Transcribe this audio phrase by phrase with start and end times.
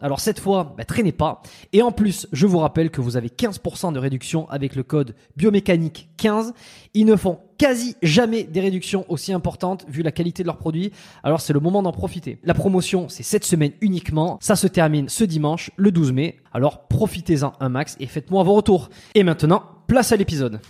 [0.00, 1.42] Alors cette fois, bah, traînez pas.
[1.72, 5.14] Et en plus, je vous rappelle que vous avez 15% de réduction avec le code
[5.36, 6.52] biomécanique 15.
[6.94, 10.92] Ils ne font quasi jamais des réductions aussi importantes vu la qualité de leurs produits.
[11.22, 12.38] Alors c'est le moment d'en profiter.
[12.44, 14.38] La promotion, c'est cette semaine uniquement.
[14.40, 16.36] Ça se termine ce dimanche, le 12 mai.
[16.52, 18.90] Alors profitez-en un max et faites-moi vos retours.
[19.14, 20.60] Et maintenant, place à l'épisode.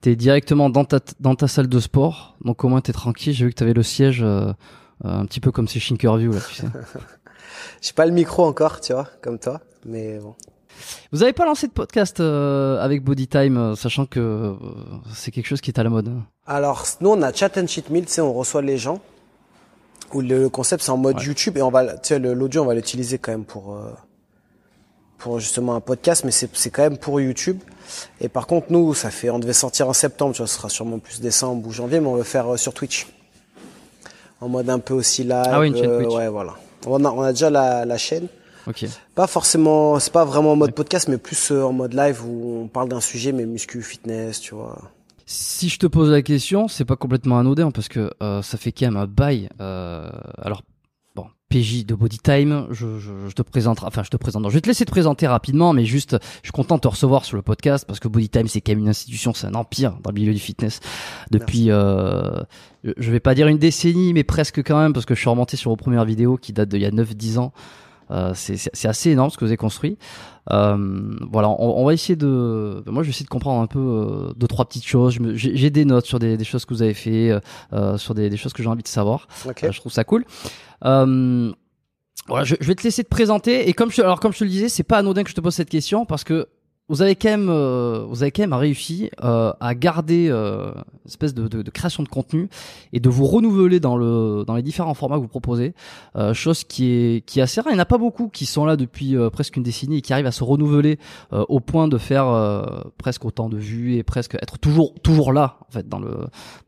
[0.00, 3.32] T'es directement dans ta, dans ta salle de sport, donc au moins t'es tranquille.
[3.32, 4.52] J'ai vu que t'avais le siège euh,
[5.02, 6.66] un petit peu comme ces Shinkerview là, tu sais.
[7.80, 10.34] J'ai pas le micro encore, tu vois, comme toi, mais bon.
[11.10, 14.52] Vous avez pas lancé de podcast euh, avec Bodytime, euh, sachant que euh,
[15.14, 16.08] c'est quelque chose qui est à la mode.
[16.08, 19.00] hein Alors, nous, on a Chat and Cheat Meal, tu sais, on reçoit les gens.
[20.12, 21.24] Où le concept, c'est en mode Ouais.
[21.24, 23.90] YouTube et on va, tu sais, l'audio, on va l'utiliser quand même pour, euh,
[25.18, 27.58] pour justement un podcast, mais c'est, c'est quand même pour YouTube.
[28.20, 30.68] Et par contre, nous, ça fait, on devait sortir en septembre, tu vois, ce sera
[30.68, 33.06] sûrement plus décembre ou janvier, mais on le faire euh, sur Twitch.
[34.40, 35.42] En mode un peu aussi live.
[35.46, 36.14] Ah oui, une chaîne euh, Twitch.
[36.14, 36.54] Ouais, voilà.
[36.86, 38.28] On a, on a déjà la, la chaîne.
[38.66, 38.84] Ok.
[39.14, 42.62] Pas forcément, c'est pas vraiment en mode podcast, mais plus euh, en mode live où
[42.64, 44.76] on parle d'un sujet, mais muscu, fitness, tu vois.
[45.24, 48.72] Si je te pose la question, c'est pas complètement anodin parce que euh, ça fait
[48.72, 49.48] quand même un bail.
[49.60, 50.62] euh, alors
[51.48, 54.42] PJ de Bodytime, je, je, je te présente, enfin je te présente.
[54.42, 56.88] non, je vais te laisser te présenter rapidement, mais juste, je suis content de te
[56.88, 59.96] recevoir sur le podcast parce que Bodytime c'est quand même une institution, c'est un empire
[60.02, 60.80] dans le milieu du fitness
[61.30, 62.40] depuis, euh,
[62.84, 65.30] je- je vais pas dire une décennie, mais presque quand même parce que je suis
[65.30, 67.52] remonté sur vos premières vidéos qui datent d'il y a 9-10 ans.
[68.10, 69.98] Euh, c'est assez énorme ce que vous avez construit.
[70.52, 72.82] Euh, voilà, on, on va essayer de.
[72.86, 75.18] Moi, je vais essayer de comprendre un peu euh, deux trois petites choses.
[75.34, 77.40] J'ai des notes sur des, des choses que vous avez fait, euh,
[77.72, 79.26] euh, sur des, des choses que j'ai envie de savoir.
[79.48, 79.64] Ok.
[79.64, 80.24] Euh, je trouve ça cool.
[80.84, 81.52] Euh,
[82.28, 83.68] voilà, je, je vais te laisser te présenter.
[83.68, 85.40] Et comme je, alors comme je te le disais, c'est pas anodin que je te
[85.40, 86.46] pose cette question parce que
[86.88, 91.08] vous avez quand même, euh, vous avez quand même réussi euh, à garder euh, une
[91.08, 92.48] espèce de, de, de création de contenu
[92.92, 95.74] et de vous renouveler dans le dans les différents formats que vous proposez.
[96.14, 97.72] Euh, chose qui est qui est assez rare.
[97.72, 100.00] Il n'y en a pas beaucoup qui sont là depuis euh, presque une décennie et
[100.00, 100.98] qui arrivent à se renouveler
[101.32, 102.62] euh, au point de faire euh,
[102.98, 106.14] presque autant de vues et presque être toujours toujours là en fait dans le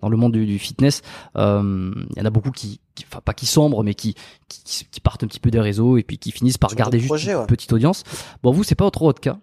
[0.01, 1.03] dans le monde du, du fitness.
[1.37, 4.15] Euh, Il y en a beaucoup qui, enfin pas qui sombrent mais qui,
[4.49, 7.25] qui qui partent un petit peu des réseaux et puis qui finissent par garder juste
[7.25, 7.47] une ouais.
[7.47, 8.03] petite audience.
[8.43, 9.39] Bon vous c'est pas trop votre cas.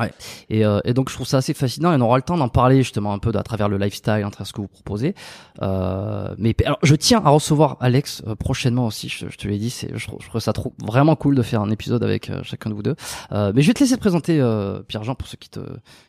[0.00, 0.12] Ouais.
[0.48, 2.48] Et, euh, et, donc je trouve ça assez fascinant et on aura le temps d'en
[2.48, 5.14] parler justement un peu à travers le lifestyle, à travers ce que vous proposez.
[5.62, 9.08] Euh, mais alors je tiens à recevoir Alex euh, prochainement aussi.
[9.08, 12.02] Je, te l'ai dit, c'est je, trouve ça trop, vraiment cool de faire un épisode
[12.02, 12.96] avec euh, chacun de vous deux.
[13.32, 14.40] Euh, mais je vais te laisser te présenter
[14.88, 15.60] Pierre-Jean pour ceux qui te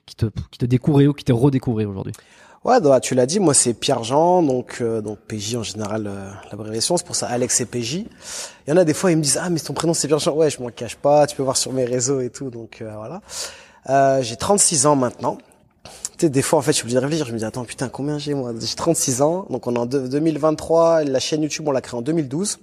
[0.05, 2.13] qui te qui te découvrent ou qui te redécouvrent aujourd'hui.
[2.63, 6.09] Ouais, bah, tu l'as dit, moi c'est Pierre-Jean, donc donc PJ en général
[6.51, 7.93] l'abréviation, c'est pour ça Alex et PJ.
[7.95, 10.33] Il y en a des fois ils me disent ah mais ton prénom c'est Pierre-Jean,
[10.33, 13.21] ouais je m'en cache pas, tu peux voir sur mes réseaux et tout, donc voilà.
[13.89, 15.37] Euh, j'ai 36 ans maintenant.
[16.17, 17.25] Tu sais, des fois, en fait, je suis obligé de réfléchir.
[17.25, 18.53] Je me dis, attends, putain, combien j'ai moi?
[18.59, 19.47] J'ai 36 ans.
[19.49, 21.03] Donc, on est en 2023.
[21.03, 22.59] La chaîne YouTube, on l'a créée en 2012.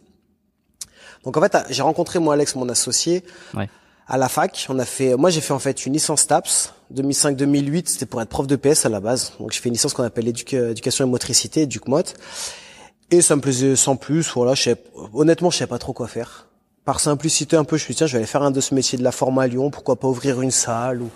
[1.25, 3.25] Donc, en fait, j'ai rencontré moi, Alex, mon associé,
[3.55, 3.69] ouais.
[4.07, 4.67] à la fac.
[4.69, 7.89] On a fait, moi, j'ai fait en fait une licence TAPS 2005-2008.
[7.89, 9.33] C'était pour être prof de PS à la base.
[9.41, 12.03] Donc, j'ai fait une licence qu'on appelle éducation et motricité, DucMot.
[13.11, 14.31] Et ça me plaisait sans plus.
[14.35, 14.77] Voilà, je sais,
[15.15, 16.48] honnêtement, je savais pas trop quoi faire
[16.89, 18.63] par simplicité un peu, je me suis dit, tiens, je vais aller faire un de
[18.63, 21.11] ce métier de la forme à Lyon, pourquoi pas ouvrir une salle ou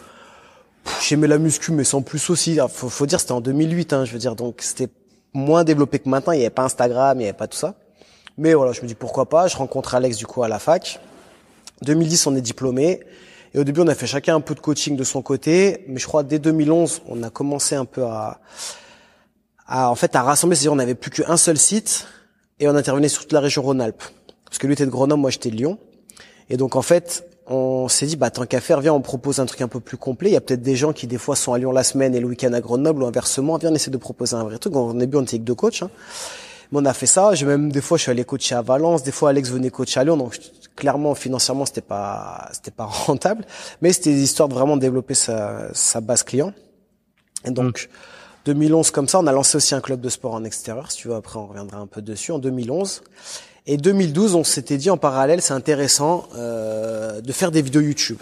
[1.01, 2.61] j'aimais la muscu mais sans plus aussi.
[2.61, 4.91] Ah, faut, faut dire c'était en 2008 hein, je veux dire donc c'était
[5.33, 7.75] moins développé que maintenant, il n'y avait pas Instagram, il n'y avait pas tout ça.
[8.37, 11.01] Mais voilà, je me dis pourquoi pas, je rencontre Alex du coup à la fac.
[11.81, 13.01] 2010, on est diplômé
[13.55, 15.99] et au début, on a fait chacun un peu de coaching de son côté, mais
[15.99, 18.41] je crois dès 2011, on a commencé un peu à
[19.67, 22.07] à en fait à rassembler, c'est-à-dire on n'avait plus qu'un seul site
[22.61, 24.03] et on intervenait sur toute la région Rhône-Alpes
[24.53, 25.79] parce que lui était de Grenoble, moi j'étais de Lyon.
[26.51, 29.47] Et donc en fait, on s'est dit, bah tant qu'à faire, viens, on propose un
[29.47, 30.29] truc un peu plus complet.
[30.29, 32.21] Il y a peut-être des gens qui des fois sont à Lyon la semaine et
[32.21, 33.57] le week-end à Grenoble ou inversement.
[33.57, 34.77] Viens, on essaie de proposer un vrai truc.
[34.77, 35.83] On est bien, on était avec deux coachs.
[35.83, 35.89] Hein.
[36.71, 37.35] Mais on a fait ça.
[37.35, 39.03] J'ai même des fois, je suis allé coacher à Valence.
[39.03, 40.19] Des fois, Alex venait coacher à Lyon.
[40.19, 40.39] Donc
[40.77, 43.47] clairement, financièrement, c'était pas, c'était pas rentable.
[43.81, 46.53] Mais c'était histoire de vraiment développer sa, sa base client.
[47.47, 47.89] Et donc.
[48.45, 51.07] 2011 comme ça, on a lancé aussi un club de sport en extérieur, si tu
[51.07, 53.05] veux, après on reviendra un peu dessus, en 2011.
[53.67, 58.19] Et 2012, on s'était dit en parallèle, c'est intéressant euh, de faire des vidéos YouTube.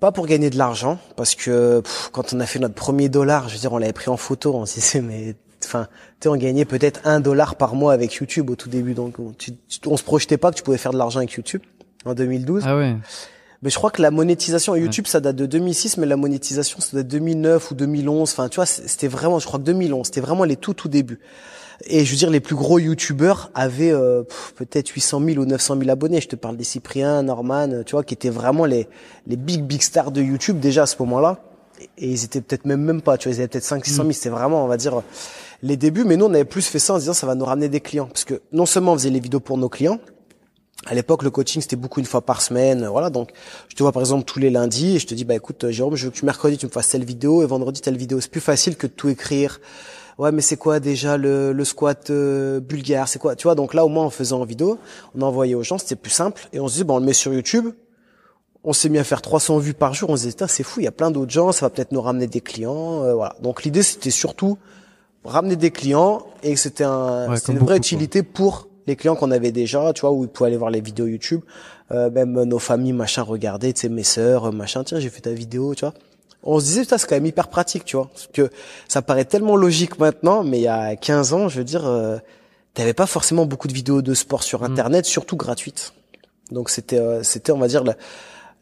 [0.00, 3.54] Pas pour gagner de l'argent, parce que quand on a fait notre premier dollar, je
[3.54, 5.34] veux dire, on l'avait pris en photo, on s'est dit, mais
[5.64, 5.88] enfin,
[6.20, 9.32] tu on gagnait peut-être un dollar par mois avec YouTube au tout début, donc on,
[9.86, 11.62] on se projetait pas que tu pouvais faire de l'argent avec YouTube
[12.04, 12.64] en 2012.
[12.66, 12.96] Ah ouais.
[13.62, 16.96] Mais je crois que la monétisation YouTube, ça date de 2006, mais la monétisation, ça
[16.96, 18.30] date de 2009 ou 2011.
[18.32, 21.20] Enfin, tu vois, c'était vraiment, je crois que 2011, c'était vraiment les tout tout débuts.
[21.86, 24.22] Et je veux dire, les plus gros youtubeurs avaient euh,
[24.56, 26.20] peut-être 800 000 ou 900 000 abonnés.
[26.20, 28.88] Je te parle des Cyprien, Norman, tu vois, qui étaient vraiment les,
[29.26, 31.42] les big, big stars de YouTube déjà à ce moment-là.
[31.96, 34.12] Et, ils étaient peut-être même, même pas, tu vois, ils avaient peut-être 5 600 000.
[34.12, 35.02] C'était vraiment, on va dire,
[35.62, 36.04] les débuts.
[36.04, 37.80] Mais nous, on avait plus fait ça en se disant, ça va nous ramener des
[37.80, 38.06] clients.
[38.06, 39.98] Parce que non seulement on faisait les vidéos pour nos clients,
[40.86, 43.10] à l'époque, le coaching c'était beaucoup une fois par semaine, voilà.
[43.10, 43.30] Donc,
[43.68, 45.94] je te vois par exemple tous les lundis et je te dis bah écoute Jérôme,
[45.94, 48.20] je veux que tu mercredi tu me fasses telle vidéo et vendredi telle vidéo.
[48.20, 49.60] C'est plus facile que de tout écrire,
[50.20, 53.72] ouais mais c'est quoi déjà le, le squat euh, bulgare, c'est quoi, tu vois Donc
[53.74, 54.78] là au moins en faisant en vidéo,
[55.16, 57.14] on envoyait aux gens, c'était plus simple et on se dit bon on le met
[57.14, 57.70] sur YouTube.
[58.62, 60.84] On s'est mis à faire 300 vues par jour, on se disait c'est fou, il
[60.84, 63.34] y a plein d'autres gens, ça va peut-être nous ramener des clients, euh, voilà.
[63.40, 64.58] Donc l'idée c'était surtout
[65.24, 69.94] ramener des clients et c'était un, une vraie utilité pour les clients qu'on avait déjà,
[69.94, 71.40] tu vois, où ils pouvaient aller voir les vidéos YouTube,
[71.92, 75.32] euh, même nos familles, machin, regarder, tu sais, mes sœurs, machin, tiens, j'ai fait ta
[75.32, 75.94] vidéo, tu vois
[76.42, 78.08] on se disait, ça c'est quand même hyper pratique, tu vois.
[78.12, 78.50] Parce que
[78.88, 82.18] ça paraît tellement logique maintenant, mais il y a 15 ans, je veux dire, euh,
[82.74, 84.64] t'avais pas forcément beaucoup de vidéos de sport sur mm.
[84.64, 85.92] Internet, surtout gratuites.
[86.50, 87.96] Donc c'était, euh, c'était, on va dire, la,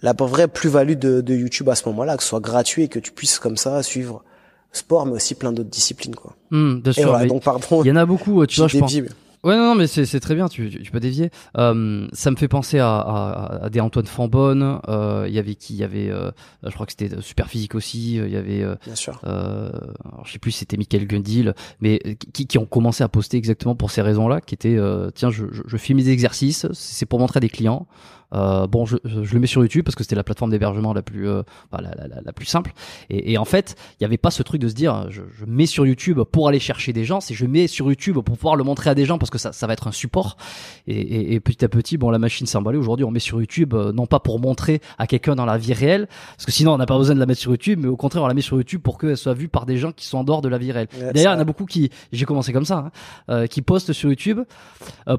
[0.03, 2.99] la vraie plus-value de, de, YouTube à ce moment-là, que ce soit gratuit et que
[2.99, 4.25] tu puisses comme ça suivre
[4.73, 6.35] sport, mais aussi plein d'autres disciplines, quoi.
[6.51, 7.83] Mm, et voilà, donc pardon.
[7.83, 8.95] Il y en a beaucoup, tu vois, je pense.
[9.45, 11.31] Ouais, non, non mais c'est très bien, tu, tu, peux dévier.
[11.57, 15.55] Euh, ça me fait penser à, à, à des Antoine Fambonne, euh, il y avait
[15.55, 16.31] qui Il y avait, euh,
[16.65, 18.63] je crois que c'était Super Physique aussi, il y avait...
[18.63, 19.21] Euh, bien sûr.
[19.25, 19.71] Euh,
[20.05, 22.01] alors, je sais plus si c'était Michael Gundil, mais
[22.33, 24.79] qui, qui ont commencé à poster exactement pour ces raisons-là, qui étaient,
[25.15, 27.87] tiens, je, je, je filme mes exercices, c'est pour montrer à des clients,
[28.35, 31.03] euh, bon, je, je, le mets sur YouTube parce que c'était la plateforme d'hébergement la
[31.03, 31.43] plus, euh,
[31.73, 32.73] bah, la, la, la, plus simple.
[33.11, 35.45] Et, et en fait, il n'y avait pas ce truc de se dire, je, je,
[35.47, 37.21] mets sur YouTube pour aller chercher des gens.
[37.21, 39.53] C'est je mets sur YouTube pour pouvoir le montrer à des gens parce que ça,
[39.53, 40.37] ça va être un support.
[40.87, 42.79] Et, et, et petit à petit, bon, la machine s'est emballée.
[42.79, 45.73] Aujourd'hui, on met sur YouTube euh, non pas pour montrer à quelqu'un dans la vie
[45.73, 47.97] réelle, parce que sinon on n'a pas besoin de la mettre sur YouTube, mais au
[47.97, 50.19] contraire, on la met sur YouTube pour qu'elle soit vue par des gens qui sont
[50.19, 50.89] en dehors de la vie réelle.
[51.15, 52.91] D'ailleurs, il y en a beaucoup qui, j'ai commencé comme ça, hein,
[53.31, 54.41] euh, qui postent sur YouTube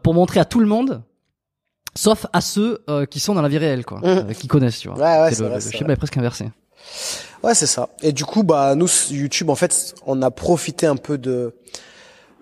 [0.03, 1.01] pour montrer à tout le monde
[1.99, 4.03] sauf à ceux euh, qui sont dans la vie réelle, quoi, mmh.
[4.05, 4.97] euh, qui connaissent, tu vois.
[4.97, 6.45] Ouais, ouais, le, le schéma est presque inversé.
[7.43, 7.89] Ouais, c'est ça.
[8.01, 11.53] Et du coup, bah nous YouTube, en fait, on a profité un peu de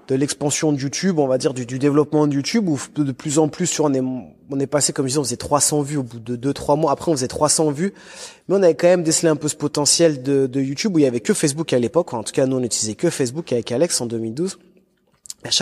[0.07, 3.39] de l'expansion de YouTube, on va dire du, du, développement de YouTube, où de, plus
[3.39, 5.97] en plus, sur on est on est passé comme je disais, on faisait 300 vues
[5.97, 6.91] au bout de 2-3 mois.
[6.91, 7.93] Après, on faisait 300 vues,
[8.47, 11.01] mais on avait quand même décelé un peu ce potentiel de, de YouTube où il
[11.01, 12.13] y avait que Facebook à l'époque.
[12.13, 14.59] En tout cas, nous on utilisait que Facebook avec Alex en 2012.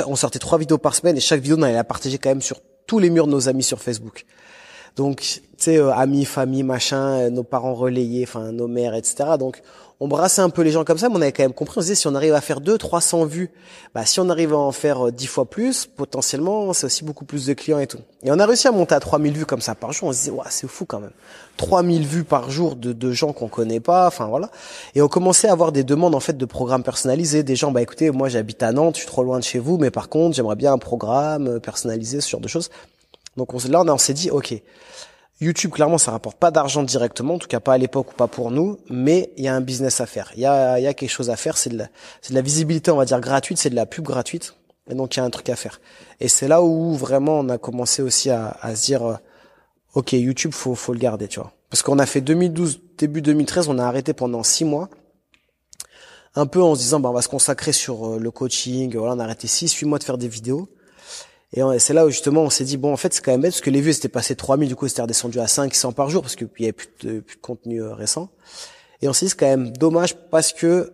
[0.06, 2.42] on sortait trois vidéos par semaine et chaque vidéo on allait la partager quand même
[2.42, 4.25] sur tous les murs de nos amis sur Facebook.
[4.96, 9.38] Donc, tu sais, euh, amis, famille, machin, euh, nos parents relayés, enfin nos mères, etc.
[9.38, 9.62] Donc,
[10.05, 11.81] on brassait un peu les gens comme ça, mais on avait quand même compris, on
[11.81, 13.50] se disait, si on arrive à faire 2 300 vues,
[13.95, 17.47] bah, si on arrive à en faire 10 fois plus, potentiellement, c'est aussi beaucoup plus
[17.47, 17.97] de clients et tout.
[18.21, 20.19] Et on a réussi à monter à 3000 vues comme ça par jour, on se
[20.19, 21.09] disait, ouais, c'est fou quand même.
[21.57, 24.51] 3000 vues par jour de, de gens qu'on connaît pas, enfin voilà.
[24.93, 27.81] Et on commençait à avoir des demandes en fait de programmes personnalisés, des gens, bah
[27.81, 30.35] écoutez, moi j'habite à Nantes, je suis trop loin de chez vous, mais par contre,
[30.35, 32.69] j'aimerais bien un programme personnalisé, ce genre de choses.
[33.38, 34.53] Donc on, là, on s'est dit, ok,
[35.42, 38.27] YouTube, clairement, ça rapporte pas d'argent directement, en tout cas pas à l'époque ou pas
[38.27, 40.32] pour nous, mais il y a un business à faire.
[40.36, 42.89] Il y a, y a quelque chose à faire, c'est de, la, de la visibilité,
[42.92, 44.56] on va dire, gratuite, c'est de la pub gratuite,
[44.89, 45.82] et donc il y a un truc à faire.
[46.22, 49.15] Et c'est là où vraiment on a commencé aussi à, à se dire, euh,
[49.94, 51.51] ok, YouTube, faut, faut le garder, tu vois.
[51.70, 54.89] Parce qu'on a fait 2012, début 2013, on a arrêté pendant six mois,
[56.36, 59.15] un peu en se disant, bah, on va se consacrer sur euh, le coaching, voilà,
[59.15, 60.70] on a arrêté six, huit mois de faire des vidéos.
[61.54, 63.52] Et c'est là où justement on s'est dit bon en fait c'est quand même bête
[63.52, 66.22] parce que les vues c'était passé 3000 du coup c'était redescendu à 500 par jour
[66.22, 68.30] parce qu'il y avait plus de, plus de contenu euh, récent.
[69.02, 70.94] Et on s'est dit c'est quand même dommage parce que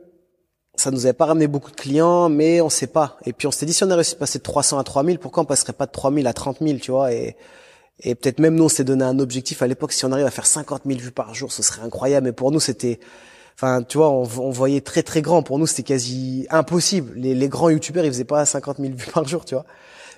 [0.75, 3.17] ça nous avait pas ramené beaucoup de clients mais on sait pas.
[3.25, 5.20] Et puis on s'est dit si on a réussi à passer de 300 à 3000
[5.20, 7.36] pourquoi on passerait pas de 3000 à 30 000 tu vois et
[8.03, 10.31] et peut-être même nous on s'est donné un objectif à l'époque si on arrive à
[10.31, 13.00] faire 50 000 vues par jour ce serait incroyable mais pour nous c'était
[13.55, 15.43] Enfin, tu vois, on, on, voyait très très grand.
[15.43, 17.12] Pour nous, c'était quasi impossible.
[17.15, 19.65] Les, les grands youtubeurs, ils faisaient pas 50 000 vues par jour, tu vois.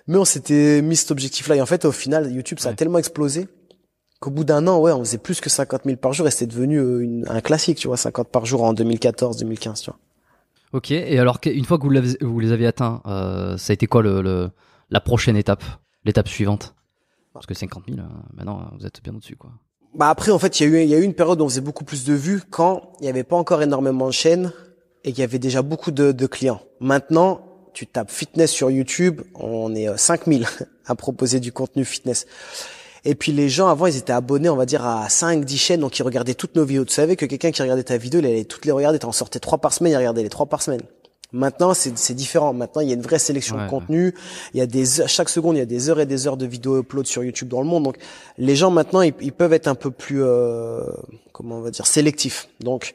[0.07, 1.55] Mais on s'était mis cet objectif-là.
[1.55, 3.47] Et en fait, au final, YouTube, ça a tellement explosé
[4.19, 6.47] qu'au bout d'un an, ouais, on faisait plus que 50 000 par jour et c'était
[6.47, 9.99] devenu euh, une, un classique, tu vois, 50 par jour en 2014, 2015, tu vois.
[10.71, 10.91] Ok.
[10.91, 14.01] Et alors, une fois que vous, vous les avez atteints, euh, ça a été quoi
[14.01, 14.49] le, le
[14.89, 15.63] la prochaine étape,
[16.05, 16.75] l'étape suivante?
[17.33, 19.51] Parce que 50 000, euh, maintenant, vous êtes bien au-dessus, quoi.
[19.95, 21.49] Bah après, en fait, il y a eu, y a eu une période où on
[21.49, 24.51] faisait beaucoup plus de vues quand il n'y avait pas encore énormément de chaînes
[25.03, 26.61] et qu'il y avait déjà beaucoup de, de clients.
[26.79, 27.41] Maintenant,
[27.73, 32.25] tu tapes fitness sur YouTube, on est 5000 euh, à proposer du contenu fitness.
[33.05, 35.79] Et puis les gens avant, ils étaient abonnés, on va dire à 5 10 chaînes
[35.81, 36.85] donc ils regardaient toutes nos vidéos.
[36.85, 39.11] Tu savais que quelqu'un qui regardait ta vidéo, il allait toutes les regarder, tu en
[39.11, 40.81] sortais trois par semaine, il regardait les trois par semaine.
[41.33, 42.53] Maintenant, c'est différent.
[42.53, 44.13] Maintenant, il y a une vraie sélection de contenu.
[44.53, 46.45] Il y a des chaque seconde, il y a des heures et des heures de
[46.45, 47.83] vidéos upload sur YouTube dans le monde.
[47.83, 47.97] Donc,
[48.37, 50.83] les gens maintenant, ils, peuvent être un peu plus, euh,
[51.31, 52.49] comment on va dire, sélectifs.
[52.59, 52.93] Donc,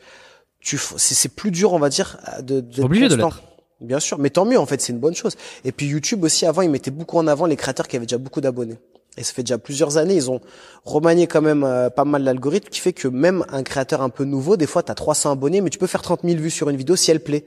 [0.60, 3.42] tu, c'est plus dur, on va dire, de, de obligé de l'être.
[3.80, 5.36] Bien sûr, mais tant mieux en fait, c'est une bonne chose.
[5.64, 8.18] Et puis YouTube aussi, avant, ils mettaient beaucoup en avant les créateurs qui avaient déjà
[8.18, 8.76] beaucoup d'abonnés.
[9.16, 10.40] Et ça fait déjà plusieurs années, ils ont
[10.84, 14.24] remanié quand même euh, pas mal l'algorithme qui fait que même un créateur un peu
[14.24, 16.68] nouveau, des fois, tu as 300 abonnés, mais tu peux faire 30 000 vues sur
[16.70, 17.44] une vidéo si elle plaît.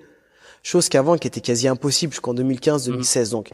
[0.63, 3.27] Chose qu'avant, qui était quasi impossible jusqu'en 2015-2016.
[3.27, 3.29] Mm.
[3.31, 3.49] Donc,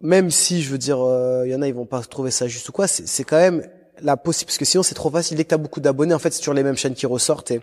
[0.00, 2.48] même si, je veux dire, il euh, y en a, ils vont pas trouver ça
[2.48, 3.66] juste ou quoi, c'est quand même
[4.02, 5.36] la possible, parce que sinon, c'est trop facile.
[5.36, 7.52] Dès que tu as beaucoup d'abonnés, en fait, c'est sur les mêmes chaînes qui ressortent
[7.52, 7.60] et,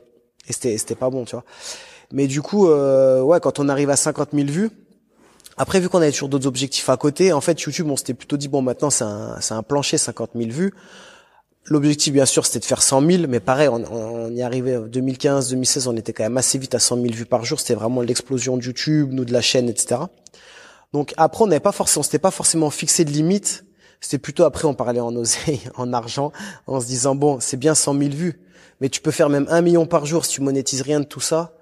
[0.48, 1.44] et c'était pas bon, tu vois.
[2.12, 4.70] Mais du coup, euh, ouais, quand on arrive à 50 000 vues,
[5.58, 8.36] après vu qu'on avait toujours d'autres objectifs à côté, en fait YouTube, on s'était plutôt
[8.36, 10.74] dit bon maintenant c'est un, plancher 50 000 vues.
[11.68, 15.50] L'objectif bien sûr c'était de faire 100 000, mais pareil on, on y arrivait 2015,
[15.50, 17.60] 2016, on était quand même assez vite à 100 000 vues par jour.
[17.60, 20.02] C'était vraiment l'explosion de YouTube, nous de la chaîne, etc.
[20.92, 23.66] Donc après on n'avait pas forcément, on s'était pas forcément fixé de limite.
[24.02, 26.34] C'était plutôt après on parlait en oseille, en argent,
[26.68, 28.42] en se disant bon c'est bien 100 000 vues,
[28.82, 31.22] mais tu peux faire même un million par jour si tu monétises rien de tout
[31.22, 31.54] ça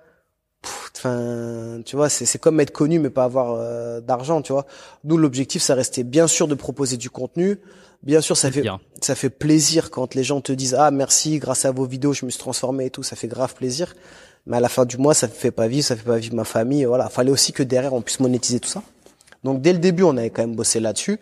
[0.95, 4.65] Enfin, tu vois, c'est comme être connu mais pas avoir euh, d'argent, tu vois.
[5.03, 7.59] Nous, l'objectif, ça restait bien sûr de proposer du contenu.
[8.03, 8.65] Bien sûr, ça fait
[9.01, 12.25] ça fait plaisir quand les gens te disent ah merci, grâce à vos vidéos, je
[12.25, 13.95] me suis transformé et tout, ça fait grave plaisir.
[14.45, 16.43] Mais à la fin du mois, ça fait pas vivre, ça fait pas vivre ma
[16.43, 16.83] famille.
[16.83, 18.83] Voilà, fallait aussi que derrière on puisse monétiser tout ça.
[19.45, 21.19] Donc dès le début, on avait quand même bossé là-dessus.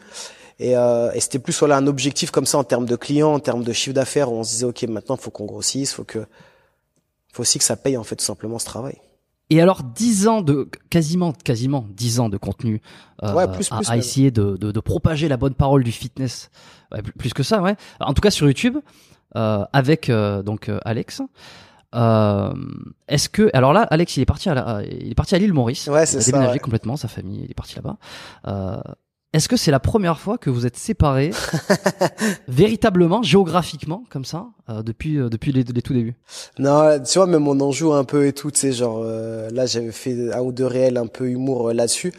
[0.59, 3.39] Et, euh, et c'était plus voilà un objectif comme ça en termes de clients, en
[3.39, 4.31] termes de chiffre d'affaires.
[4.31, 6.25] On se disait ok, maintenant faut qu'on grossisse, faut que
[7.31, 8.97] faut aussi que ça paye en fait tout simplement ce travail.
[9.51, 12.81] Et alors, 10 ans de, quasiment, quasiment 10 ans de contenu
[13.21, 13.47] euh,
[13.85, 16.49] à, essayer de, de, de, propager la bonne parole du fitness.
[17.19, 17.75] plus que ça, ouais.
[17.99, 18.77] En tout cas, sur YouTube,
[19.35, 21.21] euh, avec euh, donc euh, Alex.
[21.93, 22.53] Euh,
[23.09, 25.51] est-ce que alors là Alex il est parti à la, il est parti à l'île
[25.51, 27.97] Maurice ouais, c'est il a déménagé complètement sa famille il est parti là-bas
[28.47, 28.79] euh,
[29.33, 31.31] est-ce que c'est la première fois que vous êtes séparés
[32.49, 36.15] véritablement, géographiquement, comme ça, euh, depuis euh, depuis les, tout débuts?
[36.59, 39.49] Non, tu vois, même on en joue un peu et tout, tu sais, genre euh,
[39.51, 42.11] là j'avais fait un ou deux réels un peu humour là-dessus.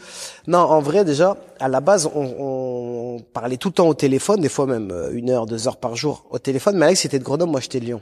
[0.47, 4.41] Non, en vrai déjà, à la base, on, on, parlait tout le temps au téléphone,
[4.41, 6.77] des fois même une heure, deux heures par jour au téléphone.
[6.77, 8.01] Mais Alex c'était de Grenoble, moi j'étais de Lyon.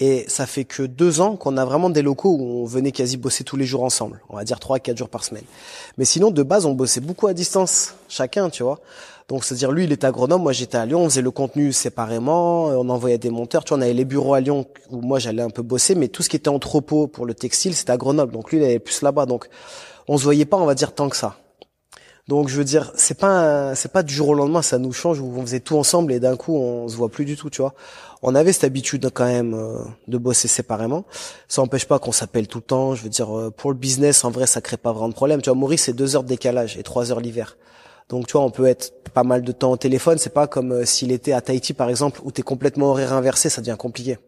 [0.00, 3.16] Et ça fait que deux ans qu'on a vraiment des locaux où on venait quasi
[3.16, 4.20] bosser tous les jours ensemble.
[4.28, 5.44] On va dire trois, quatre jours par semaine.
[5.96, 8.78] Mais sinon, de base, on bossait beaucoup à distance, chacun, tu vois.
[9.28, 11.72] Donc, c'est-à-dire, lui, il était à Grenoble, moi, j'étais à Lyon, on faisait le contenu
[11.72, 13.64] séparément, on envoyait des monteurs.
[13.64, 16.08] Tu vois, on avait les bureaux à Lyon où moi, j'allais un peu bosser, mais
[16.08, 18.32] tout ce qui était entrepôt pour le textile, c'était à Grenoble.
[18.32, 19.26] Donc, lui, il allait plus là-bas.
[19.26, 19.48] Donc,
[20.06, 21.36] on se voyait pas, on va dire, tant que ça.
[22.28, 25.18] Donc je veux dire, c'est pas c'est pas du jour au lendemain, ça nous change
[25.18, 27.62] où on faisait tout ensemble et d'un coup on se voit plus du tout, tu
[27.62, 27.72] vois.
[28.20, 31.04] On avait cette habitude quand même euh, de bosser séparément.
[31.48, 32.94] Ça n'empêche pas qu'on s'appelle tout le temps.
[32.94, 35.40] Je veux dire, euh, pour le business, en vrai, ça crée pas vraiment de problème.
[35.40, 37.56] Tu vois, Maurice, c'est deux heures de décalage et trois heures l'hiver.
[38.10, 40.18] Donc tu vois, on peut être pas mal de temps au téléphone.
[40.18, 43.48] C'est pas comme euh, s'il était à Tahiti par exemple, où t'es complètement horaire inversé,
[43.48, 44.18] ça devient compliqué.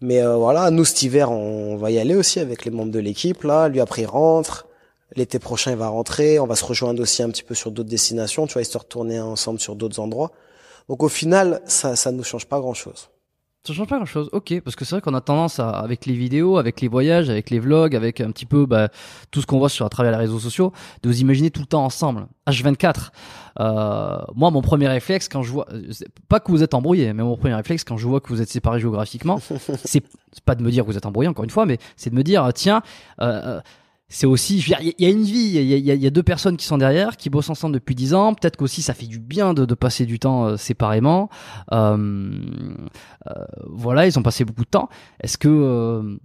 [0.00, 3.42] Mais voilà, nous cet hiver, on va y aller aussi avec les membres de l'équipe.
[3.44, 4.66] Là, lui après il rentre.
[5.16, 6.38] L'été prochain, il va rentrer.
[6.38, 8.88] On va se rejoindre aussi un petit peu sur d'autres destinations, tu vois, histoire de
[8.88, 10.30] tourner ensemble sur d'autres endroits.
[10.88, 13.10] Donc au final, ça, ça nous change pas grand-chose.
[13.66, 16.06] Ça change pas grand chose, ok, parce que c'est vrai qu'on a tendance à, avec
[16.06, 18.88] les vidéos, avec les voyages, avec les vlogs, avec un petit peu bah,
[19.30, 21.66] tout ce qu'on voit sur à travers les réseaux sociaux, de vous imaginer tout le
[21.66, 22.26] temps ensemble.
[22.48, 23.10] H24.
[23.60, 25.66] Euh, moi, mon premier réflexe quand je vois,
[26.30, 28.48] pas que vous êtes embrouillé, mais mon premier réflexe quand je vois que vous êtes
[28.48, 29.38] séparés géographiquement,
[29.84, 30.02] c'est
[30.46, 32.22] pas de me dire que vous êtes embrouillé encore une fois, mais c'est de me
[32.22, 32.80] dire tiens,
[33.20, 33.60] euh,
[34.12, 37.16] c'est aussi, il y, a une vie, il y a, deux personnes qui sont derrière,
[37.16, 38.34] qui bossent ensemble depuis dix ans.
[38.34, 41.30] Peut-être qu'aussi ça fait du bien de, passer du temps euh, séparément.
[41.72, 41.96] Euh,
[43.28, 44.88] euh, voilà, ils ont passé beaucoup de temps.
[45.22, 46.18] Est-ce que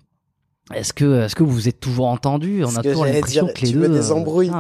[0.73, 3.87] est-ce que est-ce que vous êtes toujours entendus On a toujours l'impression que les deux
[3.87, 4.51] des embrouilles.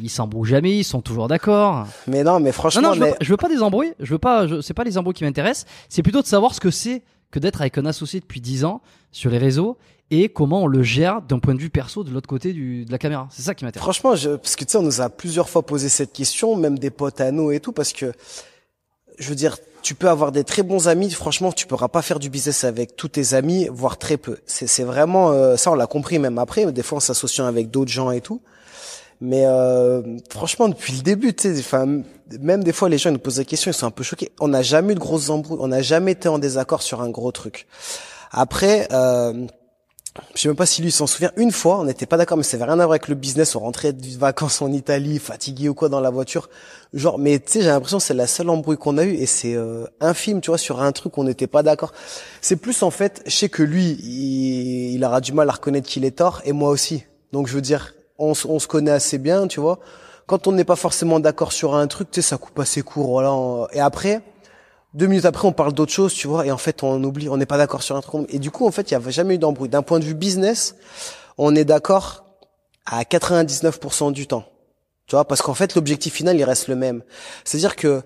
[0.00, 1.88] ils s'embrouillent jamais, ils sont toujours d'accord.
[2.06, 3.94] Mais non, mais franchement, non, je, Veux, je, veux, pas des embrouilles.
[3.98, 4.46] Je veux pas.
[4.62, 5.66] C'est pas les embrouilles qui m'intéressent.
[5.88, 8.80] C'est plutôt de savoir ce que c'est que d'être avec un associé depuis dix ans
[9.10, 9.76] sur les réseaux
[10.10, 12.92] et comment on le gère d'un point de vue perso de l'autre côté du, de
[12.92, 13.28] la caméra.
[13.30, 13.82] C'est ça qui m'intéresse.
[13.82, 16.78] Franchement, je, parce que tu sais, on nous a plusieurs fois posé cette question, même
[16.78, 18.12] des potes à nous et tout, parce que
[19.18, 21.10] je veux dire, tu peux avoir des très bons amis.
[21.10, 24.38] Franchement, tu pourras pas faire du business avec tous tes amis, voire très peu.
[24.46, 26.70] C'est vraiment euh, ça, on l'a compris même après.
[26.72, 28.40] Des fois, en s'associant avec d'autres gens et tout.
[29.20, 31.76] Mais euh, franchement, depuis le début, tu sais,
[32.40, 34.32] même des fois, les gens ils nous posent des questions, ils sont un peu choqués.
[34.40, 37.10] On n'a jamais eu de grosses embrouilles, on n'a jamais été en désaccord sur un
[37.10, 37.66] gros truc.
[38.32, 39.46] Après, euh,
[40.34, 41.32] je sais même pas si lui s'en souvient.
[41.36, 43.56] Une fois, on n'était pas d'accord, mais ça avait rien à voir avec le business.
[43.56, 46.48] On rentrait de vacances en Italie, fatigué ou quoi dans la voiture.
[46.94, 49.26] Genre, mais tu sais, j'ai l'impression que c'est la seule embrouille qu'on a eue et
[49.26, 51.92] c'est euh, infime, tu vois, sur un truc où on n'était pas d'accord.
[52.40, 55.88] C'est plus en fait, je sais que lui, il, il, aura du mal à reconnaître
[55.88, 57.04] qu'il est tort et moi aussi.
[57.32, 59.78] Donc je veux dire, on, on se connaît assez bien, tu vois.
[60.26, 63.08] Quand on n'est pas forcément d'accord sur un truc, tu sais, ça coupe assez court,
[63.08, 63.68] voilà.
[63.72, 64.20] Et après,
[64.94, 67.36] deux minutes après, on parle d'autre chose, tu vois, et en fait, on oublie, on
[67.36, 68.26] n'est pas d'accord sur un truc.
[68.28, 69.68] Et du coup, en fait, il n'y a jamais eu d'embrouille.
[69.68, 70.74] D'un point de vue business,
[71.38, 72.24] on est d'accord
[72.86, 74.44] à 99% du temps.
[75.06, 77.02] Tu vois, parce qu'en fait, l'objectif final, il reste le même.
[77.44, 78.02] C'est-à-dire que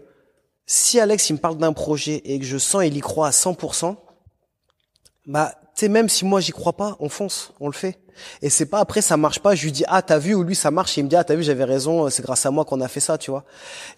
[0.67, 3.31] si Alex, il me parle d'un projet et que je sens il y croit à
[3.31, 3.97] 100%,
[5.27, 7.99] bah, tu sais, même si moi j'y crois pas, on fonce, on le fait.
[8.43, 10.55] Et c'est pas après ça marche pas, je lui dis ah t'as vu ou lui
[10.55, 12.65] ça marche, et il me dit ah t'as vu j'avais raison, c'est grâce à moi
[12.65, 13.45] qu'on a fait ça, tu vois.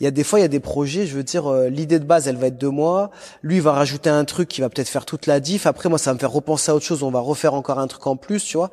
[0.01, 1.99] Il y a des fois il y a des projets, je veux dire euh, l'idée
[1.99, 3.11] de base elle va être de moi,
[3.43, 5.99] lui il va rajouter un truc qui va peut-être faire toute la diff, après moi
[5.99, 8.17] ça va me faire repenser à autre chose, on va refaire encore un truc en
[8.17, 8.71] plus, tu vois.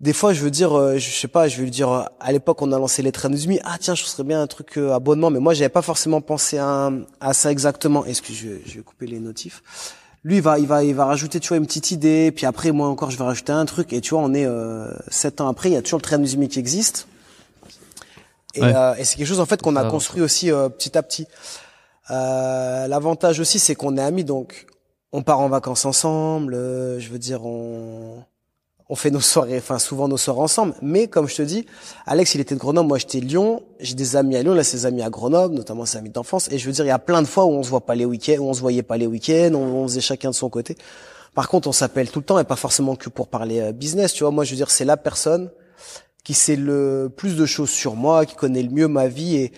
[0.00, 2.30] Des fois je veux dire euh, je sais pas, je vais lui dire euh, à
[2.30, 3.30] l'époque on a lancé les trains
[3.64, 6.90] ah tiens je serais bien un truc abonnement, mais moi j'avais pas forcément pensé à,
[7.20, 8.04] à ça exactement.
[8.04, 9.62] Excuse, je, je vais couper les notifs?
[10.24, 12.72] Lui il va il va il va rajouter tu vois une petite idée puis après
[12.72, 15.48] moi encore je vais rajouter un truc et tu vois on est euh, sept ans
[15.48, 17.06] après il y a toujours le train de qui existe.
[18.54, 21.02] Et, euh, et c'est quelque chose en fait qu'on a construit aussi euh, petit à
[21.02, 21.26] petit.
[22.10, 24.66] Euh, l'avantage aussi c'est qu'on est amis donc
[25.12, 26.54] on part en vacances ensemble
[26.98, 28.24] je veux dire on
[28.90, 30.74] on fait nos soirées, enfin souvent nos soirées ensemble.
[30.82, 31.64] Mais comme je te dis,
[32.06, 33.62] Alex, il était de Grenoble, moi j'étais de Lyon.
[33.78, 36.50] J'ai des amis à Lyon, là ses amis à Grenoble, notamment ses amis d'enfance.
[36.50, 37.94] Et je veux dire, il y a plein de fois où on se voit pas
[37.94, 40.76] les week-ends, où on se voyait pas les week-ends, on, faisait chacun de son côté.
[41.34, 44.12] Par contre, on s'appelle tout le temps et pas forcément que pour parler euh, business.
[44.12, 45.52] Tu vois, moi je veux dire, c'est la personne
[46.24, 49.52] qui sait le plus de choses sur moi, qui connaît le mieux ma vie et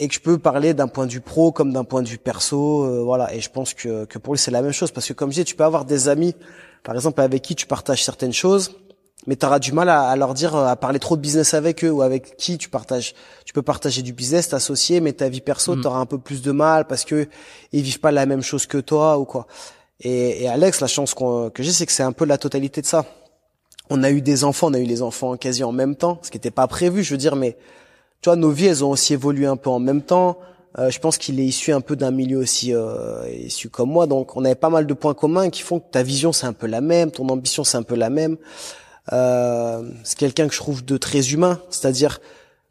[0.00, 2.18] et que je peux parler d'un point de vue pro comme d'un point de vue
[2.18, 3.32] perso, euh, voilà.
[3.32, 5.36] Et je pense que, que pour lui c'est la même chose parce que comme je
[5.36, 6.34] dis, tu peux avoir des amis
[6.84, 8.72] par exemple, avec qui tu partages certaines choses,
[9.26, 11.90] mais tu auras du mal à, leur dire, à parler trop de business avec eux
[11.90, 13.14] ou avec qui tu partages.
[13.46, 15.80] Tu peux partager du business, t'associer, mais ta vie perso, mm.
[15.80, 17.26] tu auras un peu plus de mal parce que
[17.72, 19.46] ils vivent pas la même chose que toi ou quoi.
[20.00, 22.86] Et, et Alex, la chance que j'ai, c'est que c'est un peu la totalité de
[22.86, 23.06] ça.
[23.88, 26.30] On a eu des enfants, on a eu les enfants quasi en même temps, ce
[26.30, 27.56] qui n'était pas prévu, je veux dire, mais
[28.20, 30.38] tu vois, nos vies, elles ont aussi évolué un peu en même temps.
[30.78, 34.06] Euh, je pense qu'il est issu un peu d'un milieu aussi euh, issu comme moi,
[34.06, 36.52] donc on avait pas mal de points communs qui font que ta vision c'est un
[36.52, 38.36] peu la même, ton ambition c'est un peu la même.
[39.12, 42.20] Euh, c'est quelqu'un que je trouve de très humain, c'est-à-dire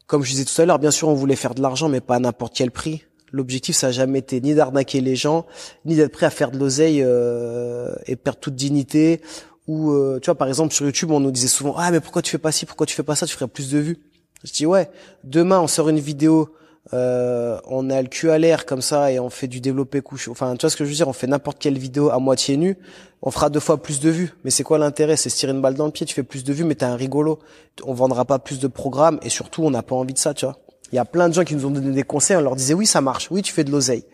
[0.06, 2.16] comme je disais tout à l'heure, bien sûr on voulait faire de l'argent, mais pas
[2.16, 3.04] à n'importe quel prix.
[3.32, 5.46] L'objectif ça a jamais été ni d'arnaquer les gens,
[5.86, 9.22] ni d'être prêt à faire de l'oseille euh, et perdre toute dignité.
[9.66, 12.20] Ou euh, tu vois par exemple sur YouTube on nous disait souvent ah mais pourquoi
[12.20, 13.98] tu fais pas ci, pourquoi tu fais pas ça, tu ferais plus de vues?
[14.44, 14.90] Je dis ouais,
[15.24, 16.50] demain on sort une vidéo
[16.92, 20.28] euh, on a le cul à l'air comme ça et on fait du développé couche.
[20.28, 22.56] Enfin, tu vois ce que je veux dire On fait n'importe quelle vidéo à moitié
[22.56, 22.76] nue,
[23.22, 24.34] on fera deux fois plus de vues.
[24.44, 25.16] Mais c'est quoi l'intérêt?
[25.16, 26.04] C'est se tirer une balle dans le pied.
[26.04, 27.38] Tu fais plus de vues, mais t'es un rigolo.
[27.84, 30.44] On vendra pas plus de programmes et surtout, on n'a pas envie de ça, tu
[30.44, 30.58] vois.
[30.92, 32.36] Il y a plein de gens qui nous ont donné des conseils.
[32.36, 33.28] On leur disait oui, ça marche.
[33.30, 34.04] Oui, tu fais de l'oseille,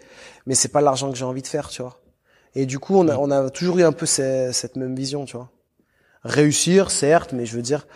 [0.47, 2.01] mais c'est pas l'argent que j'ai envie de faire, tu vois.
[2.55, 5.37] Et du coup, on a, on a toujours eu un peu cette même vision, tu
[5.37, 5.51] vois.
[6.23, 7.87] Réussir, certes, mais je veux dire,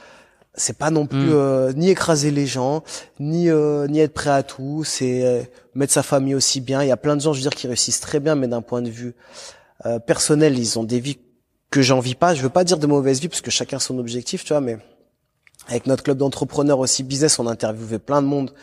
[0.54, 1.32] c'est pas non plus mm.
[1.32, 2.82] euh, ni écraser les gens,
[3.18, 4.84] ni euh, ni être prêt à tout.
[4.84, 5.42] C'est euh,
[5.74, 6.82] mettre sa famille aussi bien.
[6.82, 8.62] Il y a plein de gens, je veux dire, qui réussissent très bien, mais d'un
[8.62, 9.14] point de vue
[10.06, 11.18] personnel, ils ont des vies
[11.70, 12.34] que j'envie pas.
[12.34, 14.60] Je veux pas dire de mauvaises vies parce que chacun son objectif, tu vois.
[14.60, 14.78] Mais
[15.68, 18.54] avec notre club d'entrepreneurs aussi business, on a interviewé plein de monde.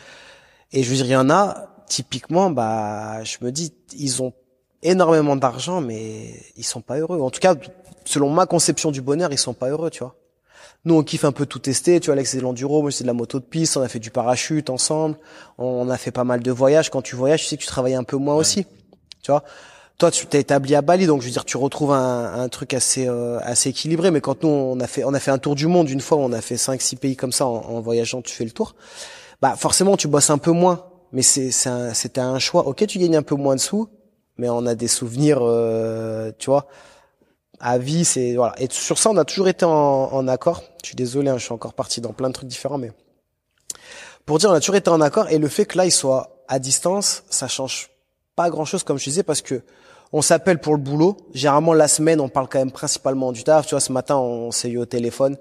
[0.72, 4.32] Et je veux dire, il y en a typiquement, bah, je me dis, ils ont
[4.82, 7.20] énormément d'argent, mais ils sont pas heureux.
[7.20, 7.54] En tout cas,
[8.04, 10.16] selon ma conception du bonheur, ils sont pas heureux, tu vois.
[10.84, 12.00] Nous, on kiffe un peu tout tester.
[12.00, 13.76] Tu vois, Alex, c'est de l'enduro, moi, c'est de la moto de piste.
[13.76, 15.16] On a fait du parachute ensemble.
[15.58, 16.90] On a fait pas mal de voyages.
[16.90, 18.66] Quand tu voyages, tu sais que tu travailles un peu moins aussi.
[19.22, 19.44] Tu vois?
[19.98, 22.74] Toi, tu t'es établi à Bali, donc je veux dire, tu retrouves un, un truc
[22.74, 24.10] assez euh, assez équilibré.
[24.10, 26.18] Mais quand nous, on a fait on a fait un tour du monde une fois,
[26.18, 28.74] on a fait cinq six pays comme ça en, en voyageant, tu fais le tour.
[29.40, 30.86] Bah forcément, tu bosses un peu moins.
[31.12, 32.66] Mais c'est c'était un, un choix.
[32.66, 33.86] Ok, tu gagnes un peu moins de sous,
[34.38, 36.66] mais on a des souvenirs, euh, tu vois?
[37.62, 38.54] À vie, c'est voilà.
[38.58, 40.62] Et sur ça, on a toujours été en, en accord.
[40.82, 42.90] Je suis désolé, hein, je suis encore parti dans plein de trucs différents, mais
[44.26, 45.28] pour dire, on a toujours été en accord.
[45.30, 47.90] Et le fait que là, il soit à distance, ça change
[48.36, 49.62] pas grand chose, comme je disais, parce que
[50.12, 51.16] on s'appelle pour le boulot.
[51.32, 53.66] Généralement, la semaine, on parle quand même principalement du taf.
[53.66, 55.36] Tu vois, ce matin, on s'est eu au téléphone.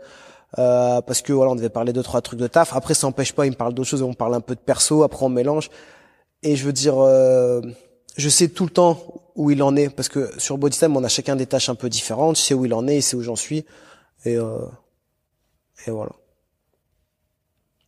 [0.59, 2.75] Euh, parce que voilà, on devait parler de trois trucs de taf.
[2.75, 5.03] Après, ça n'empêche pas, il me parle d'autres choses, on parle un peu de perso.
[5.03, 5.69] Après, on mélange.
[6.43, 7.61] Et je veux dire, euh,
[8.15, 8.97] je sais tout le temps
[9.41, 11.89] où il en est parce que sur Bodytime on a chacun des tâches un peu
[11.89, 12.37] différentes.
[12.37, 13.65] Je sais où il en est, il sait où j'en suis
[14.25, 14.65] et euh,
[15.87, 16.11] et voilà.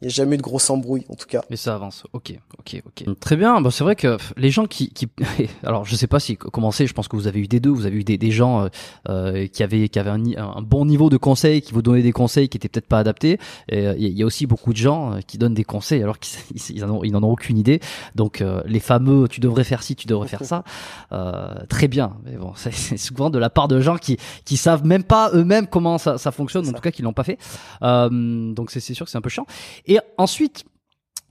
[0.03, 1.43] Il n'y a jamais eu de grosse embrouille, en tout cas.
[1.49, 2.03] Mais ça avance.
[2.11, 3.19] Ok, ok, ok.
[3.21, 3.61] Très bien.
[3.61, 5.07] Bah, c'est vrai que les gens qui, qui,
[5.63, 6.87] alors je sais pas si comment c'est.
[6.87, 7.69] Je pense que vous avez eu des deux.
[7.69, 8.67] Vous avez eu des, des gens euh,
[9.07, 12.11] euh qui avaient qui avaient un, un, bon niveau de conseil, qui vous donnaient des
[12.11, 13.39] conseils qui étaient peut-être pas adaptés.
[13.69, 16.19] Et euh, il y a aussi beaucoup de gens euh, qui donnent des conseils alors
[16.19, 16.37] qu'ils
[16.69, 17.79] ils, ils n'en ont aucune idée.
[18.13, 20.65] Donc les fameux, tu devrais faire ci, tu devrais faire ça.
[21.69, 22.17] très bien.
[22.25, 25.67] Mais bon, c'est souvent de la part de gens qui qui savent même pas eux-mêmes
[25.67, 26.67] comment ça, ça fonctionne.
[26.67, 27.37] En tout cas, qui l'ont pas fait.
[27.81, 29.45] donc c'est sûr que c'est un peu chiant.
[29.87, 30.65] Et ensuite,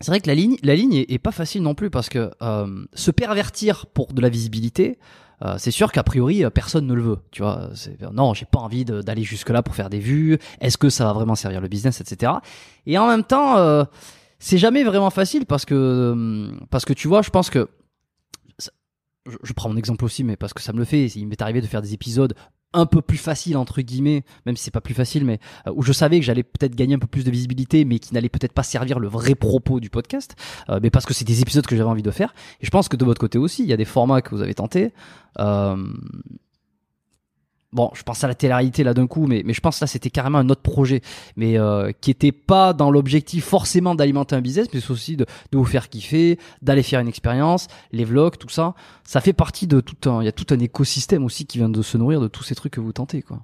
[0.01, 2.85] c'est vrai que la ligne, la ligne est, pas facile non plus parce que euh,
[2.93, 4.99] se pervertir pour de la visibilité,
[5.45, 7.19] euh, c'est sûr qu'a priori euh, personne ne le veut.
[7.31, 7.71] Tu vois,
[8.13, 10.39] non, j'ai pas envie d'aller jusque là pour faire des vues.
[10.61, 12.33] Est-ce que ça va vraiment servir le business, etc.
[12.87, 13.87] Et en même temps,
[14.39, 17.69] c'est jamais vraiment facile parce que parce que tu vois, je pense que
[19.45, 21.07] je, prends mon exemple aussi, mais parce que ça me le fait.
[21.07, 22.35] Il m'est arrivé de faire des épisodes
[22.73, 25.83] un peu plus facile entre guillemets, même si c'est pas plus facile, mais euh, où
[25.83, 28.53] je savais que j'allais peut-être gagner un peu plus de visibilité, mais qui n'allait peut-être
[28.53, 30.37] pas servir le vrai propos du podcast,
[30.69, 32.35] euh, mais parce que c'est des épisodes que j'avais envie de faire.
[32.61, 34.43] Et je pense que de votre côté aussi, il y a des formats que vous
[34.43, 34.93] avez tentés.
[35.39, 35.77] Euh,
[37.73, 40.11] bon, je pense à la télé-réalité là d'un coup, mais, mais je pense là c'était
[40.11, 41.01] carrément un autre projet,
[41.37, 45.59] mais euh, qui était pas dans l'objectif forcément d'alimenter un business, mais aussi de, de
[45.59, 48.75] vous faire kiffer, d'aller faire une expérience, les vlogs, tout ça.
[49.05, 51.69] Ça fait partie de tout un, il y a tout un écosystème aussi qui vient
[51.69, 53.41] de se nourrir de tous ces trucs que vous tentez, quoi.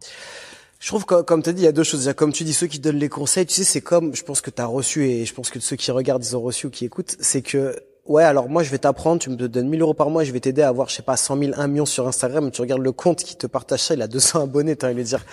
[0.81, 2.12] Je trouve que, comme tu as dit, il y a deux choses.
[2.17, 4.51] Comme tu dis, ceux qui donnent les conseils, tu sais, c'est comme, je pense que
[4.51, 6.85] tu as reçu, et je pense que ceux qui regardent, ils ont reçu ou qui
[6.85, 7.75] écoutent, c'est que
[8.09, 10.40] ouais, alors moi je vais t'apprendre, tu me donnes 1000 euros par mois, je vais
[10.40, 12.92] t'aider à avoir, je sais pas, 100 000, 1 million sur Instagram, tu regardes le
[12.92, 15.25] compte qui te partage ça, il a 200 abonnés, t'as envie de dire.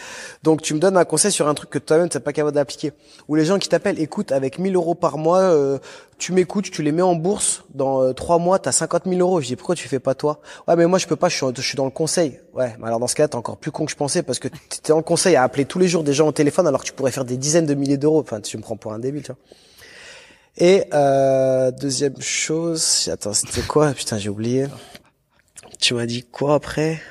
[0.44, 2.92] Donc tu me donnes un conseil sur un truc que toi-même t'es pas capable d'appliquer.
[3.28, 5.80] Ou les gens qui t'appellent, écoute, avec 1000 euros par mois, euh,
[6.18, 9.42] tu m'écoutes, tu les mets en bourse, dans euh, trois mois, t'as 50 000 euros.
[9.42, 10.40] Je dis, pourquoi tu fais pas toi?
[10.68, 12.40] Ouais, mais moi je peux pas, je suis, dans le conseil.
[12.54, 14.48] Ouais, mais alors dans ce cas-là, t'es encore plus con que je pensais, parce que
[14.48, 16.94] t'es dans conseil à appeler tous les jours des gens au téléphone, alors que tu
[16.94, 18.20] pourrais faire des dizaines de milliers d'euros.
[18.20, 19.38] Enfin, tu me prends pour un débile, tu vois.
[20.58, 23.94] Et euh, deuxième chose, attends, c'était quoi?
[23.94, 24.68] Putain, j'ai oublié.
[25.80, 27.02] Tu m'as dit quoi après?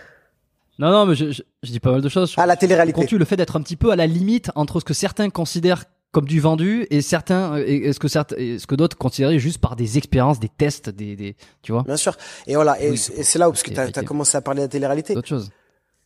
[0.78, 2.34] Non, non, mais je, je, dis pas mal de choses.
[2.36, 3.06] Ah, la télé-réalité.
[3.16, 6.24] le fait d'être un petit peu à la limite entre ce que certains considèrent comme
[6.24, 9.98] du vendu et certains et ce que certains ce que d'autres considéraient juste par des
[9.98, 11.82] expériences des tests des, des tu vois?
[11.82, 12.16] Bien sûr.
[12.46, 12.80] Et voilà.
[12.80, 15.14] Et, c'est là où parce que tu as, commencé à parler de la télé-réalité.
[15.14, 15.50] D'autres choses.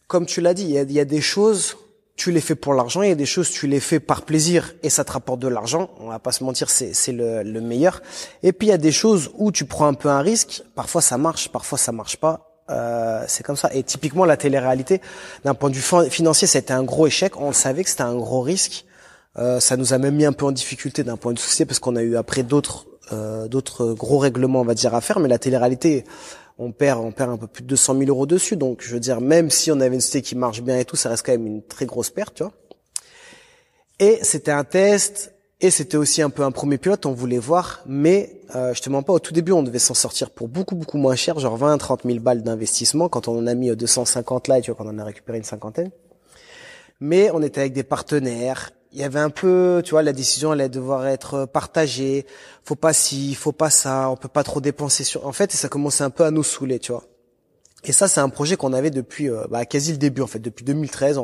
[0.07, 1.77] Comme tu l'as dit il y a, y a des choses
[2.19, 4.75] tu les fais pour l'argent, il y a des choses tu les fais par plaisir
[4.83, 5.89] et ça te rapporte de l'argent.
[6.01, 8.03] On va pas se mentir, c'est c'est le, le meilleur.
[8.43, 10.63] Et puis il y a des choses où tu prends un peu un risque.
[10.75, 12.49] Parfois ça marche, parfois ça marche pas.
[12.71, 13.71] Euh, c'est comme ça.
[13.73, 15.01] Et typiquement la télé-réalité,
[15.45, 17.41] d'un point de vue financier, été un gros échec.
[17.41, 18.85] On le savait que c'était un gros risque.
[19.39, 21.67] Euh, ça nous a même mis un peu en difficulté d'un point de vue société
[21.67, 25.21] parce qu'on a eu après d'autres euh, d'autres gros règlements, on va dire, à faire.
[25.21, 26.05] Mais la télé-réalité,
[26.59, 28.57] on perd, on perd un peu plus de 200 000 euros dessus.
[28.57, 30.97] Donc, je veux dire, même si on avait une société qui marche bien et tout,
[30.97, 32.53] ça reste quand même une très grosse perte, tu vois.
[34.01, 37.83] Et c'était un test Et c'était aussi un peu un premier pilote, on voulait voir,
[37.85, 40.77] mais euh, je te mens pas, au tout début, on devait s'en sortir pour beaucoup,
[40.77, 44.47] beaucoup moins cher, genre 20, 30 000 balles d'investissement, quand on en a mis 250
[44.47, 45.91] là, et tu vois, quand on en a récupéré une cinquantaine.
[47.01, 50.51] Mais on était avec des partenaires, il y avait un peu, tu vois, la décision
[50.51, 52.27] allait devoir être partagée,
[52.65, 55.25] faut pas ci, faut pas ça, on peut pas trop dépenser sur...
[55.25, 57.05] En fait, ça commençait un peu à nous saouler, tu vois.
[57.85, 60.41] Et ça, c'est un projet qu'on avait depuis euh, bah, quasi le début, en fait,
[60.41, 61.21] depuis 2013.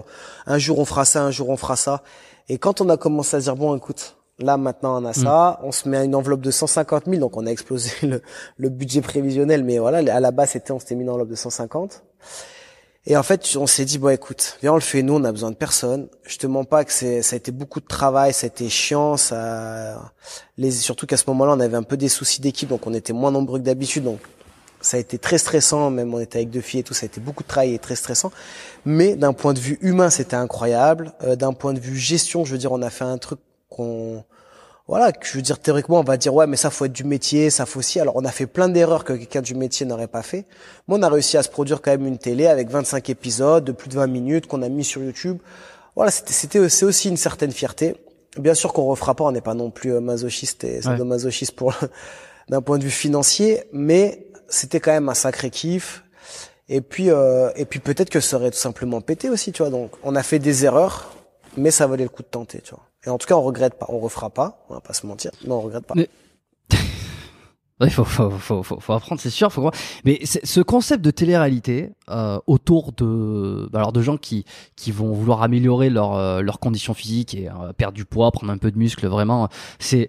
[0.46, 2.04] un jour on fera ça, un jour on fera ça.
[2.48, 5.66] Et quand on a commencé à dire, bon, écoute, Là maintenant on a ça, mm.
[5.66, 7.92] on se met à une enveloppe de 150 000, donc on a explosé
[8.58, 11.36] le, budget prévisionnel, mais voilà, à la base c'était on s'était mis une enveloppe de
[11.36, 12.02] 150.
[13.06, 15.32] Et en fait on s'est dit bon écoute, viens on le fait nous, on a
[15.32, 16.08] besoin de personne.
[16.22, 18.68] Je te mens pas que c'est ça a été beaucoup de travail, ça a été
[18.68, 20.12] chiant, ça,
[20.56, 23.12] les surtout qu'à ce moment-là on avait un peu des soucis d'équipe, donc on était
[23.12, 24.20] moins nombreux que d'habitude, donc
[24.84, 27.06] ça a été très stressant, même on était avec deux filles et tout, ça a
[27.06, 28.30] été beaucoup de travail et très stressant.
[28.84, 31.14] Mais d'un point de vue humain, c'était incroyable.
[31.22, 33.40] Euh, d'un point de vue gestion, je veux dire, on a fait un truc
[33.70, 34.24] qu'on
[34.86, 37.48] voilà, je veux dire théoriquement, on va dire ouais, mais ça faut être du métier,
[37.48, 38.00] ça faut aussi.
[38.00, 40.44] Alors on a fait plein d'erreurs que quelqu'un du métier n'aurait pas fait.
[40.86, 43.72] Mais on a réussi à se produire quand même une télé avec 25 épisodes de
[43.72, 45.38] plus de 20 minutes qu'on a mis sur YouTube.
[45.96, 47.96] Voilà, c'était c'est aussi une certaine fierté.
[48.36, 51.74] Bien sûr qu'on refera pas, on n'est pas non plus euh, masochiste et sadomasochiste pour
[52.50, 56.04] d'un point de vue financier, mais c'était quand même un sacré kiff.
[56.68, 59.70] Et puis euh, et puis peut-être que ça aurait tout simplement pété aussi, tu vois.
[59.70, 61.14] Donc on a fait des erreurs,
[61.56, 62.84] mais ça valait le coup de tenter, tu vois.
[63.06, 63.86] Et en tout cas, on regrette pas.
[63.88, 64.64] On refera pas.
[64.68, 65.30] On va pas se mentir.
[65.46, 65.94] Non, on regrette pas.
[65.96, 66.08] Mais...
[67.80, 69.52] Il faut, faut, faut, faut, apprendre, c'est sûr.
[69.52, 69.70] Faut
[70.04, 74.44] Mais ce concept de télé-réalité euh, autour de, bah, alors de gens qui
[74.76, 78.52] qui vont vouloir améliorer leur euh, leurs conditions physiques et euh, perdre du poids, prendre
[78.52, 79.48] un peu de muscle, vraiment,
[79.80, 80.08] c'est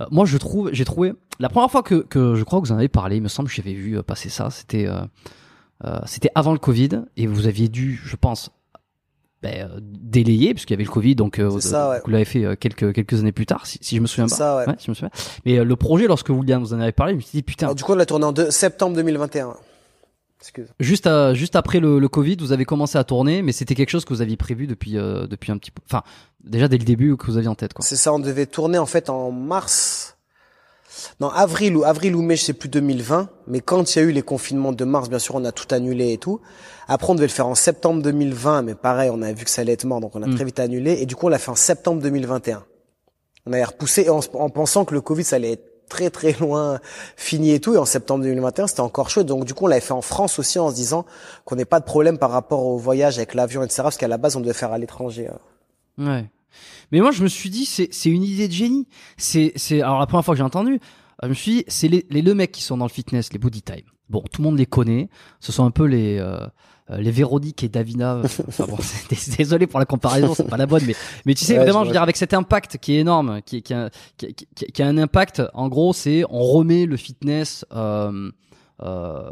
[0.00, 2.72] euh, moi je trouve, j'ai trouvé la première fois que que je crois que vous
[2.72, 4.86] en avez parlé, il me semble, que j'avais vu passer ça, c'était
[6.04, 8.50] c'était avant le Covid et vous aviez dû, je pense,
[9.46, 12.92] ben, euh, délayé puisqu'il y avait le Covid donc euh, vous l'avez fait euh, quelques
[12.92, 14.64] quelques années plus tard si, je me souviens pas ça, ouais.
[14.78, 15.10] si je me souviens.
[15.44, 17.84] mais le projet lorsque vous, vous en avez parlé je me suis dit putain du
[17.84, 19.54] coup on l'a tourné en septembre 2021
[20.38, 20.68] Excuse.
[20.78, 24.04] Juste, juste après le, le, Covid, vous avez commencé à tourner, mais c'était quelque chose
[24.04, 25.80] que vous aviez prévu depuis, depuis un petit peu.
[25.86, 26.02] Enfin,
[26.44, 27.82] déjà dès le début que vous aviez en tête, quoi.
[27.82, 30.15] C'est ça, on devait tourner en fait en mars
[31.20, 34.04] non, avril ou avril ou mai, je sais plus 2020, mais quand il y a
[34.04, 36.40] eu les confinements de mars, bien sûr, on a tout annulé et tout.
[36.88, 39.62] Après, on devait le faire en septembre 2020, mais pareil, on a vu que ça
[39.62, 40.34] allait être mort, donc on a mm.
[40.34, 40.92] très vite annulé.
[41.00, 42.64] Et du coup, on l'a fait en septembre 2021.
[43.46, 46.80] On a repoussé en, en pensant que le Covid, ça allait être très très loin
[47.16, 47.74] fini et tout.
[47.74, 49.22] Et en septembre 2021, c'était encore chaud.
[49.22, 51.06] Donc du coup, on l'avait fait en France aussi en se disant
[51.44, 53.82] qu'on n'ait pas de problème par rapport au voyage avec l'avion, etc.
[53.82, 55.28] Parce qu'à la base, on devait faire à l'étranger.
[55.28, 55.38] Hein.
[55.98, 56.24] Ouais.
[56.92, 58.86] Mais moi, je me suis dit, c'est, une idée de génie.
[59.16, 60.78] C'est, alors la première fois que j'ai entendu, euh,
[61.24, 63.38] je me suis dit, c'est les, les deux mecs qui sont dans le fitness, les
[63.38, 63.82] body time.
[64.08, 65.08] Bon, tout le monde les connaît.
[65.40, 66.46] Ce sont un peu les, euh,
[66.90, 68.22] euh les Véronique et Davina.
[68.48, 68.78] Enfin bon,
[69.36, 71.92] désolé pour la comparaison, c'est pas la bonne, mais, mais tu sais, vraiment, je veux
[71.92, 74.98] dire, avec cet impact qui est énorme, qui, qui, a, qui, qui, qui a un
[74.98, 78.30] impact, en gros, c'est on remet le fitness, euh,
[78.82, 79.30] euh,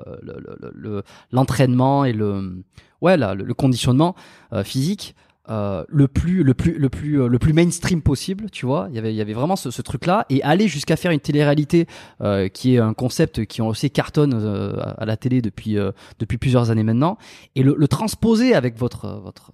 [1.31, 2.65] l'entraînement le, le, et le,
[3.03, 4.15] ouais, là, le, conditionnement
[4.53, 5.15] euh, physique
[5.51, 8.87] euh, le plus le plus le plus euh, le plus mainstream possible tu vois.
[8.89, 11.11] Il y avait il y avait vraiment ce, ce truc là et aller jusqu'à faire
[11.11, 11.87] une télé-réalité
[12.23, 15.77] euh, qui est un concept qui on aussi cartonne euh, à la télé depuis
[16.19, 17.19] depuis plusieurs années maintenant.
[17.57, 19.53] Et le, le transposer avec votre votre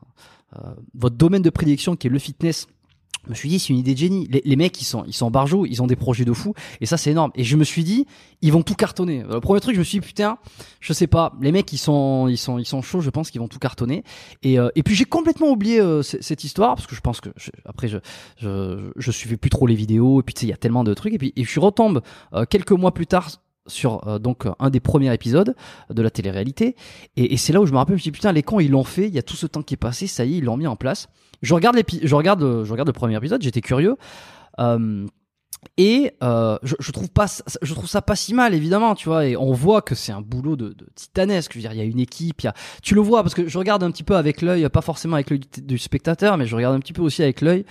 [0.94, 2.66] votre domaine de prédiction qui est le fitness
[3.24, 4.26] je me suis dit c'est une idée de génie.
[4.30, 6.86] Les, les, mecs ils sont ils sont barjots ils ont des projets de fou et
[6.86, 7.30] ça c'est énorme.
[7.34, 8.06] Et je me suis dit
[8.42, 9.22] ils vont tout cartonner.
[9.28, 10.38] Le premier truc je me suis dit putain
[10.80, 11.32] je sais pas.
[11.40, 14.04] Les mecs ils sont ils sont ils sont chauds je pense qu'ils vont tout cartonner.
[14.42, 17.30] Et euh, et puis j'ai complètement oublié euh, cette histoire parce que je pense que
[17.64, 17.98] après je,
[18.38, 20.84] je je suivais plus trop les vidéos et puis tu sais il y a tellement
[20.84, 22.02] de trucs et puis et je retombe
[22.34, 23.30] euh, quelques mois plus tard
[23.66, 25.54] sur donc un des premiers épisodes
[25.90, 26.76] de la télé-réalité
[27.16, 28.84] et, c'est là où je me rappelle je me dit putain les cons ils l'ont
[28.84, 30.56] fait il y a tout ce temps qui est passé ça y est ils l'ont
[30.56, 31.08] mis en place
[31.42, 33.42] je regarde je regarde, je regarde le premier épisode.
[33.42, 33.96] J'étais curieux.
[34.58, 35.06] Euh,
[35.76, 37.26] et euh, je, trouve pas,
[37.60, 39.26] je trouve ça pas si mal évidemment, tu vois.
[39.26, 41.52] Et on voit que c'est un boulot de, de, titanesque.
[41.52, 43.46] Je veux dire, il y a une équipe, y a, tu le vois parce que
[43.46, 46.56] je regarde un petit peu avec l'œil, pas forcément avec l'œil du, spectateur, mais je
[46.56, 47.66] regarde un petit peu aussi avec l'œil,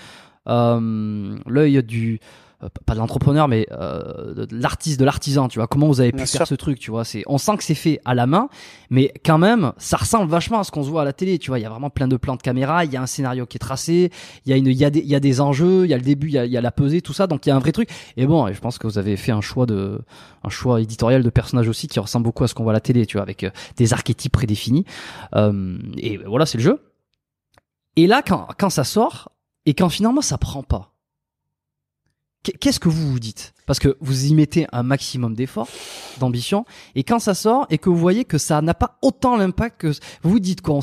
[0.47, 2.48] euh, l'œil du euh,
[2.85, 5.67] pas de l'entrepreneur mais euh, de l'artiste de l'artisan tu vois.
[5.67, 7.05] Comment vous avez pu faire ce truc tu vois?
[7.05, 8.49] C'est on sent que c'est fait à la main
[8.89, 11.51] mais quand même ça ressemble vachement à ce qu'on se voit à la télé tu
[11.51, 11.59] vois.
[11.59, 13.57] Il y a vraiment plein de plans de caméra il y a un scénario qui
[13.57, 14.11] est tracé
[14.45, 15.93] il y a une il y a des il y a des enjeux il y
[15.93, 17.27] a le début il y a, il y a la pesée tout ça.
[17.27, 17.89] Donc il y a un vrai truc.
[18.17, 20.01] Et bon je pense que vous avez fait un choix de
[20.43, 22.81] un choix éditorial de personnage aussi qui ressemble beaucoup à ce qu'on voit à la
[22.81, 24.85] télé tu vois avec euh, des archétypes prédéfinis.
[25.35, 26.81] Euh, et voilà c'est le jeu.
[27.95, 29.31] Et là quand quand ça sort
[29.65, 30.93] et quand finalement ça prend pas
[32.43, 33.53] qu'est-ce que vous vous dites?
[33.65, 35.67] Parce que vous y mettez un maximum d'efforts,
[36.19, 39.81] d'ambition, et quand ça sort et que vous voyez que ça n'a pas autant l'impact
[39.81, 39.87] que
[40.23, 40.79] vous vous dites quoi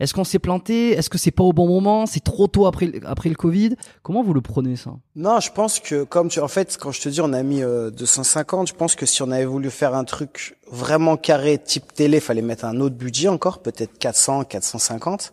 [0.00, 0.92] Est-ce qu'on s'est planté?
[0.92, 2.06] Est-ce que c'est pas au bon moment?
[2.06, 3.76] C'est trop tôt après après le Covid?
[4.02, 4.92] Comment vous le prenez ça?
[5.14, 7.60] Non, je pense que comme tu en fait quand je te dis on a mis
[7.60, 11.94] 250, euh, je pense que si on avait voulu faire un truc vraiment carré type
[11.94, 15.32] télé, fallait mettre un autre budget encore, peut-être 400, 450,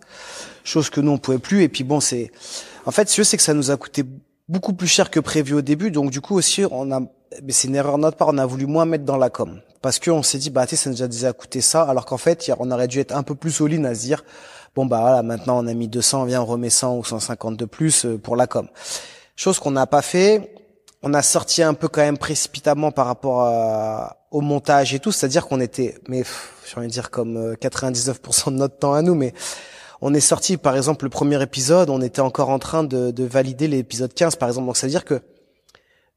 [0.64, 1.64] chose que nous on pouvait plus.
[1.64, 2.32] Et puis bon, c'est
[2.86, 4.04] en fait, ce c'est que ça nous a coûté
[4.48, 5.92] beaucoup plus cher que prévu au début.
[5.92, 7.02] Donc du coup aussi, on a,
[7.50, 9.60] c'est une erreur de notre part, on a voulu moins mettre dans la com.
[9.82, 12.18] Parce qu'on s'est dit, bah tu sais, ça nous a déjà coûté ça, alors qu'en
[12.18, 14.24] fait, on aurait dû être un peu plus solide à se dire,
[14.76, 17.66] bon bah voilà, maintenant on a mis 200, viens on remet 100 ou 150 de
[17.66, 18.68] plus euh, pour la com.
[19.36, 20.56] Chose qu'on n'a pas fait.
[21.02, 25.48] On a sorti un peu quand même précipitamment par rapport au montage et tout, c'est-à-dire
[25.48, 26.24] qu'on était, mais
[26.66, 29.34] j'ai envie de dire comme 99% euh, de notre temps à nous, mais
[30.06, 33.24] on est sorti, par exemple, le premier épisode, on était encore en train de, de
[33.24, 34.68] valider l'épisode 15, par exemple.
[34.68, 35.22] Donc, ça veut dire que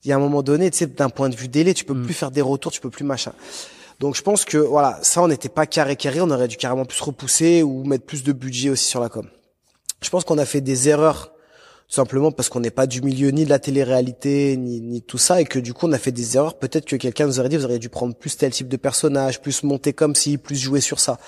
[0.02, 1.94] il y a un moment donné, tu sais, d'un point de vue délai, tu peux
[1.94, 2.04] mm.
[2.04, 3.32] plus faire des retours, tu peux plus machin.
[4.00, 6.84] Donc, je pense que, voilà, ça, on n'était pas carré carré, on aurait dû carrément
[6.84, 9.28] plus repousser ou mettre plus de budget aussi sur la com.
[10.02, 11.32] Je pense qu'on a fait des erreurs
[11.88, 15.40] simplement parce qu'on n'est pas du milieu ni de la télé-réalité ni, ni tout ça
[15.40, 16.58] et que du coup on a fait des erreurs.
[16.58, 19.40] Peut-être que quelqu'un nous aurait dit vous auriez dû prendre plus tel type de personnage
[19.40, 21.18] plus monter comme si plus jouer sur ça.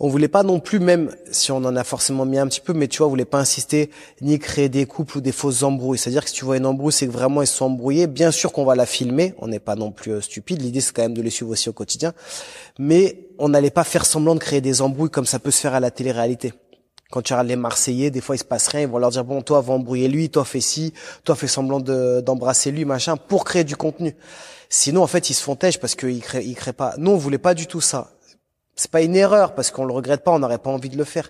[0.00, 2.74] On voulait pas non plus même si on en a forcément mis un petit peu
[2.74, 5.98] mais tu vois on voulait pas insister ni créer des couples ou des fausses embrouilles.
[5.98, 8.52] C'est-à-dire que si tu vois une embrouille c'est que vraiment ils sont embrouillés bien sûr
[8.52, 9.34] qu'on va la filmer.
[9.38, 10.60] On n'est pas non plus euh, stupide.
[10.60, 12.12] L'idée c'est quand même de les suivre aussi au quotidien.
[12.78, 15.74] Mais on n'allait pas faire semblant de créer des embrouilles comme ça peut se faire
[15.74, 16.52] à la télé-réalité
[17.12, 19.24] quand tu regardes les Marseillais, des fois il se passe rien, ils vont leur dire
[19.24, 20.94] bon toi va embrouiller lui, toi fais ci,
[21.24, 24.16] toi fais semblant d'embrasser lui machin pour créer du contenu.
[24.70, 26.94] Sinon en fait ils se font têche parce qu'ils créent ils créent pas.
[26.96, 28.10] Nous on voulait pas du tout ça.
[28.74, 31.04] C'est pas une erreur parce qu'on le regrette pas, on n'aurait pas envie de le
[31.04, 31.28] faire.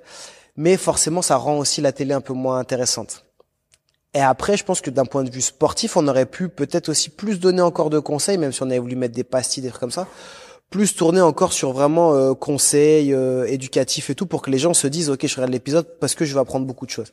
[0.57, 3.25] Mais forcément ça rend aussi la télé un peu moins intéressante.
[4.15, 7.09] Et après, je pense que d'un point de vue sportif, on aurait pu peut-être aussi
[7.09, 9.81] plus donner encore de conseils, même si on avait voulu mettre des pastilles, des trucs
[9.81, 10.07] comme ça,
[10.73, 14.75] plus tourner encore sur vraiment euh, conseils euh, éducatifs et tout pour que les gens
[14.75, 17.13] se disent ok je regarde l'épisode parce que je vais apprendre beaucoup de choses.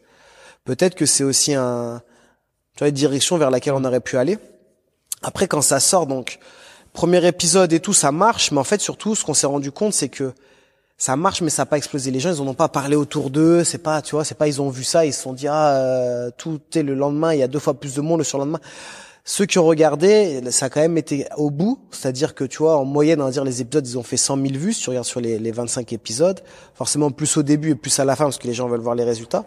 [0.64, 2.02] Peut-être que c'est aussi un
[2.76, 4.40] tu vois, une direction vers laquelle on aurait pu aller.
[5.22, 6.40] Après quand ça sort donc
[6.94, 9.94] premier épisode et tout ça marche mais en fait surtout ce qu'on s'est rendu compte
[9.94, 10.32] c'est que
[10.98, 13.30] ça marche mais ça n'a pas explosé les gens ils en ont pas parlé autour
[13.30, 15.48] d'eux c'est pas tu vois c'est pas ils ont vu ça ils se sont dit
[15.48, 18.24] ah euh, tout est le lendemain il y a deux fois plus de monde le
[18.24, 18.60] surlendemain
[19.26, 22.78] ceux qui ont regardé, ça a quand même été au bout, c'est-à-dire que tu vois,
[22.78, 24.74] en moyenne, on va dire les épisodes, ils ont fait 100 000 vues.
[24.74, 26.42] Si tu regardes sur les, les 25 épisodes,
[26.74, 28.96] forcément plus au début et plus à la fin parce que les gens veulent voir
[28.96, 29.46] les résultats.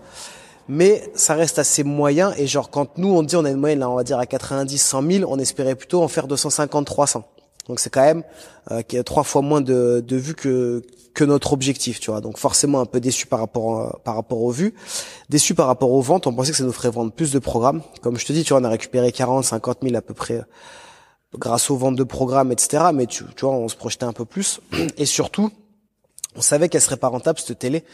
[0.68, 3.80] Mais ça reste assez moyen et genre quand nous on dit on a une moyenne
[3.80, 7.24] là, on va dire à 90, 100 000, on espérait plutôt en faire 250, 300.
[7.68, 8.22] Donc c'est quand même
[8.70, 10.82] euh, trois fois moins de, de vues que
[11.14, 12.20] que notre objectif, tu vois.
[12.20, 14.74] Donc forcément un peu déçu par rapport euh, par rapport aux vues,
[15.28, 16.26] déçu par rapport aux ventes.
[16.26, 17.82] On pensait que ça nous ferait vendre plus de programmes.
[18.00, 20.38] Comme je te dis, tu vois, on a récupéré 40, 50 000 à peu près
[20.38, 20.44] euh,
[21.36, 22.84] grâce aux ventes de programmes, etc.
[22.94, 24.60] Mais tu, tu vois, on se projetait un peu plus.
[24.96, 25.50] Et surtout,
[26.36, 27.84] on savait qu'elle serait pas rentable cette télé.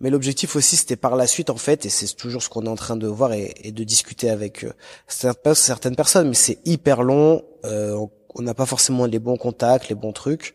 [0.00, 2.68] Mais l'objectif aussi, c'était par la suite, en fait, et c'est toujours ce qu'on est
[2.68, 7.42] en train de voir et, de discuter avec euh, certaines personnes, mais c'est hyper long.
[7.64, 10.52] On n'a pas forcément les bons contacts, les bons trucs.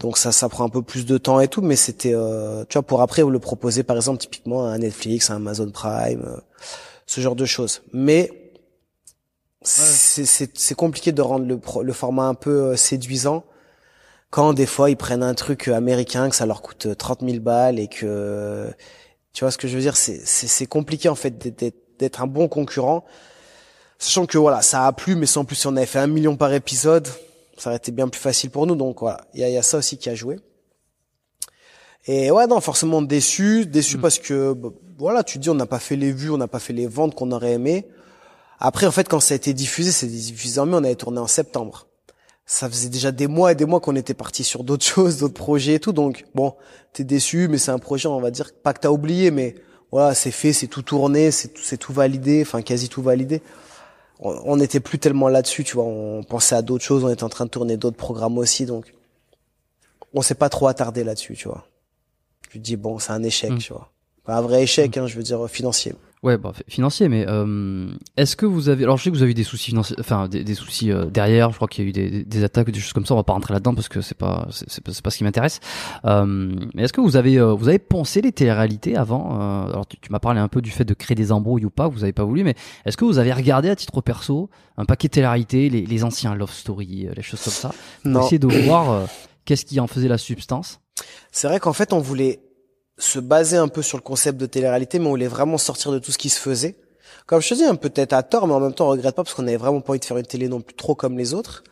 [0.00, 2.78] Donc ça, ça prend un peu plus de temps et tout, mais c'était, euh, tu
[2.78, 6.40] vois, pour après vous le proposer par exemple typiquement à Netflix, à Amazon Prime, euh,
[7.06, 7.82] ce genre de choses.
[7.92, 8.32] Mais
[9.62, 13.44] c'est compliqué de rendre le, le format un peu euh, séduisant
[14.30, 17.78] quand des fois ils prennent un truc américain que ça leur coûte 30 000 balles
[17.78, 18.70] et que
[19.34, 21.36] tu vois ce que je veux dire, c'est compliqué en fait
[21.98, 23.04] d'être un bon concurrent,
[23.98, 26.36] sachant que voilà ça a plu, mais sans plus si on avait fait un million
[26.36, 27.08] par épisode
[27.60, 28.74] ça aurait été bien plus facile pour nous.
[28.74, 30.36] Donc voilà, il y a, y a, ça aussi qui a joué.
[32.06, 34.00] Et ouais, non, forcément déçu, déçu mm.
[34.00, 36.58] parce que bah, voilà, tu dis on n'a pas fait les vues, on n'a pas
[36.58, 37.86] fait les ventes qu'on aurait aimé.
[38.58, 41.18] Après, en fait, quand ça a été diffusé, c'est diffusé en mai, on avait tourné
[41.18, 41.86] en septembre.
[42.46, 45.34] Ça faisait déjà des mois et des mois qu'on était parti sur d'autres choses, d'autres
[45.34, 45.92] projets et tout.
[45.92, 46.54] Donc bon,
[46.94, 49.54] t'es déçu, mais c'est un projet, on va dire pas que t'as oublié, mais
[49.92, 53.42] voilà, c'est fait, c'est tout tourné, c'est tout, c'est tout validé, enfin quasi tout validé
[54.20, 55.84] on n'était plus tellement là-dessus, tu vois.
[55.84, 58.92] On pensait à d'autres choses, on était en train de tourner d'autres programmes aussi, donc
[60.12, 61.66] on s'est pas trop attardé là-dessus, tu vois.
[62.50, 63.58] Je dis bon, c'est un échec, hmm.
[63.58, 63.90] tu vois.
[64.24, 65.00] Pas un vrai échec, hmm.
[65.00, 65.94] hein, je veux dire financier.
[66.22, 69.30] Ouais, bah, financier, mais euh, est-ce que vous avez, alors je sais que vous avez
[69.30, 71.48] eu des soucis financiers, enfin des, des soucis euh, derrière.
[71.50, 73.14] Je crois qu'il y a eu des, des, attaques, des choses comme ça.
[73.14, 75.60] On va pas rentrer là-dedans parce que c'est pas, c'est pas, pas ce qui m'intéresse.
[76.04, 79.86] Euh, mais est-ce que vous avez, euh, vous avez pensé les téléréalités avant euh, Alors
[79.86, 81.88] tu, tu m'as parlé un peu du fait de créer des embrouilles ou pas.
[81.88, 82.54] Vous avez pas voulu, mais
[82.84, 86.34] est-ce que vous avez regardé à titre perso un paquet de téléréalités, les, les anciens
[86.34, 87.70] love story, les choses comme ça,
[88.02, 89.06] pour essayer de voir
[89.46, 90.80] qu'est-ce qui en faisait la substance?
[91.32, 92.40] C'est vrai qu'en fait on voulait
[93.00, 95.98] se baser un peu sur le concept de télé-réalité, mais on voulait vraiment sortir de
[95.98, 96.76] tout ce qui se faisait.
[97.26, 99.22] Comme je te dis, hein, peut-être à tort, mais en même temps, on regrette pas
[99.24, 101.34] parce qu'on avait vraiment pas envie de faire une télé non plus trop comme les
[101.34, 101.64] autres.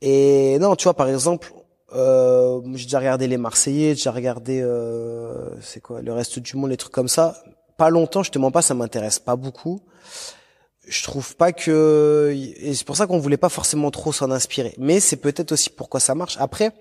[0.00, 1.52] Et non, tu vois, par exemple,
[1.94, 6.56] euh, j'ai déjà regardé les Marseillais, j'ai déjà regardé, euh, c'est quoi, le reste du
[6.56, 7.42] monde, les trucs comme ça.
[7.76, 9.80] Pas longtemps, je te mens pas, ça m'intéresse pas beaucoup.
[10.86, 14.74] Je trouve pas que, et c'est pour ça qu'on voulait pas forcément trop s'en inspirer.
[14.78, 16.36] Mais c'est peut-être aussi pourquoi ça marche.
[16.40, 16.72] Après,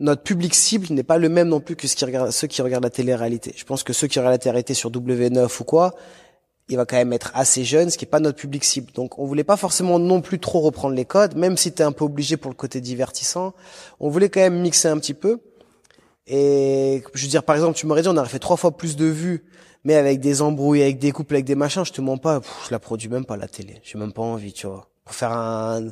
[0.00, 3.52] notre public cible n'est pas le même non plus que ceux qui regardent, la télé-réalité.
[3.56, 5.94] Je pense que ceux qui regardent la télé-réalité sur W9 ou quoi,
[6.68, 8.92] il va quand même être assez jeune, ce qui est pas notre public cible.
[8.92, 11.92] Donc on voulait pas forcément non plus trop reprendre les codes, même si t'es un
[11.92, 13.54] peu obligé pour le côté divertissant.
[14.00, 15.40] On voulait quand même mixer un petit peu.
[16.26, 18.96] Et je veux dire, par exemple, tu m'aurais dit on aurait fait trois fois plus
[18.96, 19.44] de vues,
[19.84, 22.70] mais avec des embrouilles, avec des couples, avec des machins, je te mens pas, je
[22.70, 23.80] la produis même pas la télé.
[23.82, 24.88] J'ai même pas envie, tu vois.
[25.04, 25.88] Pour faire un,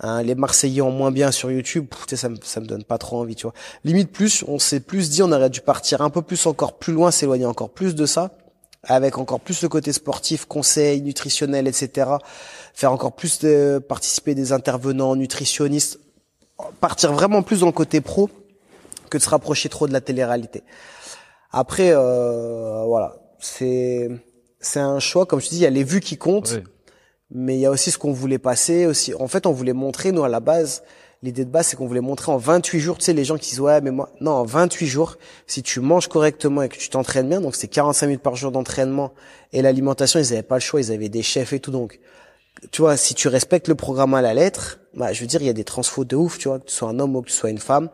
[0.00, 3.18] un les Marseillais en moins bien sur YouTube, ça me, ça me donne pas trop
[3.20, 3.54] envie, tu vois.
[3.84, 6.92] Limite plus, on s'est plus dit, on aurait dû partir un peu plus, encore plus
[6.92, 8.30] loin, s'éloigner encore plus de ça
[8.84, 12.10] avec encore plus le côté sportif, conseil, nutritionnel, etc.
[12.74, 15.98] Faire encore plus de participer des intervenants nutritionnistes,
[16.80, 18.30] partir vraiment plus dans le côté pro
[19.10, 20.62] que de se rapprocher trop de la télé-réalité.
[21.50, 24.10] Après, euh, voilà, c'est
[24.60, 26.60] c'est un choix, comme je te dis, il y a les vues qui comptent,
[27.30, 28.86] mais il y a aussi ce qu'on voulait passer.
[28.86, 30.82] Aussi, en fait, on voulait montrer nous à la base
[31.22, 33.50] l'idée de base, c'est qu'on voulait montrer en 28 jours, tu sais, les gens qui
[33.50, 35.16] disent, ouais, mais moi, non, en 28 jours,
[35.46, 38.52] si tu manges correctement et que tu t'entraînes bien, donc c'est 45 minutes par jour
[38.52, 39.12] d'entraînement,
[39.52, 41.98] et l'alimentation, ils avaient pas le choix, ils avaient des chefs et tout, donc,
[42.70, 45.46] tu vois, si tu respectes le programme à la lettre, bah, je veux dire, il
[45.46, 47.28] y a des transfos de ouf, tu vois, que tu sois un homme ou que
[47.28, 47.88] tu sois une femme,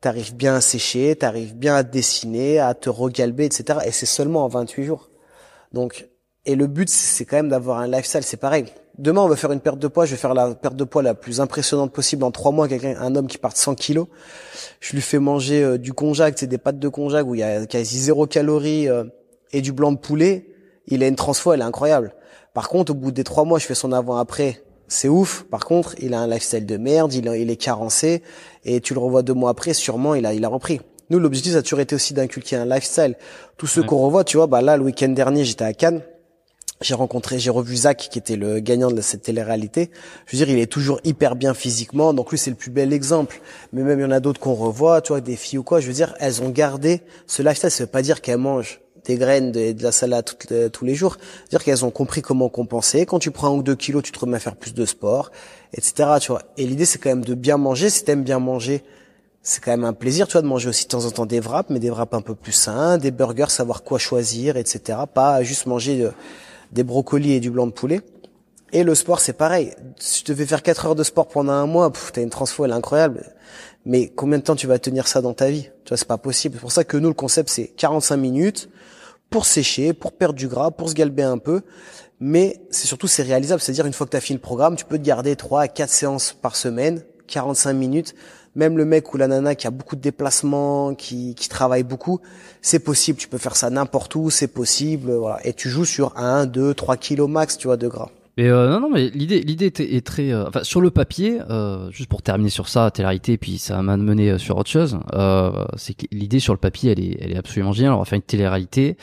[0.00, 4.44] t'arrives bien à sécher, t'arrives bien à dessiner, à te regalber, etc., et c'est seulement
[4.44, 5.08] en 28 jours.
[5.72, 6.08] Donc,
[6.46, 8.66] et le but, c'est quand même d'avoir un lifestyle, c'est pareil
[8.98, 11.02] demain on va faire une perte de poids, je vais faire la perte de poids
[11.02, 12.68] la plus impressionnante possible en trois mois.
[12.68, 14.08] Quelqu'un, un homme qui part 100 kilos,
[14.80, 17.44] je lui fais manger euh, du konjac, c'est des pâtes de konjac où il y
[17.44, 19.04] a quasi zéro calorie euh,
[19.52, 20.48] et du blanc de poulet.
[20.86, 22.14] Il a une transfo, elle est incroyable.
[22.54, 25.44] Par contre, au bout des trois mois, je fais son avant-après, c'est ouf.
[25.44, 28.22] Par contre, il a un lifestyle de merde, il, il est carencé
[28.64, 30.80] et tu le revois deux mois après, sûrement il a, il a repris.
[31.10, 33.16] Nous, l'objectif, ça a toujours été aussi d'inculquer un lifestyle.
[33.56, 36.02] Tous ceux qu'on revoit, tu vois, bah là, le week-end dernier, j'étais à Cannes
[36.80, 39.90] j'ai rencontré, j'ai revu Zach qui était le gagnant de cette télé-réalité.
[40.26, 42.92] Je veux dire, il est toujours hyper bien physiquement, donc lui c'est le plus bel
[42.92, 43.40] exemple.
[43.72, 45.80] Mais même il y en a d'autres qu'on revoit, tu vois, des filles ou quoi.
[45.80, 47.70] Je veux dire, elles ont gardé ce lifestyle.
[47.70, 50.24] Ça veut pas dire qu'elles mangent des graines et de, la salade
[50.72, 51.16] tous les jours.
[51.50, 53.06] dire qu'elles ont compris comment compenser.
[53.06, 55.32] Quand tu prends un ou deux kilos, tu te remets à faire plus de sport,
[55.72, 56.10] etc.
[56.20, 56.42] Tu vois.
[56.56, 57.90] Et l'idée c'est quand même de bien manger.
[57.90, 58.84] Si t'aimes bien manger,
[59.42, 61.40] c'est quand même un plaisir, tu vois, de manger aussi de temps en temps des
[61.40, 64.98] wraps, mais des wraps un peu plus sains, des burgers, savoir quoi choisir, etc.
[65.12, 66.12] Pas juste manger de,
[66.72, 68.00] des brocolis et du blanc de poulet.
[68.72, 69.72] Et le sport, c'est pareil.
[69.98, 72.72] Si tu devais faire 4 heures de sport pendant un mois, t'as une transfo, elle
[72.72, 73.24] est incroyable.
[73.86, 75.70] Mais combien de temps tu vas tenir ça dans ta vie?
[75.84, 76.56] Tu vois, c'est pas possible.
[76.56, 78.68] C'est pour ça que nous, le concept, c'est 45 minutes
[79.30, 81.62] pour sécher, pour perdre du gras, pour se galber un peu.
[82.20, 83.62] Mais c'est surtout, c'est réalisable.
[83.62, 85.68] C'est-à-dire, une fois que tu as fini le programme, tu peux te garder 3 à
[85.68, 88.14] 4 séances par semaine, 45 minutes
[88.58, 92.20] même le mec ou la nana qui a beaucoup de déplacements, qui, qui travaille beaucoup,
[92.60, 93.18] c'est possible.
[93.18, 95.12] Tu peux faire ça n'importe où, c'est possible.
[95.12, 95.38] Voilà.
[95.46, 98.10] Et tu joues sur 1, 2, 3 kilos max, tu vois, de gras.
[98.38, 101.90] Mais euh, non, non, mais l'idée, l'idée est, très, euh, enfin, sur le papier, euh,
[101.90, 105.00] juste pour terminer sur ça, télé puis ça m'a mené euh, sur autre chose.
[105.12, 107.94] Euh, c'est que l'idée sur le papier, elle est, elle est absolument géniale.
[107.94, 108.96] On va faire une télé-réalité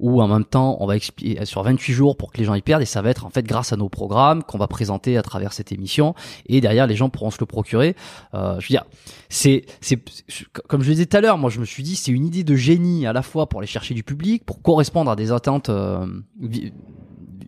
[0.00, 2.62] où en même temps, on va expliquer sur 28 jours pour que les gens y
[2.62, 5.22] perdent, et ça va être en fait grâce à nos programmes qu'on va présenter à
[5.22, 6.16] travers cette émission,
[6.46, 7.94] et derrière les gens pourront se le procurer.
[8.32, 8.86] je veux dire,
[9.28, 10.00] c'est, c'est,
[10.66, 12.42] comme je le disais tout à l'heure, moi je me suis dit, c'est une idée
[12.42, 15.70] de génie à la fois pour aller chercher du public, pour correspondre à des attentes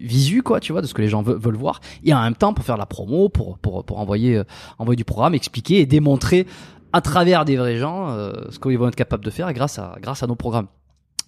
[0.03, 2.53] visu quoi tu vois de ce que les gens veulent, voir et en même temps
[2.53, 4.45] pour faire la promo pour pour pour envoyer euh,
[4.79, 6.47] envoyer du programme expliquer et démontrer
[6.93, 9.97] à travers des vrais gens euh, ce qu'ils vont être capables de faire grâce à
[10.01, 10.67] grâce à nos programmes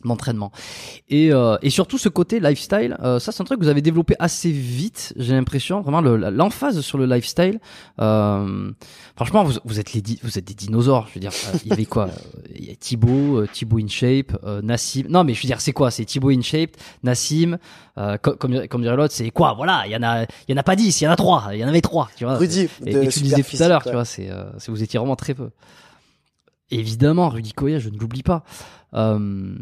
[0.05, 0.53] d'entraînement.
[1.09, 3.83] Et, euh, et surtout ce côté lifestyle euh, ça c'est un truc que vous avez
[3.83, 5.81] développé assez vite j'ai l'impression.
[5.81, 7.61] Vraiment l'emphase sur le lifestyle
[8.01, 8.71] euh,
[9.17, 11.33] franchement vous, vous êtes les vous êtes des dinosaures je veux dire.
[11.33, 12.11] Euh, il y avait quoi
[12.55, 15.05] il y a Thibaut euh, Thibaut InShape Nassim.
[15.09, 15.91] Non mais je veux dire c'est quoi?
[15.91, 17.59] C'est Thibaut InShape Nassim
[18.23, 19.55] comme comme dirait l'autre c'est quoi?
[19.55, 21.17] Voilà il y en a il y en a pas dix il y en a
[21.17, 22.37] trois il y en avait trois tu vois.
[22.37, 24.31] Rudy et, tu disais tout à l'heure tu vois c'est
[24.69, 25.51] vous étiez vraiment très peu.
[26.71, 28.43] Évidemment Rudy Koya je ne l'oublie pas.
[28.95, 29.57] Euh,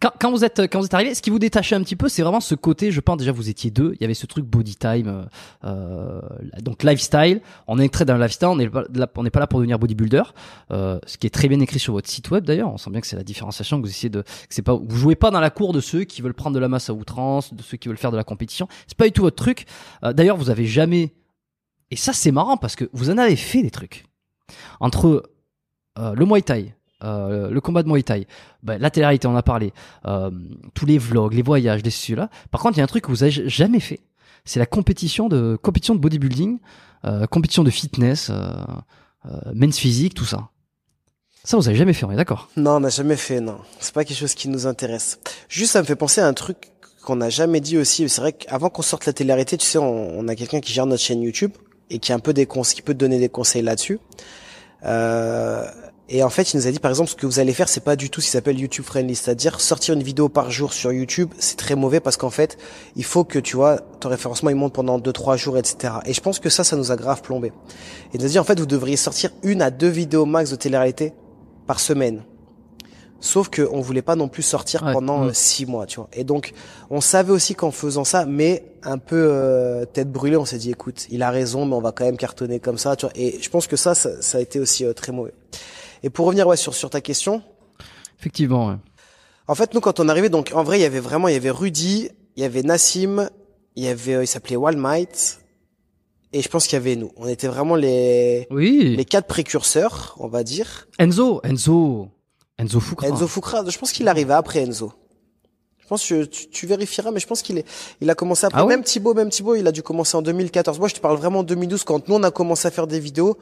[0.00, 2.08] quand, quand, vous êtes quand vous êtes arrivé, ce qui vous détachait un petit peu,
[2.08, 2.92] c'est vraiment ce côté.
[2.92, 3.94] Je pense déjà vous étiez deux.
[3.94, 5.24] Il y avait ce truc body time, euh,
[5.64, 6.20] euh
[6.62, 7.40] donc lifestyle.
[7.66, 8.48] On est très dans le lifestyle.
[8.48, 8.84] On n'est pas,
[9.16, 10.22] on n'est pas là pour devenir bodybuilder.
[10.70, 12.72] Euh, ce qui est très bien écrit sur votre site web d'ailleurs.
[12.72, 14.24] On sent bien que c'est la différenciation que vous essayez de.
[14.48, 16.68] C'est pas vous jouez pas dans la cour de ceux qui veulent prendre de la
[16.68, 18.68] masse à outrance, de ceux qui veulent faire de la compétition.
[18.86, 19.66] C'est pas du tout votre truc.
[20.04, 21.14] Euh, d'ailleurs, vous avez jamais.
[21.90, 24.04] Et ça c'est marrant parce que vous en avez fait des trucs
[24.80, 25.30] entre
[25.98, 26.74] euh, le Muay Thai,
[27.04, 28.26] euh, le combat de Muay Thai,
[28.62, 29.72] bah, la télé-réalité, on en a parlé,
[30.06, 30.30] euh,
[30.74, 32.30] tous les vlogs, les voyages, les ceux-là.
[32.50, 34.00] Par contre, il y a un truc que vous avez jamais fait,
[34.44, 36.58] c'est la compétition de compétition de bodybuilding,
[37.04, 38.50] euh, compétition de fitness, euh,
[39.26, 40.48] euh, men's physique, tout ça.
[41.44, 42.48] Ça, vous avez jamais fait, on est d'accord?
[42.56, 43.58] Non, on n'a jamais fait, non.
[43.80, 45.18] C'est pas quelque chose qui nous intéresse.
[45.48, 46.72] Juste, ça me fait penser à un truc
[47.04, 48.08] qu'on n'a jamais dit aussi.
[48.08, 50.86] C'est vrai qu'avant qu'on sorte la télé-réalité, tu sais, on, on a quelqu'un qui gère
[50.86, 51.52] notre chaîne YouTube
[51.90, 53.98] et qui a un peu des qui peut te donner des conseils là-dessus.
[54.84, 55.64] Euh,
[56.08, 57.82] et en fait, il nous a dit par exemple ce que vous allez faire, c'est
[57.84, 60.92] pas du tout ce qui s'appelle YouTube friendly, c'est-à-dire sortir une vidéo par jour sur
[60.92, 62.56] YouTube, c'est très mauvais parce qu'en fait,
[62.96, 65.94] il faut que tu vois ton référencement il monte pendant 2-3 jours, etc.
[66.06, 67.48] Et je pense que ça, ça nous a grave plombé.
[67.48, 67.52] Et
[68.14, 70.56] il nous a dit en fait, vous devriez sortir une à deux vidéos max de
[70.56, 71.12] télé-réalité
[71.66, 72.22] par semaine.
[73.20, 74.92] Sauf que on voulait pas non plus sortir Ouais.
[74.92, 75.28] pendant Mm.
[75.28, 76.08] euh, six mois, tu vois.
[76.12, 76.52] Et donc,
[76.88, 80.70] on savait aussi qu'en faisant ça, mais un peu euh, tête brûlée, on s'est dit,
[80.70, 83.12] écoute, il a raison, mais on va quand même cartonner comme ça, tu vois.
[83.16, 85.32] Et je pense que ça, ça, ça a été aussi euh, très mauvais.
[86.02, 87.42] Et pour revenir ouais sur sur ta question,
[88.18, 88.68] Effectivement.
[88.68, 88.74] ouais.
[89.46, 91.36] en fait, nous quand on arrivait, donc en vrai, il y avait vraiment, il y
[91.36, 93.28] avait Rudy, il y avait Nassim,
[93.76, 95.40] il y avait, euh, il s'appelait Walmite,
[96.32, 97.10] et je pense qu'il y avait nous.
[97.16, 98.94] On était vraiment les Oui.
[98.96, 100.86] les quatre précurseurs, on va dire.
[100.98, 102.08] Enzo, Enzo,
[102.58, 103.08] Enzo Fukra.
[103.08, 104.92] Enzo Fukra, je pense qu'il arrivait après Enzo.
[105.78, 107.64] Je pense que tu, tu vérifieras, mais je pense qu'il est,
[108.02, 108.60] il a commencé après.
[108.60, 110.78] Ah ouais même Thibaut, même Thibaut, il a dû commencer en 2014.
[110.78, 113.00] Moi, je te parle vraiment en 2012 quand nous on a commencé à faire des
[113.00, 113.38] vidéos.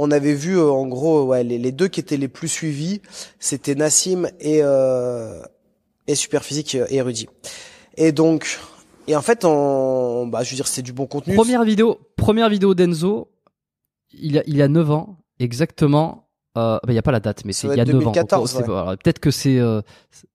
[0.00, 3.02] On avait vu euh, en gros, ouais, les, les deux qui étaient les plus suivis,
[3.40, 5.42] c'était Nassim et euh,
[6.06, 7.28] et Superphysique et Rudy.
[7.96, 8.58] Et donc,
[9.08, 11.34] et en fait, on, bah, je veux dire, c'est du bon contenu.
[11.34, 13.28] Première vidéo, première vidéo d'Enzo,
[14.12, 16.28] il y a, il a 9 ans, exactement.
[16.56, 17.96] Euh, bah, il y a pas la date, mais c'est il y a être 9
[17.96, 18.12] ans.
[18.12, 18.96] 2014, ouais.
[19.02, 19.58] Peut-être que c'est.
[19.58, 20.26] euh, c'est-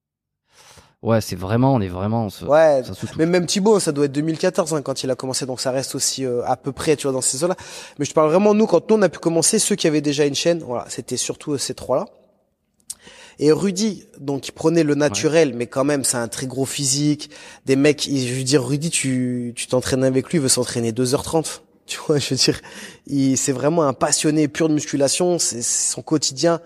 [1.04, 2.30] ouais, c'est vraiment, on est vraiment.
[2.32, 3.12] ça- Ouais, ça se touche.
[3.18, 5.93] Mais même Thibaut, ça doit être 2014 hein, quand il a commencé, donc ça reste
[5.93, 7.56] aussi euh, à peu près, tu vois, dans ces eaux-là.
[7.99, 10.26] Mais je parle vraiment nous quand nous on a pu commencer, ceux qui avaient déjà
[10.26, 12.06] une chaîne, voilà, c'était surtout euh, ces trois-là.
[13.39, 17.32] Et Rudy, donc il prenait le naturel, mais quand même c'est un très gros physique.
[17.66, 21.62] Des mecs, je veux dire Rudy, tu tu t'entraînes avec lui, il veut s'entraîner 2h30.
[21.86, 22.62] Tu vois, je veux dire,
[23.08, 26.62] il c'est vraiment un passionné pur de musculation, c'est son quotidien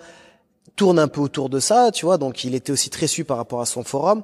[0.77, 3.35] tourne un peu autour de ça, tu vois, donc il était aussi très su par
[3.35, 4.23] rapport à son forum.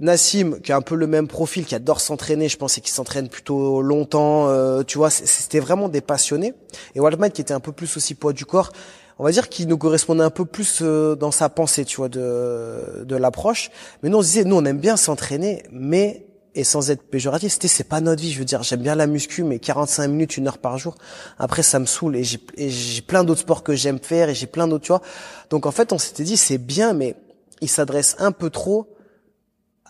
[0.00, 2.90] Nassim, qui a un peu le même profil, qui adore s'entraîner, je pense, et qui
[2.90, 6.54] s'entraîne plutôt longtemps, euh, tu vois, c'était vraiment des passionnés.
[6.94, 8.72] Et Waldman, qui était un peu plus aussi poids du corps,
[9.18, 12.08] on va dire qu'il nous correspondait un peu plus euh, dans sa pensée, tu vois,
[12.08, 13.70] de, de l'approche.
[14.02, 16.24] Mais nous, on se disait, nous, on aime bien s'entraîner, mais,
[16.54, 19.06] et sans être péjoratif, c'était, c'est pas notre vie, je veux dire, j'aime bien la
[19.06, 20.96] muscu, mais 45 minutes, une heure par jour,
[21.38, 24.66] après, ça me saoule, et j'ai, plein d'autres sports que j'aime faire, et j'ai plein
[24.66, 25.02] d'autres, tu vois.
[25.50, 27.14] Donc, en fait, on s'était dit, c'est bien, mais
[27.60, 28.88] il s'adresse un peu trop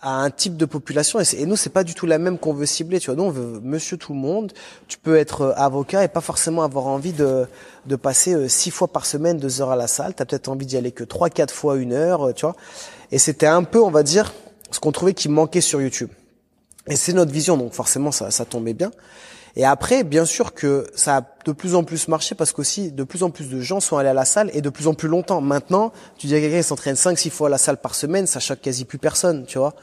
[0.03, 2.55] à un type de population et, et nous c'est pas du tout la même qu'on
[2.55, 3.17] veut cibler tu vois.
[3.17, 4.55] Nous on veut monsieur tout le monde.
[4.89, 7.47] Tu peux être euh, avocat et pas forcément avoir envie de
[7.85, 10.15] de passer euh, six fois par semaine deux heures à la salle.
[10.15, 12.57] T'as peut-être envie d'y aller que trois quatre fois une heure euh, tu vois.
[13.13, 14.33] Et c'était un peu on va dire
[14.71, 16.11] ce qu'on trouvait qui manquait sur YouTube
[16.87, 18.91] et c'est notre vision donc forcément ça ça tombait bien
[19.57, 23.05] et après, bien sûr que ça a de plus en plus marché parce qu'aussi de
[23.05, 25.09] plus en plus de gens sont allés à la salle et de plus en plus
[25.09, 25.41] longtemps.
[25.41, 28.41] Maintenant, tu dis à quelqu'un qui s'entraîne 5-6 fois à la salle par semaine, ça
[28.41, 29.74] choque quasi plus personne, tu vois.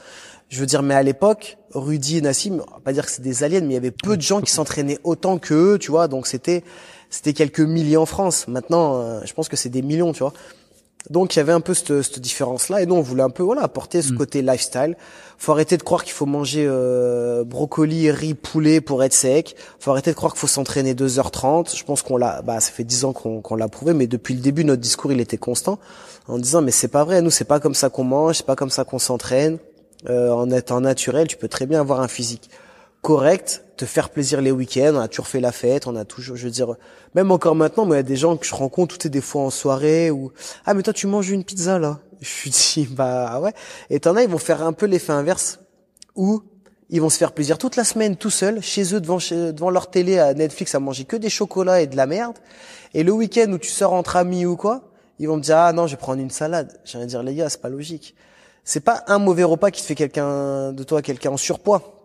[0.49, 3.21] Je veux dire, mais à l'époque, Rudy et Nassim, on va pas dire que c'est
[3.21, 5.91] des aliens, mais il y avait peu de gens qui s'entraînaient autant que eux, tu
[5.91, 6.07] vois.
[6.07, 6.63] Donc c'était
[7.09, 8.47] c'était quelques milliers en France.
[8.47, 10.33] Maintenant, euh, je pense que c'est des millions, tu vois.
[11.09, 13.43] Donc il y avait un peu cette, cette différence-là et nous on voulait un peu
[13.43, 14.97] voilà apporter ce côté lifestyle.
[15.37, 19.55] Faut arrêter de croire qu'il faut manger euh, brocoli, riz, poulet pour être sec.
[19.79, 21.77] Faut arrêter de croire qu'il faut s'entraîner 2h30.
[21.77, 24.33] Je pense qu'on l'a bah ça fait 10 ans qu'on qu'on l'a prouvé mais depuis
[24.33, 25.79] le début notre discours il était constant
[26.27, 28.55] en disant mais c'est pas vrai nous c'est pas comme ça qu'on mange, c'est pas
[28.55, 29.59] comme ça qu'on s'entraîne.
[30.09, 32.49] Euh, en étant naturel, tu peux très bien avoir un physique
[33.07, 36.35] correct, te faire plaisir les week-ends, on a toujours fait la fête, on a toujours,
[36.35, 36.75] je veux dire,
[37.15, 39.21] même encore maintenant, mais il y a des gens que je rencontre, tout est des
[39.21, 40.33] fois en soirée, ou,
[40.65, 41.99] ah, mais toi, tu manges une pizza, là?
[42.19, 43.53] Je suis dit, bah, ouais.
[43.89, 45.59] Et t'en as, ils vont faire un peu l'effet inverse,
[46.17, 46.43] où
[46.89, 49.89] ils vont se faire plaisir toute la semaine tout seuls, chez eux, devant, devant leur
[49.89, 52.35] télé à Netflix, à manger que des chocolats et de la merde.
[52.93, 55.71] Et le week-end où tu sors entre amis ou quoi, ils vont me dire, ah
[55.71, 56.77] non, je vais prendre une salade.
[56.83, 58.15] J'ai envie dire, les gars, c'est pas logique.
[58.65, 61.96] C'est pas un mauvais repas qui te fait quelqu'un de toi, quelqu'un en surpoids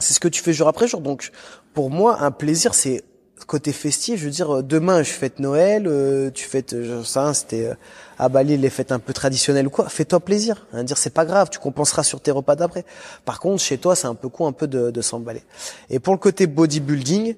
[0.00, 1.00] c'est ce que tu fais jour après jour.
[1.00, 1.30] Donc,
[1.74, 3.04] pour moi, un plaisir, c'est
[3.46, 4.20] côté festif.
[4.20, 7.74] Je veux dire, euh, demain, je fête Noël, euh, tu fêtes, euh, pas, c'était euh,
[8.18, 9.88] à Bali les fêtes un peu traditionnelles ou quoi.
[9.88, 10.66] Fais-toi plaisir.
[10.72, 12.84] Hein, dire, c'est pas grave, tu compenseras sur tes repas d'après.
[13.24, 15.42] Par contre, chez toi, c'est un peu con, un peu de, de s'emballer.
[15.88, 17.36] Et pour le côté bodybuilding,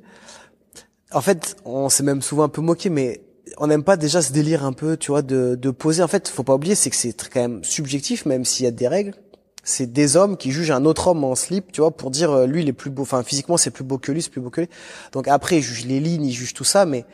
[1.13, 3.23] en fait, on s'est même souvent un peu moqué, mais
[3.59, 6.03] on n'aime pas déjà ce délire un peu, tu vois, de, de poser.
[6.03, 8.73] En fait, faut pas oublier, c'est que c'est quand même subjectif, même s'il y a
[8.73, 9.15] des règles.
[9.63, 12.47] C'est des hommes qui jugent un autre homme en slip, tu vois, pour dire euh,
[12.47, 14.51] lui il est plus beau, enfin physiquement c'est plus beau que lui, c'est plus beau
[14.51, 14.69] que lui.
[15.13, 17.05] Donc après ils jugent les lignes, ils jugent tout ça, mais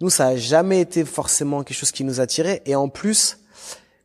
[0.00, 2.62] nous ça a jamais été forcément quelque chose qui nous attirait.
[2.66, 3.38] Et en plus,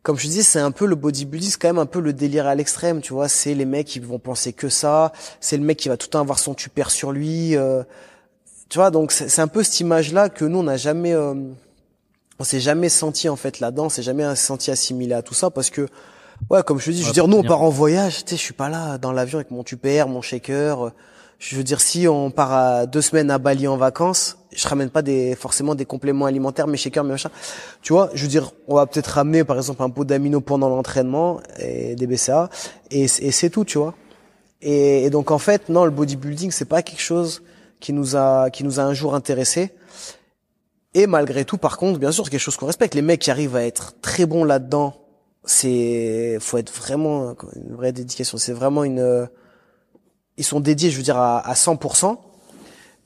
[0.02, 2.46] comme je dis, c'est un peu le bodybuilding, c'est quand même un peu le délire
[2.46, 3.28] à l'extrême, tu vois.
[3.28, 5.12] C'est les mecs qui vont penser que ça.
[5.40, 7.54] C'est le mec qui va tout le temps avoir son tupère sur lui.
[7.54, 7.82] Euh,
[8.70, 11.34] tu vois, donc c'est un peu cette image-là que nous on n'a jamais, euh,
[12.38, 15.50] on s'est jamais senti en fait là-dedans, on s'est jamais senti assimilé à tout ça
[15.50, 15.88] parce que,
[16.48, 18.36] ouais, comme je te dis, je veux dire, nous on part en voyage, tu sais,
[18.36, 20.92] je suis pas là dans l'avion avec mon tupère, mon shaker.
[21.38, 24.90] Je veux dire, si on part à deux semaines à Bali en vacances, je ramène
[24.90, 27.30] pas des forcément des compléments alimentaires, mes shakers, mes machins.
[27.80, 30.68] Tu vois, je veux dire, on va peut-être ramener par exemple un pot d'amino pendant
[30.68, 32.50] l'entraînement et des BCA
[32.90, 33.94] et, et c'est tout, tu vois.
[34.60, 37.42] Et, et, donc en fait, non, le bodybuilding c'est pas quelque chose
[37.80, 39.72] qui nous a qui nous a un jour intéressé.
[40.92, 42.94] Et malgré tout, par contre, bien sûr, c'est quelque chose qu'on respecte.
[42.94, 44.94] Les mecs qui arrivent à être très bons là-dedans,
[45.44, 48.38] c'est faut être vraiment une vraie dédication.
[48.38, 49.28] C'est vraiment une
[50.40, 52.16] ils sont dédiés, je veux dire, à, à 100%.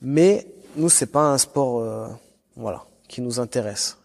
[0.01, 2.07] Mais nous, c'est pas un sport, euh,
[2.55, 3.97] voilà, qui nous intéresse.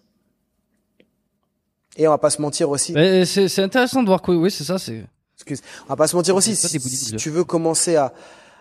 [1.96, 2.92] Et on va pas se mentir aussi.
[3.24, 4.78] C'est intéressant de voir que oui, c'est ça.
[4.78, 5.04] C'est.
[5.36, 5.62] Excuse.
[5.86, 6.56] On va pas se mentir aussi.
[6.56, 8.12] Si, tu veux commencer à,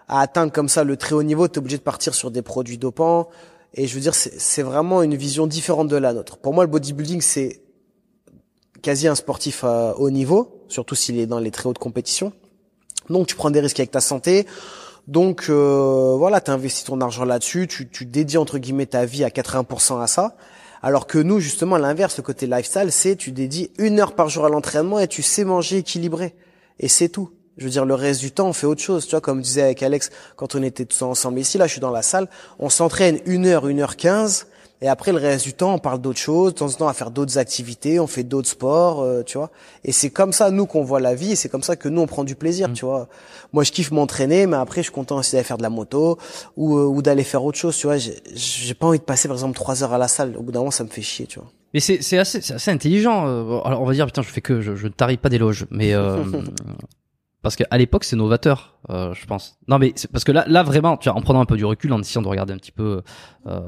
[0.07, 2.43] à atteindre comme ça le très haut niveau, tu es obligé de partir sur des
[2.43, 3.29] produits dopants.
[3.73, 6.37] Et je veux dire, c'est vraiment une vision différente de la nôtre.
[6.37, 7.61] Pour moi, le bodybuilding, c'est
[8.79, 12.33] quasi un sportif à haut niveau, surtout s'il est dans les très hautes compétitions.
[13.09, 14.45] Donc tu prends des risques avec ta santé.
[15.07, 16.51] Donc euh, voilà, tu
[16.85, 20.35] ton argent là-dessus, tu, tu dédies entre guillemets ta vie à 80% à ça.
[20.81, 24.45] Alors que nous, justement, l'inverse, le côté lifestyle, c'est tu dédies une heure par jour
[24.45, 26.35] à l'entraînement et tu sais manger équilibré.
[26.79, 27.31] Et c'est tout.
[27.57, 29.05] Je veux dire, le reste du temps, on fait autre chose.
[29.05, 31.81] Tu vois, comme disait avec Alex, quand on était tous ensemble ici, là, je suis
[31.81, 34.47] dans la salle, on s'entraîne une heure, une heure quinze.
[34.81, 36.93] Et après, le reste du temps, on parle d'autres choses, de temps en temps à
[36.93, 39.51] faire d'autres activités, on fait d'autres sports, euh, tu vois.
[39.83, 42.01] Et c'est comme ça, nous, qu'on voit la vie, et c'est comme ça que nous,
[42.01, 42.73] on prend du plaisir, mm.
[42.73, 43.09] tu vois.
[43.51, 46.17] Moi, je kiffe m'entraîner, mais après, je suis content aussi d'aller faire de la moto
[46.55, 47.97] ou, euh, ou d'aller faire autre chose, tu vois.
[47.97, 50.37] J'ai pas envie de passer, par exemple, trois heures à la salle.
[50.37, 51.49] Au bout d'un moment, ça me fait chier, tu vois.
[51.73, 53.27] Mais c'est assez, assez intelligent.
[53.27, 55.65] Euh, alors, on va dire, putain, je fais que, je, je ne tarie pas d'éloges,
[55.71, 55.93] mais
[57.41, 60.63] parce qu'à l'époque c'est novateur euh, je pense non mais c'est parce que là là
[60.63, 62.71] vraiment tu vois, en prenant un peu du recul en essayant de regarder un petit
[62.71, 63.01] peu
[63.47, 63.59] euh,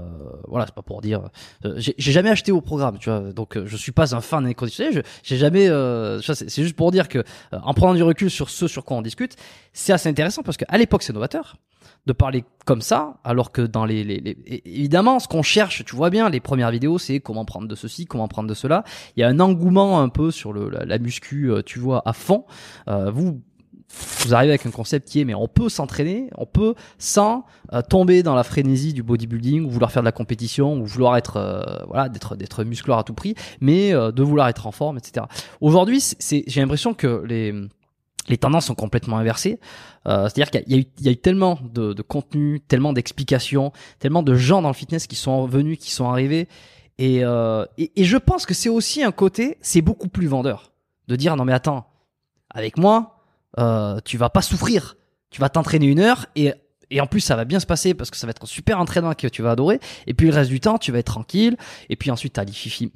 [0.47, 1.29] voilà c'est pas pour dire
[1.65, 4.45] euh, j'ai jamais acheté au programme tu vois donc euh, je suis pas un fan
[4.45, 8.49] inconditionnel j'ai jamais euh, c'est juste pour dire que euh, en prenant du recul sur
[8.49, 9.35] ce sur quoi on discute
[9.73, 11.55] c'est assez intéressant parce qu'à l'époque c'est novateur
[12.07, 14.61] de parler comme ça, alors que dans les, les, les...
[14.65, 18.05] évidemment, ce qu'on cherche, tu vois bien, les premières vidéos, c'est comment prendre de ceci,
[18.05, 18.83] comment prendre de cela.
[19.15, 22.13] Il y a un engouement un peu sur le, la, la muscu, tu vois, à
[22.13, 22.45] fond.
[22.87, 23.41] Euh, vous,
[24.23, 27.81] vous arrivez avec un concept qui est mais on peut s'entraîner, on peut sans euh,
[27.81, 31.37] tomber dans la frénésie du bodybuilding ou vouloir faire de la compétition ou vouloir être
[31.37, 34.97] euh, voilà d'être d'être muscleur à tout prix, mais euh, de vouloir être en forme,
[34.97, 35.25] etc.
[35.59, 37.53] Aujourd'hui, c'est j'ai l'impression que les
[38.27, 39.59] les tendances sont complètement inversées.
[40.05, 44.61] C'est-à-dire qu'il y, y, a eu tellement de, de contenu, tellement d'explications, tellement de gens
[44.61, 46.47] dans le fitness qui sont venus, qui sont arrivés.
[46.99, 47.21] Et,
[47.77, 50.71] et, et je pense que c'est aussi un côté, c'est beaucoup plus vendeur.
[51.07, 51.87] De dire, non mais attends,
[52.51, 53.20] avec moi,
[53.59, 54.95] euh, tu vas pas souffrir.
[55.29, 56.53] Tu vas t'entraîner une heure et
[56.93, 58.77] et en plus ça va bien se passer parce que ça va être un super
[58.79, 59.79] entraînement que tu vas adorer.
[60.07, 61.55] Et puis le reste du temps tu vas être tranquille.
[61.89, 62.91] Et puis ensuite t'as l'ififit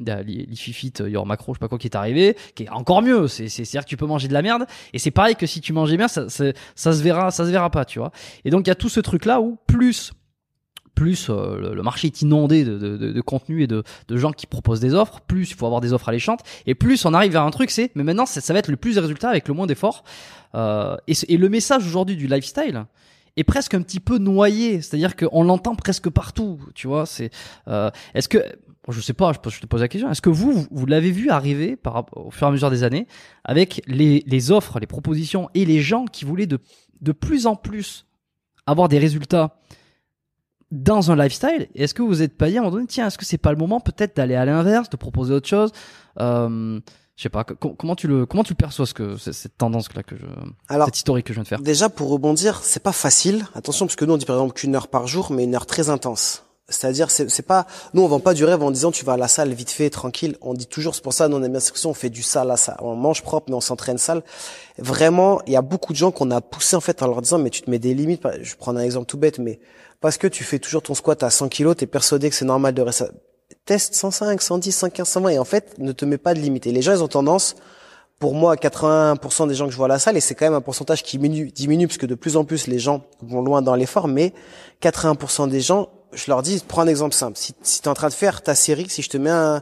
[0.99, 3.27] euh, Your Macro je sais pas quoi qui est arrivé qui est encore mieux.
[3.27, 4.65] C'est c'est à dire que tu peux manger de la merde.
[4.93, 6.45] Et c'est pareil que si tu mangeais bien ça, ça
[6.75, 8.11] ça se verra ça se verra pas tu vois.
[8.43, 10.11] Et donc il y a tout ce truc là où plus
[10.95, 14.47] plus euh, le, marché est inondé de, de, de, contenu et de, de, gens qui
[14.47, 17.43] proposent des offres, plus il faut avoir des offres alléchantes, et plus on arrive vers
[17.43, 19.67] un truc, c'est mais maintenant ça, va être le plus de résultats avec le moins
[19.67, 20.03] d'efforts.
[20.55, 22.85] Euh, et, le message aujourd'hui du lifestyle
[23.37, 27.03] est presque un petit peu noyé, c'est-à-dire qu'on l'entend presque partout, tu vois.
[27.67, 28.39] Euh, est-ce que
[28.89, 30.11] je sais pas, je te pose la question.
[30.11, 31.77] Est-ce que vous, vous, l'avez vu arriver
[32.13, 33.07] au fur et à mesure des années
[33.43, 36.59] avec les, offres, les propositions et les gens qui voulaient de,
[37.01, 38.05] de plus en plus
[38.67, 39.57] avoir des résultats
[40.71, 43.17] dans un lifestyle, est-ce que vous êtes pas dit à un moment donné, tiens, est-ce
[43.17, 45.71] que c'est pas le moment peut-être d'aller à l'inverse, de proposer autre chose?
[46.19, 46.79] Euh,
[47.15, 50.03] Je sais pas, comment tu le comment tu le perçois ce que cette tendance là
[50.03, 50.25] que je
[50.67, 51.61] Alors, cette historique que je viens de faire?
[51.61, 53.45] Déjà pour rebondir, c'est pas facile.
[53.55, 55.65] Attention parce que nous on dit par exemple qu'une heure par jour, mais une heure
[55.65, 56.45] très intense.
[56.67, 59.27] C'est-à-dire, c'est pas, nous on vend pas du rêve en disant tu vas à la
[59.27, 60.35] salle vite fait, tranquille.
[60.41, 62.57] On dit toujours, c'est pour ça, nous on aime bien on fait du sale à
[62.57, 62.75] ça.
[62.81, 64.23] On mange propre, mais on s'entraîne sale.
[64.79, 67.37] Vraiment, il y a beaucoup de gens qu'on a poussé en fait en leur disant,
[67.37, 68.23] mais tu te mets des limites.
[68.41, 69.59] Je prends un exemple tout bête, mais
[70.01, 72.73] parce que tu fais toujours ton squat à 100 kilos, t'es persuadé que c'est normal
[72.73, 73.05] de rester.
[73.65, 76.67] Teste 105, 110, 115, 120 et en fait, ne te mets pas de limite.
[76.67, 77.55] Et les gens, ils ont tendance,
[78.19, 80.53] pour moi, 80% des gens que je vois à la salle, et c'est quand même
[80.53, 83.61] un pourcentage qui diminue, diminue parce que de plus en plus les gens vont loin
[83.61, 84.33] dans l'effort, mais
[84.81, 87.37] 80% des gens je leur dis, prends un exemple simple.
[87.37, 89.61] Si, si tu es en train de faire ta série, si je te mets un,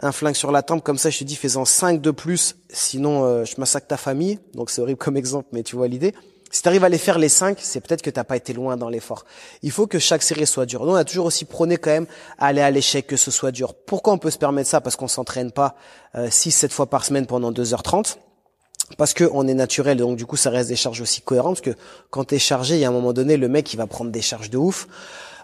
[0.00, 3.24] un flingue sur la tempe comme ça, je te dis, fais-en 5 de plus, sinon
[3.24, 4.38] euh, je massacre ta famille.
[4.54, 6.14] Donc c'est horrible comme exemple, mais tu vois l'idée.
[6.54, 8.88] Si tu à les faire les cinq, c'est peut-être que t'as pas été loin dans
[8.88, 9.24] l'effort.
[9.62, 10.86] Il faut que chaque série soit dure.
[10.86, 12.06] Nous, on a toujours aussi prôné quand même
[12.38, 13.74] à aller à l'échec, que ce soit dur.
[13.74, 14.80] Pourquoi on peut se permettre ça?
[14.80, 15.74] Parce qu'on s'entraîne pas
[16.14, 18.18] euh, 6-7 fois par semaine pendant 2h30
[18.98, 21.74] parce que on est naturel, donc du coup ça reste des charges aussi cohérentes, parce
[21.74, 21.80] que
[22.10, 24.10] quand tu es chargé, il y a un moment donné, le mec il va prendre
[24.10, 24.86] des charges de ouf.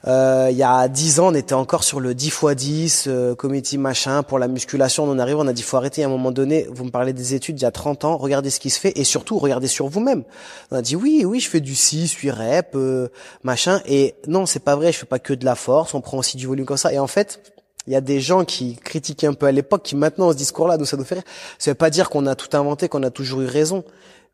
[0.07, 3.34] Euh, il y a 10 ans, on était encore sur le 10 x 10, euh,
[3.78, 6.30] machin, pour la musculation, on en arrive, on a dit faut arrêter, à un moment
[6.30, 8.80] donné, vous me parlez des études il y a 30 ans, regardez ce qui se
[8.80, 10.24] fait, et surtout, regardez sur vous-même.
[10.70, 13.09] On a dit oui, oui, je fais du 6, 8 reps, euh,
[13.42, 16.16] machin, et non, c'est pas vrai, je fais pas que de la force, on prend
[16.16, 17.40] aussi du volume comme ça, et en fait,
[17.86, 20.78] il y a des gens qui critiquaient un peu à l'époque, qui maintenant ce discours-là,
[20.78, 21.22] nous ça nous fait.
[21.59, 23.84] Ça veut pas dire qu'on a tout inventé, qu'on a toujours eu raison,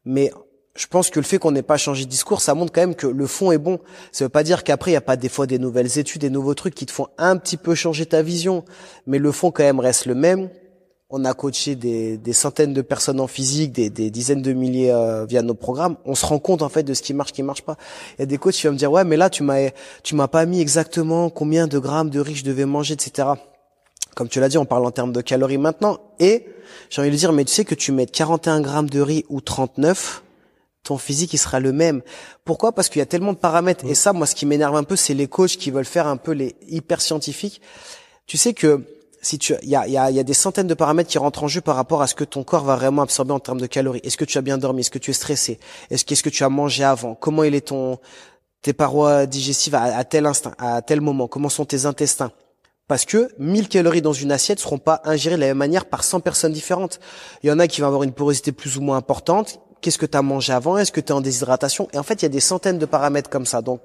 [0.05, 0.31] mais
[0.77, 2.95] je pense que le fait qu'on n'ait pas changé de discours, ça montre quand même
[2.95, 3.81] que le fond est bon.
[4.13, 6.31] Ça veut pas dire qu'après il y a pas des fois des nouvelles études, des
[6.31, 8.65] nouveaux trucs qui te font un petit peu changer ta vision,
[9.07, 10.51] mais le fond quand même reste le même.
[11.09, 14.91] On a coaché des, des centaines de personnes en physique, des, des dizaines de milliers
[14.91, 15.97] euh, via nos programmes.
[16.05, 17.77] On se rend compte en fait de ce qui marche, qui marche pas.
[18.19, 19.71] Il y a des coachs qui vont me dire ouais, mais là tu m'as
[20.03, 23.29] tu m'as pas mis exactement combien de grammes de riz je devais manger, etc.
[24.17, 25.99] Comme tu l'as dit, on parle en termes de calories maintenant.
[26.19, 26.47] Et
[26.89, 29.43] j'ai envie de dire, mais tu sais que tu mets 41 grammes de riz ou
[29.43, 30.23] 39,
[30.87, 32.03] ton physique il sera le même.
[32.45, 32.73] Pourquoi?
[32.73, 33.85] Parce qu'il y a tellement de paramètres.
[33.87, 36.17] Et ça, moi, ce qui m'énerve un peu, c'est les coachs qui veulent faire un
[36.17, 37.61] peu les hyper scientifiques.
[38.27, 38.83] Tu sais que
[39.21, 41.43] si tu, il y a, y, a, y a des centaines de paramètres qui rentrent
[41.43, 43.67] en jeu par rapport à ce que ton corps va vraiment absorber en termes de
[43.67, 44.01] calories.
[44.05, 44.81] Est-ce que tu as bien dormi?
[44.81, 45.59] Est-ce que tu es stressé?
[45.91, 47.17] Est-ce qu'est-ce que tu as mangé avant?
[47.17, 47.99] Comment il est ton
[48.63, 51.27] tes parois digestives à, à tel instant, à tel moment?
[51.27, 52.31] Comment sont tes intestins?
[52.89, 56.05] Parce que 1000 calories dans une assiette seront pas ingérées de la même manière par
[56.05, 57.01] 100 personnes différentes.
[57.43, 59.61] Il y en a qui vont avoir une porosité plus ou moins importante.
[59.81, 61.89] Qu'est-ce que tu as mangé avant Est-ce que tu es en déshydratation?
[61.93, 63.63] Et en fait, il y a des centaines de paramètres comme ça.
[63.63, 63.81] Donc,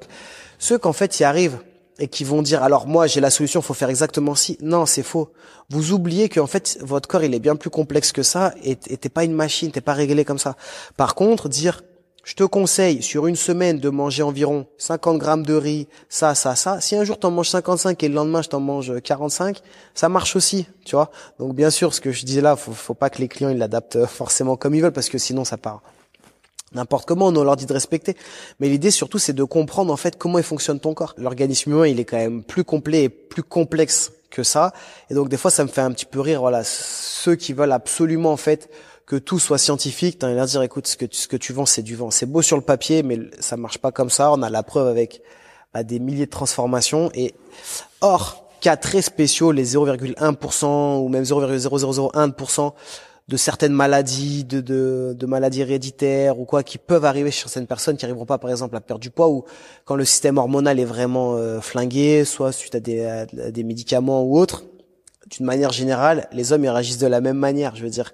[0.58, 1.60] ceux qu'en fait y arrivent
[2.00, 4.58] et qui vont dire alors moi j'ai la solution, faut faire exactement ci.
[4.62, 5.32] Non, c'est faux.
[5.70, 9.10] Vous oubliez qu'en fait votre corps il est bien plus complexe que ça et t'es
[9.10, 10.56] pas une machine, t'es pas réglé comme ça.
[10.98, 11.84] Par contre, dire
[12.32, 16.56] je te conseille sur une semaine de manger environ 50 grammes de riz, ça, ça,
[16.56, 16.80] ça.
[16.80, 19.62] Si un jour t'en manges 55 et le lendemain je t'en mange 45,
[19.94, 21.12] ça marche aussi, tu vois.
[21.40, 23.58] Donc bien sûr, ce que je disais là, faut, faut pas que les clients ils
[23.58, 25.82] l'adaptent forcément comme ils veulent parce que sinon ça part
[26.74, 27.28] n'importe comment.
[27.28, 28.16] On leur dit de respecter.
[28.62, 31.14] Mais l'idée surtout, c'est de comprendre en fait comment il fonctionne ton corps.
[31.18, 34.72] L'organisme humain, il est quand même plus complet et plus complexe que ça.
[35.10, 36.40] Et donc des fois, ça me fait un petit peu rire.
[36.40, 38.70] Voilà, ceux qui veulent absolument en fait
[39.12, 41.52] que tout soit scientifique, t'as l'air de dire écoute ce que tu, ce que tu
[41.52, 44.32] vends c'est du vent, c'est beau sur le papier mais ça marche pas comme ça.
[44.32, 45.22] On a la preuve avec
[45.74, 47.36] bah, des milliers de transformations et
[48.00, 52.72] or cas très spéciaux, les 0,1% ou même 0,0001%
[53.28, 57.68] de certaines maladies, de, de, de, maladies héréditaires ou quoi qui peuvent arriver chez certaines
[57.68, 59.44] personnes qui arriveront pas par exemple à perdre du poids ou
[59.84, 64.24] quand le système hormonal est vraiment euh, flingué, soit suite à des, à des médicaments
[64.24, 64.64] ou autres.
[65.32, 67.76] D'une manière générale, les hommes ils réagissent de la même manière.
[67.76, 68.14] Je veux dire,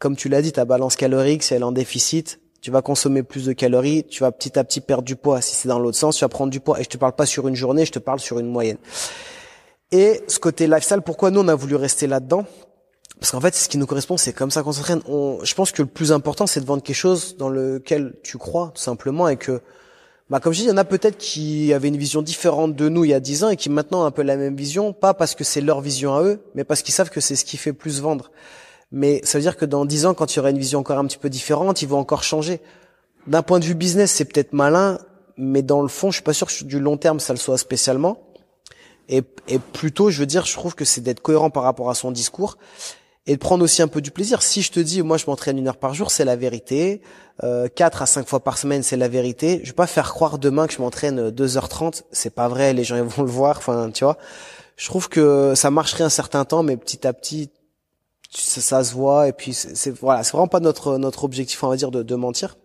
[0.00, 3.22] comme tu l'as dit, ta balance calorique, si elle est en déficit, tu vas consommer
[3.22, 5.42] plus de calories, tu vas petit à petit perdre du poids.
[5.42, 6.80] Si c'est dans l'autre sens, tu vas prendre du poids.
[6.80, 8.78] Et je te parle pas sur une journée, je te parle sur une moyenne.
[9.92, 12.46] Et ce côté lifestyle, pourquoi nous on a voulu rester là-dedans?
[13.18, 15.02] Parce qu'en fait, ce qui nous correspond, c'est comme ça qu'on s'entraîne.
[15.06, 18.72] Je pense que le plus important, c'est de vendre quelque chose dans lequel tu crois,
[18.74, 19.60] tout simplement, et que,
[20.30, 22.88] bah, comme je dis, il y en a peut-être qui avaient une vision différente de
[22.88, 24.94] nous il y a dix ans et qui maintenant ont un peu la même vision,
[24.94, 27.44] pas parce que c'est leur vision à eux, mais parce qu'ils savent que c'est ce
[27.44, 28.30] qui fait plus vendre.
[28.92, 30.98] Mais ça veut dire que dans dix ans, quand il y aura une vision encore
[30.98, 32.60] un petit peu différente, ils vont encore changer.
[33.26, 34.98] D'un point de vue business, c'est peut-être malin,
[35.36, 37.58] mais dans le fond, je suis pas sûr que du long terme, ça le soit
[37.58, 38.18] spécialement.
[39.08, 41.94] Et, et plutôt, je veux dire, je trouve que c'est d'être cohérent par rapport à
[41.94, 42.56] son discours
[43.26, 44.42] et de prendre aussi un peu du plaisir.
[44.42, 47.02] Si je te dis, moi, je m'entraîne une heure par jour, c'est la vérité.
[47.44, 49.60] Euh, 4 à 5 fois par semaine, c'est la vérité.
[49.62, 52.02] Je vais pas faire croire demain que je m'entraîne 2h30.
[52.12, 53.58] C'est pas vrai, les gens ils vont le voir.
[53.58, 54.16] Enfin, tu vois.
[54.76, 57.50] Je trouve que ça marcherait un certain temps, mais petit à petit,
[58.30, 61.68] ça, ça, se voit et puis c'est voilà c'est vraiment pas notre notre objectif on
[61.68, 62.56] va dire de, de mentir.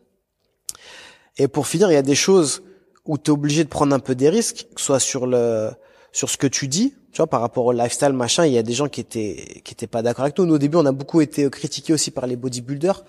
[1.38, 2.64] Et pour finir il y a des choses
[3.06, 5.72] où tu es obligé de prendre un peu des risques que ce soit sur le
[6.12, 8.46] sur ce que tu dis tu vois par rapport au lifestyle machin.
[8.46, 10.46] Il y a des gens qui étaient qui étaient pas d'accord avec nous.
[10.46, 13.06] Nous au début on a beaucoup été critiqués aussi par les bodybuilders.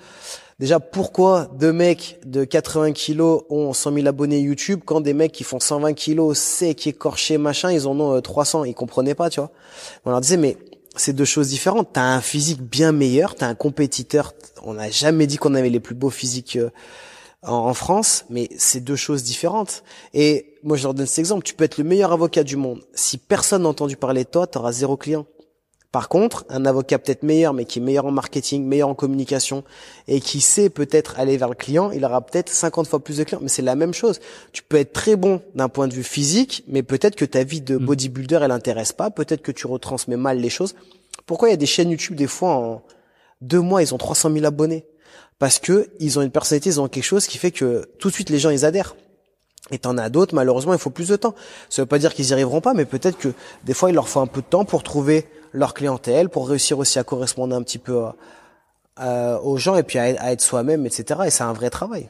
[0.58, 5.32] Déjà pourquoi deux mecs de 80 kilos ont 100 000 abonnés YouTube quand des mecs
[5.32, 9.40] qui font 120 kilos secs écorchés machin ils en ont 300 ils comprenaient pas tu
[9.40, 9.50] vois.
[10.04, 10.56] On leur disait mais
[11.00, 11.90] c'est deux choses différentes.
[11.92, 14.34] T'as un physique bien meilleur, t'as un compétiteur.
[14.62, 16.70] On n'a jamais dit qu'on avait les plus beaux physiques euh,
[17.42, 19.84] en, France, mais c'est deux choses différentes.
[20.14, 21.44] Et moi, je leur donne cet exemple.
[21.44, 22.82] Tu peux être le meilleur avocat du monde.
[22.94, 25.26] Si personne n'a entendu parler de toi, t'auras zéro client.
[25.96, 29.64] Par contre, un avocat peut-être meilleur, mais qui est meilleur en marketing, meilleur en communication,
[30.08, 33.24] et qui sait peut-être aller vers le client, il aura peut-être 50 fois plus de
[33.24, 33.38] clients.
[33.40, 34.20] Mais c'est la même chose.
[34.52, 37.62] Tu peux être très bon d'un point de vue physique, mais peut-être que ta vie
[37.62, 37.84] de mm.
[37.86, 39.08] bodybuilder, elle intéresse pas.
[39.08, 40.74] Peut-être que tu retransmets mal les choses.
[41.24, 42.82] Pourquoi il y a des chaînes YouTube, des fois, en
[43.40, 44.84] deux mois, ils ont 300 000 abonnés?
[45.38, 48.12] Parce que ils ont une personnalité, ils ont quelque chose qui fait que tout de
[48.12, 48.96] suite les gens ils adhèrent.
[49.70, 51.34] Et t'en as d'autres, malheureusement, il faut plus de temps.
[51.70, 53.32] Ça veut pas dire qu'ils y arriveront pas, mais peut-être que
[53.64, 55.26] des fois, il leur faut un peu de temps pour trouver
[55.56, 58.04] leur clientèle, pour réussir aussi à correspondre un petit peu
[58.98, 61.20] aux gens et puis à, être soi-même, etc.
[61.26, 62.08] Et c'est un vrai travail.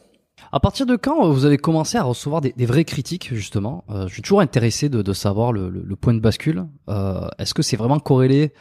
[0.53, 3.85] À partir de quand vous avez commencé à recevoir des, vraies critiques justement?
[3.91, 6.67] Euh, Je suis toujours intéressé de, savoir le, point de bascule.
[6.89, 8.53] Euh, est-ce que c'est vraiment corrélé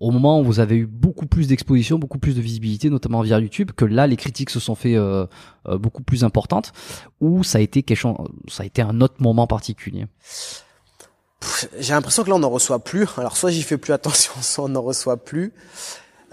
[0.00, 3.38] au moment où vous avez eu beaucoup plus d'exposition, beaucoup plus de visibilité, notamment via
[3.38, 5.26] YouTube, que là les critiques se sont fait euh,
[5.68, 6.72] euh, beaucoup plus importantes,
[7.20, 8.06] ou ça a été quelque
[8.48, 10.06] ça a été un autre moment particulier?
[11.78, 13.06] J'ai l'impression que là on n'en reçoit plus.
[13.16, 15.52] Alors soit j'y fais plus attention, soit on n'en reçoit plus.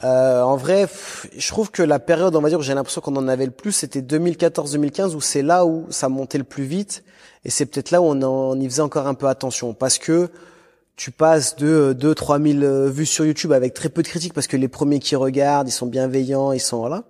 [0.03, 0.87] Euh, en vrai,
[1.37, 3.51] je trouve que la période, on va dire, où j'ai l'impression qu'on en avait le
[3.51, 7.03] plus, c'était 2014-2015, où c'est là où ça montait le plus vite,
[7.45, 10.31] et c'est peut-être là où on, en, y faisait encore un peu attention, parce que
[10.95, 14.45] tu passes de 2 3 000 vues sur YouTube avec très peu de critiques parce
[14.45, 17.05] que les premiers qui regardent, ils sont bienveillants, ils sont voilà.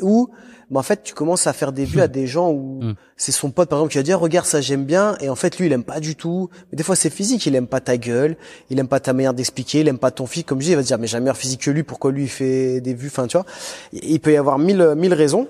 [0.00, 0.30] Ou
[0.72, 2.94] mais en fait, tu commences à faire des vues à des gens où mm.
[3.16, 5.58] c'est son pote par exemple qui va dire regarde ça j'aime bien et en fait
[5.58, 6.48] lui il aime pas du tout.
[6.70, 8.36] Mais des fois c'est physique, il aime pas ta gueule,
[8.70, 10.76] il aime pas ta manière d'expliquer, il aime pas ton physique comme je dis, il
[10.76, 12.94] va te dire mais j'ai un meilleur physique que lui, pourquoi lui il fait des
[12.94, 13.46] vues, enfin tu vois.
[13.92, 15.46] Il peut y avoir mille mille raisons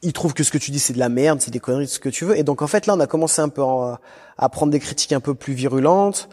[0.00, 2.00] il trouve que ce que tu dis c'est de la merde, c'est des conneries, ce
[2.00, 2.36] que tu veux.
[2.36, 5.20] Et donc en fait là, on a commencé un peu à prendre des critiques un
[5.20, 6.28] peu plus virulentes.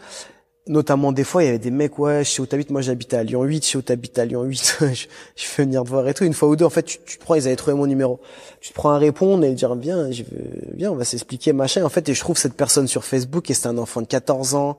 [0.70, 3.24] Notamment des fois, il y avait des mecs, ouais, sais où t'habites, moi j'habite à
[3.24, 6.06] Lyon 8, je sais où t'habites à Lyon 8, je, je veux venir te voir
[6.06, 6.22] et tout.
[6.22, 8.20] Une fois ou deux, en fait, tu, tu te prends, ils avaient trouvé mon numéro.
[8.60, 10.44] Tu te prends à répondre et dire, viens, je veux,
[10.74, 11.84] viens, on va s'expliquer, machin.
[11.84, 14.54] En fait, et je trouve cette personne sur Facebook et c'est un enfant de 14
[14.54, 14.78] ans,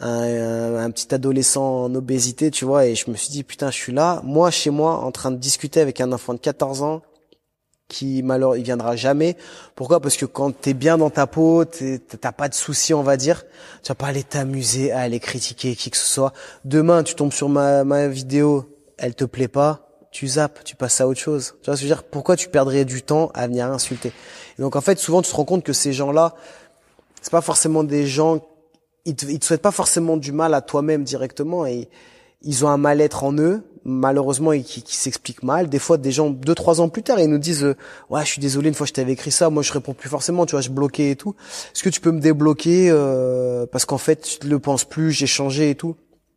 [0.00, 3.76] un, un, petit adolescent en obésité, tu vois, et je me suis dit, putain, je
[3.76, 7.00] suis là, moi, chez moi, en train de discuter avec un enfant de 14 ans,
[7.92, 9.36] qui malheureusement il viendra jamais.
[9.76, 10.00] Pourquoi?
[10.00, 13.44] Parce que quand t'es bien dans ta peau, t'as pas de soucis, on va dire.
[13.82, 16.32] Tu vas pas aller t'amuser à aller critiquer qui que ce soit.
[16.64, 18.64] Demain, tu tombes sur ma, ma vidéo,
[18.98, 21.54] elle te plaît pas, tu zappes, tu passes à autre chose.
[21.62, 22.02] Tu vois je veux dire?
[22.02, 24.12] Pourquoi tu perdrais du temps à venir insulter?
[24.58, 26.34] Et donc en fait, souvent tu te rends compte que ces gens-là,
[27.20, 28.40] c'est pas forcément des gens,
[29.04, 31.88] ils te, ils te souhaitent pas forcément du mal à toi-même directement et
[32.42, 35.68] ils ont un mal-être en eux malheureusement et qui, qui s'explique mal.
[35.68, 37.76] Des fois, des gens deux trois ans plus tard, ils nous disent euh,
[38.10, 40.46] ouais, je suis désolé, une fois je t'avais écrit ça, moi je réponds plus forcément,
[40.46, 41.34] tu vois, je bloquais et tout.
[41.74, 45.26] Est-ce que tu peux me débloquer euh, parce qu'en fait, je le pense plus, j'ai
[45.26, 45.96] changé et tout.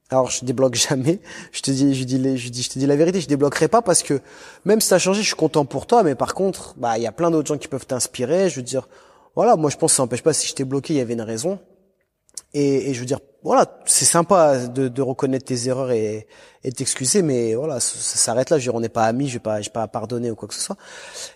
[0.09, 1.19] Alors je débloque jamais.
[1.51, 3.81] Je te dis, je dis, je dis, je te dis la vérité, je débloquerai pas
[3.81, 4.21] parce que
[4.65, 6.03] même si a changé, je suis content pour toi.
[6.03, 8.49] Mais par contre, bah il y a plein d'autres gens qui peuvent t'inspirer.
[8.49, 8.87] Je veux dire,
[9.35, 11.13] voilà, moi je pense que ça n'empêche pas si je t'ai bloqué, il y avait
[11.13, 11.59] une raison.
[12.57, 16.25] Et, et je veux dire, voilà, c'est sympa de, de, reconnaître tes erreurs et,
[16.63, 18.57] et t'excuser, mais voilà, ça, s'arrête là.
[18.57, 20.35] Je veux dire, on n'est pas amis, je vais pas, je vais pas pardonner ou
[20.35, 20.77] quoi que ce soit.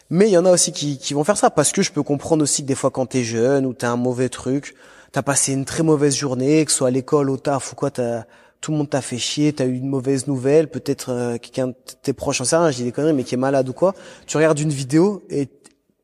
[0.10, 2.04] Mais il y en a aussi qui, qui vont faire ça parce que je peux
[2.04, 4.76] comprendre aussi que des fois quand t'es jeune ou t'as un mauvais truc,
[5.12, 7.92] t'as passé une très mauvaise journée, que ce soit à l'école, au taf ou quoi,
[7.92, 8.24] t'as
[8.62, 11.76] tout le monde t'a fait chier, t'as eu une mauvaise nouvelle, peut-être euh, quelqu'un de
[12.02, 13.94] tes proches, en sait rien, dis des conneries, mais qui est malade ou quoi.
[14.26, 15.46] Tu regardes une vidéo et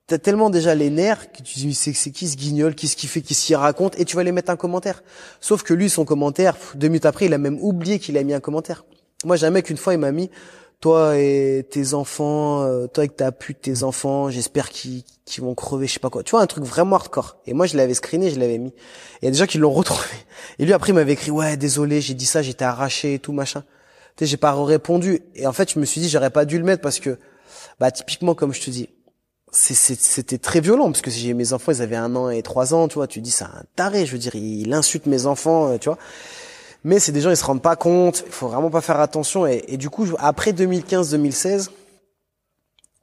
[0.08, 3.10] t'as tellement déjà les nerfs que tu dis c'est c'est qui ce guignol, qu'est-ce qu'il
[3.10, 5.04] fait, qu'est-ce qu'il raconte, et tu vas les mettre un commentaire.
[5.40, 8.34] Sauf que lui, son commentaire, deux minutes après, il a même oublié qu'il a mis
[8.34, 8.86] un commentaire.
[9.24, 10.30] Moi, j'ai un mec une fois, il m'a mis
[10.82, 15.04] toi et tes enfants, euh, toi avec ta pute, tes enfants, j'espère qu'ils
[15.40, 16.22] vont crever, je sais pas quoi.
[16.22, 17.38] Tu vois, un truc vraiment hardcore.
[17.48, 18.74] Et moi, je l'avais screené, je l'avais mis.
[19.22, 20.08] Il y a des gens qui l'ont retrouvé.
[20.60, 23.32] Et lui, après, il m'avait écrit, ouais, désolé, j'ai dit ça, j'étais arraché et tout,
[23.32, 23.64] machin.
[24.16, 25.22] Tu sais, j'ai pas répondu.
[25.34, 27.18] Et en fait, je me suis dit, j'aurais pas dû le mettre parce que,
[27.80, 28.90] bah, typiquement, comme je te dis,
[29.56, 32.88] c'était très violent parce que j'ai mes enfants ils avaient un an et trois ans
[32.88, 35.78] tu vois tu dis c'est un taré je veux dire il insulte mes enfants euh,
[35.78, 35.98] tu vois.
[36.84, 39.48] Mais c'est des gens ils se rendent pas compte il faut vraiment pas faire attention
[39.48, 41.70] et, et du coup après 2015-2016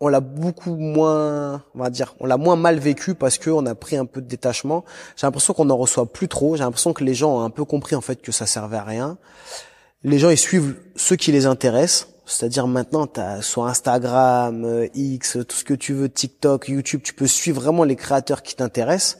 [0.02, 3.64] on l'a beaucoup moins on va dire on l'a moins mal vécu parce que on
[3.66, 4.84] a pris un peu de détachement.
[5.16, 6.56] J'ai l'impression qu'on en reçoit plus trop.
[6.56, 8.82] J'ai l'impression que les gens ont un peu compris en fait que ça servait à
[8.82, 9.16] rien.
[10.02, 14.86] Les gens ils suivent ceux qui les intéressent c'est-à-dire maintenant, tu as sur Instagram, euh,
[14.94, 18.54] X, tout ce que tu veux, TikTok, YouTube, tu peux suivre vraiment les créateurs qui
[18.54, 19.18] t'intéressent.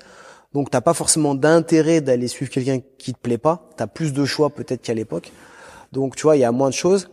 [0.55, 3.69] Donc t'as pas forcément d'intérêt d'aller suivre quelqu'un qui te plaît pas.
[3.77, 5.33] Tu as plus de choix peut-être qu'à l'époque.
[5.93, 7.09] Donc tu vois, il y a moins de choses.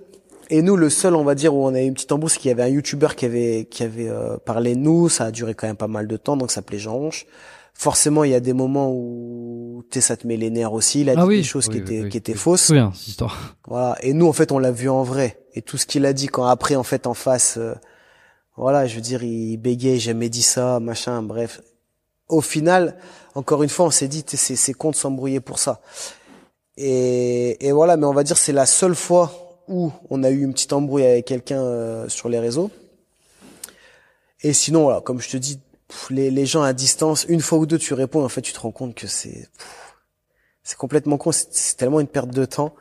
[0.52, 2.40] Et nous, le seul, on va dire, où on a eu une petite embrouille, c'est
[2.40, 5.10] qu'il y avait un YouTuber qui avait qui avait euh, parlé de nous.
[5.10, 7.26] Ça a duré quand même pas mal de temps, donc ça s'appelait Jean Ronche
[7.80, 11.10] forcément il y a des moments où tu ça te met les nerfs aussi il
[11.10, 14.12] a ah dit des choses qui étaient qui étaient fausses bien cette histoire voilà et
[14.12, 16.46] nous en fait on l'a vu en vrai et tout ce qu'il a dit quand
[16.46, 17.74] après en fait en face euh,
[18.58, 21.62] voilà je veux dire il bégayait jamais dit ça machin bref.
[22.28, 22.98] Au final
[23.36, 25.82] encore une fois on s'est dit c'est c'est con de s'embrouiller pour ça.
[26.78, 30.44] Et et voilà mais on va dire c'est la seule fois où on a eu
[30.44, 32.72] une petite embrouille avec quelqu'un euh, sur les réseaux.
[34.42, 35.60] Et sinon voilà comme je te dis
[36.10, 38.60] les, les, gens à distance, une fois ou deux, tu réponds, en fait, tu te
[38.60, 39.50] rends compte que c'est
[40.64, 42.76] c'est complètement con, c'est tellement une perte de temps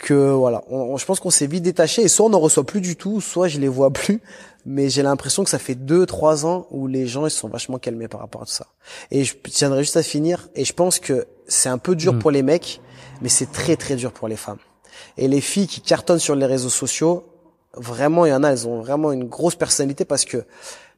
[0.00, 2.80] que voilà, on, je pense qu'on s'est vite détaché et soit on n'en reçoit plus
[2.80, 4.20] du tout, soit je les vois plus.
[4.66, 7.78] Mais j'ai l'impression que ça fait deux, trois ans où les gens ils sont vachement
[7.78, 8.66] calmés par rapport à tout ça.
[9.10, 10.48] Et je tiendrai juste à finir.
[10.54, 12.18] Et je pense que c'est un peu dur mm.
[12.18, 12.80] pour les mecs,
[13.22, 14.58] mais c'est très très dur pour les femmes.
[15.16, 17.24] Et les filles qui cartonnent sur les réseaux sociaux,
[17.74, 20.44] vraiment il y en a, elles ont vraiment une grosse personnalité parce que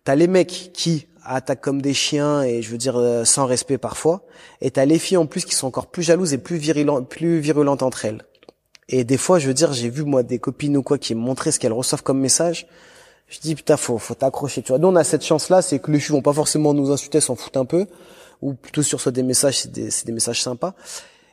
[0.05, 3.79] t'as les mecs qui attaquent comme des chiens et je veux dire euh, sans respect
[3.79, 4.25] parfois,
[4.61, 7.39] et t'as les filles en plus qui sont encore plus jalouses et plus virulentes, plus
[7.39, 8.25] virulentes entre elles.
[8.89, 11.21] Et des fois, je veux dire, j'ai vu moi des copines ou quoi qui me
[11.21, 12.67] montraient ce qu'elles reçoivent comme message.
[13.29, 14.63] Je dis putain, faut faut t'accrocher.
[14.63, 16.91] Tu vois, nous on a cette chance-là, c'est que les filles vont pas forcément nous
[16.91, 17.87] insulter, s'en foutent un peu,
[18.43, 20.75] ou plutôt sur soit des messages, c'est des, des messages sympas.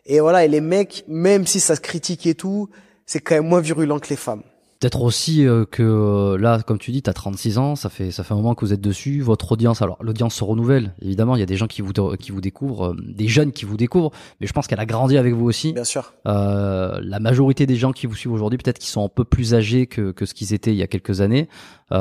[0.05, 2.69] Et voilà, et les mecs, même si ça se critique et tout,
[3.05, 4.43] c'est quand même moins virulent que les femmes.
[4.79, 8.11] Peut-être aussi euh, que euh, là, comme tu dis, tu as 36 ans, ça fait
[8.11, 9.19] ça fait un moment que vous êtes dessus.
[9.19, 10.93] Votre audience, alors l'audience se renouvelle.
[11.01, 13.65] Évidemment, il y a des gens qui vous qui vous découvrent, euh, des jeunes qui
[13.65, 15.73] vous découvrent, mais je pense qu'elle a grandi avec vous aussi.
[15.73, 16.13] Bien sûr.
[16.23, 19.85] la majorité des gens qui vous suivent aujourd'hui, peut-être qu'ils sont un peu plus âgés
[19.85, 21.49] que que ce qu'ils étaient il y a quelques années.
[21.91, 21.97] il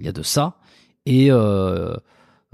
[0.00, 0.54] y a de ça.
[1.04, 1.30] Et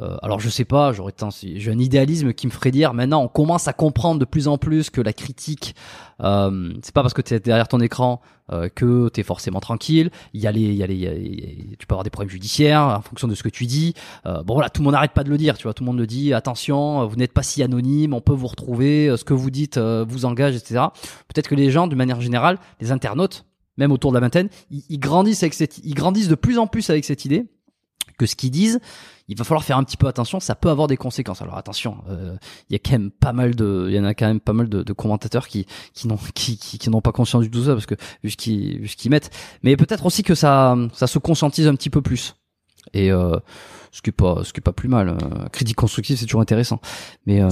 [0.01, 3.28] euh, alors je sais pas, j'aurais j'ai un idéalisme qui me ferait dire maintenant on
[3.28, 5.74] commence à comprendre de plus en plus que la critique
[6.22, 8.20] euh, c'est pas parce que tu es derrière ton écran
[8.51, 11.86] euh, que tu es forcément tranquille, il y a les il y a les tu
[11.86, 13.94] peux avoir des problèmes judiciaires en fonction de ce que tu dis.
[14.26, 15.86] Euh, bon voilà, tout le monde n'arrête pas de le dire, tu vois, tout le
[15.86, 19.34] monde le dit attention, vous n'êtes pas si anonyme, on peut vous retrouver, ce que
[19.34, 20.86] vous dites vous engage etc.
[21.28, 23.44] Peut-être que les gens de manière générale, les internautes
[23.76, 26.90] même autour de la vingtaine, ils grandissent avec cette ils grandissent de plus en plus
[26.90, 27.46] avec cette idée
[28.18, 28.80] que ce qu'ils disent,
[29.28, 31.40] il va falloir faire un petit peu attention, ça peut avoir des conséquences.
[31.40, 32.36] Alors attention, euh,
[32.68, 34.52] il y a quand même pas mal de, il y en a quand même pas
[34.52, 37.72] mal de, de commentateurs qui qui n'ont qui, qui, n'ont pas conscience du tout ça
[37.72, 39.30] parce que vu ce qu'ils vu mettent,
[39.62, 42.34] mais peut-être aussi que ça ça se conscientise un petit peu plus.
[42.94, 43.38] Et euh,
[43.92, 45.08] ce qui est pas ce qui est pas plus mal.
[45.08, 46.80] Euh, critique constructive c'est toujours intéressant,
[47.26, 47.50] mais euh,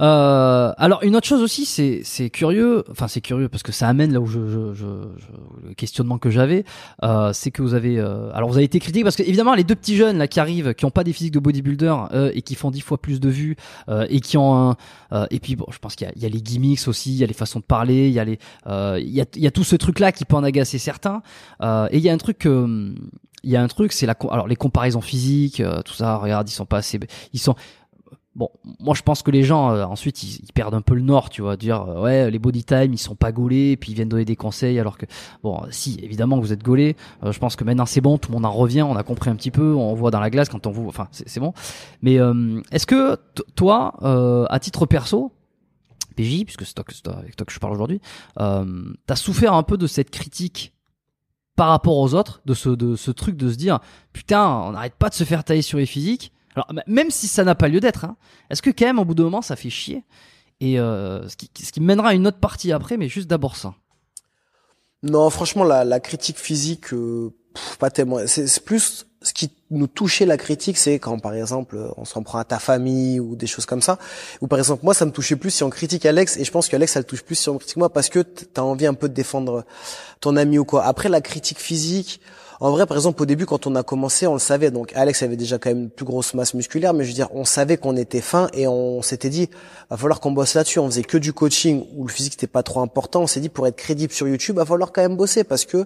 [0.00, 3.88] euh, alors une autre chose aussi, c'est c'est curieux, enfin c'est curieux parce que ça
[3.88, 4.86] amène là où je, je, je,
[5.66, 6.64] le questionnement que j'avais,
[7.02, 9.64] euh, c'est que vous avez, euh, alors vous avez été critique parce que évidemment les
[9.64, 12.42] deux petits jeunes là qui arrivent, qui ont pas des physiques de bodybuilder euh, et
[12.42, 13.56] qui font dix fois plus de vues
[13.88, 14.76] euh, et qui ont un,
[15.12, 17.24] euh, et puis bon, je pense qu'il y, y a, les gimmicks aussi, il y
[17.24, 19.50] a les façons de parler, il y a les, il y a il y a
[19.50, 21.22] tout ce truc là qui peut en agacer certains,
[21.62, 22.48] et il y a un truc
[23.44, 26.16] il y a un truc, c'est la, alors les comparaisons physiques, tout ça.
[26.16, 26.98] Regarde, ils sont pas assez,
[27.34, 27.54] ils sont,
[28.36, 31.30] Bon, moi je pense que les gens euh, ensuite ils, perdent un peu le nord,
[31.30, 34.08] tu vois, dire euh, ouais les body time ils sont pas gaulés, puis ils viennent
[34.08, 35.06] donner des conseils alors que
[35.44, 38.34] bon si évidemment vous êtes gaulés, euh, je pense que maintenant c'est bon, tout le
[38.34, 40.66] monde en revient, on a compris un petit peu, on voit dans la glace quand
[40.66, 41.52] on vous, enfin c'est bon.
[42.02, 42.18] Mais
[42.72, 43.16] est-ce que
[43.54, 43.94] toi
[44.50, 45.30] à titre perso,
[46.16, 46.84] PJ, puisque c'est toi,
[47.16, 48.00] avec toi que je parle aujourd'hui,
[48.36, 50.74] t'as souffert un peu de cette critique
[51.54, 53.78] par rapport aux autres, de ce de ce truc de se dire
[54.12, 57.44] putain on n'arrête pas de se faire tailler sur les physiques alors, même si ça
[57.44, 58.16] n'a pas lieu d'être, hein,
[58.50, 60.04] est-ce que quand même, au bout d'un moment, ça fait chier
[60.60, 63.56] Et euh, ce, qui, ce qui mènera à une autre partie après, mais juste d'abord
[63.56, 63.74] ça?
[65.02, 67.34] Non, franchement, la, la critique physique, euh,
[67.78, 68.18] pas tellement.
[68.26, 72.38] C'est plus ce qui nous touchait la critique, c'est quand par exemple on s'en prend
[72.38, 73.98] à ta famille ou des choses comme ça.
[74.42, 76.68] Ou par exemple moi ça me touchait plus si on critique Alex et je pense
[76.68, 79.08] qu'Alex ça le touche plus si on critique moi parce que t'as envie un peu
[79.08, 79.64] de défendre
[80.20, 80.84] ton ami ou quoi.
[80.84, 82.20] Après la critique physique,
[82.64, 84.70] en vrai, par exemple, au début, quand on a commencé, on le savait.
[84.70, 87.28] Donc, Alex avait déjà quand même une plus grosse masse musculaire, mais je veux dire,
[87.34, 89.50] on savait qu'on était fin et on s'était dit,
[89.90, 90.78] va falloir qu'on bosse là-dessus.
[90.78, 93.20] On faisait que du coaching où le physique n'était pas trop important.
[93.20, 95.84] On s'est dit, pour être crédible sur YouTube, va falloir quand même bosser parce que,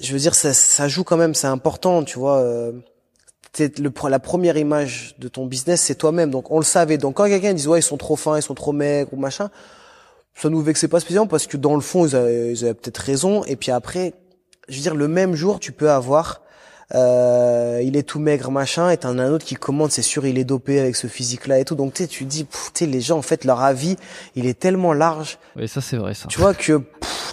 [0.00, 2.38] je veux dire, ça, ça joue quand même, c'est important, tu vois.
[2.38, 2.72] Euh,
[3.58, 6.30] le, la première image de ton business, c'est toi-même.
[6.30, 6.96] Donc, on le savait.
[6.96, 9.50] Donc, quand quelqu'un disait, ouais, ils sont trop fins, ils sont trop maigres ou machin,
[10.34, 12.96] ça nous vexait pas spécialement parce que dans le fond, ils avaient, ils avaient peut-être
[12.96, 13.44] raison.
[13.44, 14.14] Et puis après,
[14.68, 16.42] je veux dire, le même jour, tu peux avoir,
[16.94, 20.26] euh, il est tout maigre, machin, et t'en as un autre qui commande, c'est sûr,
[20.26, 21.74] il est dopé avec ce physique-là et tout.
[21.74, 23.96] Donc, tu sais, tu dis, tu les gens, en fait, leur avis,
[24.34, 25.38] il est tellement large.
[25.56, 26.28] Oui, ça, c'est vrai, ça.
[26.28, 26.82] Tu vois que,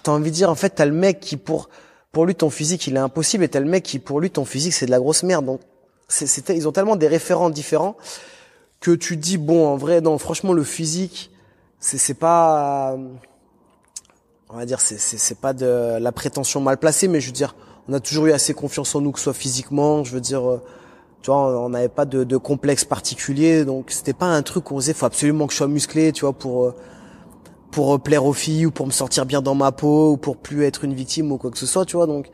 [0.03, 1.69] t'as envie de dire, en fait, t'as le mec qui, pour,
[2.11, 4.45] pour lui, ton physique, il est impossible, et t'as le mec qui, pour lui, ton
[4.45, 5.45] physique, c'est de la grosse merde.
[5.45, 5.61] Donc,
[6.07, 7.95] c'est, ils ont tellement des référents différents
[8.79, 11.31] que tu dis, bon, en vrai, non, franchement, le physique,
[11.79, 12.97] c'est, c'est pas,
[14.53, 17.55] on va dire, c'est c'est pas de la prétention mal placée, mais je veux dire,
[17.89, 20.47] on a toujours eu assez confiance en nous, que ce soit physiquement, je veux dire,
[20.47, 20.61] euh,
[21.21, 24.75] tu vois, on n'avait pas de, de, complexe particulier, donc c'était pas un truc qu'on
[24.75, 26.75] faisait, faut absolument que je sois musclé, tu vois, pour euh,
[27.71, 30.63] pour plaire aux filles ou pour me sortir bien dans ma peau ou pour plus
[30.63, 32.29] être une victime ou quoi que ce soit, tu vois, donc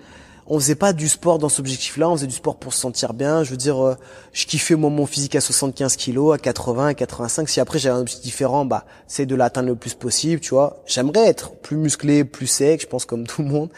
[0.49, 3.13] on faisait pas du sport dans cet objectif-là, on faisait du sport pour se sentir
[3.13, 3.43] bien.
[3.43, 3.95] Je veux dire, euh,
[4.33, 7.47] je kiffais mon, mon physique à 75 kilos, à 80, à 85.
[7.47, 10.81] Si après j'ai un objectif différent, bah c'est de l'atteindre le plus possible, tu vois.
[10.87, 13.69] J'aimerais être plus musclé, plus sec, je pense comme tout le monde.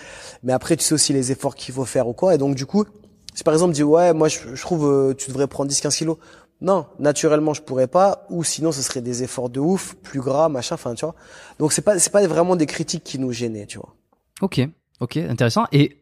[0.43, 2.33] Mais après, tu sais aussi les efforts qu'il faut faire ou quoi.
[2.35, 2.85] Et donc du coup,
[3.33, 6.17] si par exemple dis ouais, moi je, trouve euh, tu devrais prendre 10-15 kilos.
[6.61, 10.47] Non, naturellement je pourrais pas, ou sinon ce serait des efforts de ouf, plus gras,
[10.47, 11.15] machin, enfin tu vois.
[11.59, 13.95] Donc c'est pas c'est pas vraiment des critiques qui nous gênaient, tu vois.
[14.41, 14.61] Ok,
[14.99, 15.65] ok, intéressant.
[15.71, 16.00] Et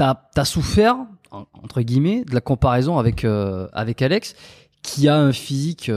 [0.00, 0.96] t'as as souffert
[1.30, 4.34] entre guillemets de la comparaison avec euh, avec Alex,
[4.82, 5.90] qui a un physique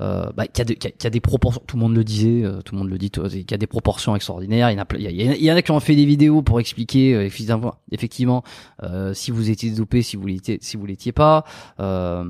[0.00, 1.94] euh, euh, bah, qui, a de, qui, a, qui, a des proportions, tout le monde
[1.94, 4.70] le disait, euh, tout le monde le dit, qui a des proportions extraordinaires.
[4.70, 6.04] Il y, en a, il, y, a, il y en a qui ont fait des
[6.04, 7.24] vidéos pour expliquer euh,
[7.90, 8.42] effectivement,
[8.82, 11.44] euh, si vous étiez dopé, si vous l'étiez, si vous l'étiez pas.
[11.80, 12.24] Euh,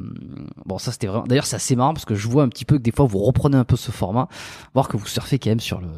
[0.66, 1.26] bon, ça c'était vraiment.
[1.26, 3.18] D'ailleurs, c'est assez marrant parce que je vois un petit peu que des fois vous
[3.18, 4.28] reprenez un peu ce format,
[4.74, 5.88] voir que vous surfez quand même sur le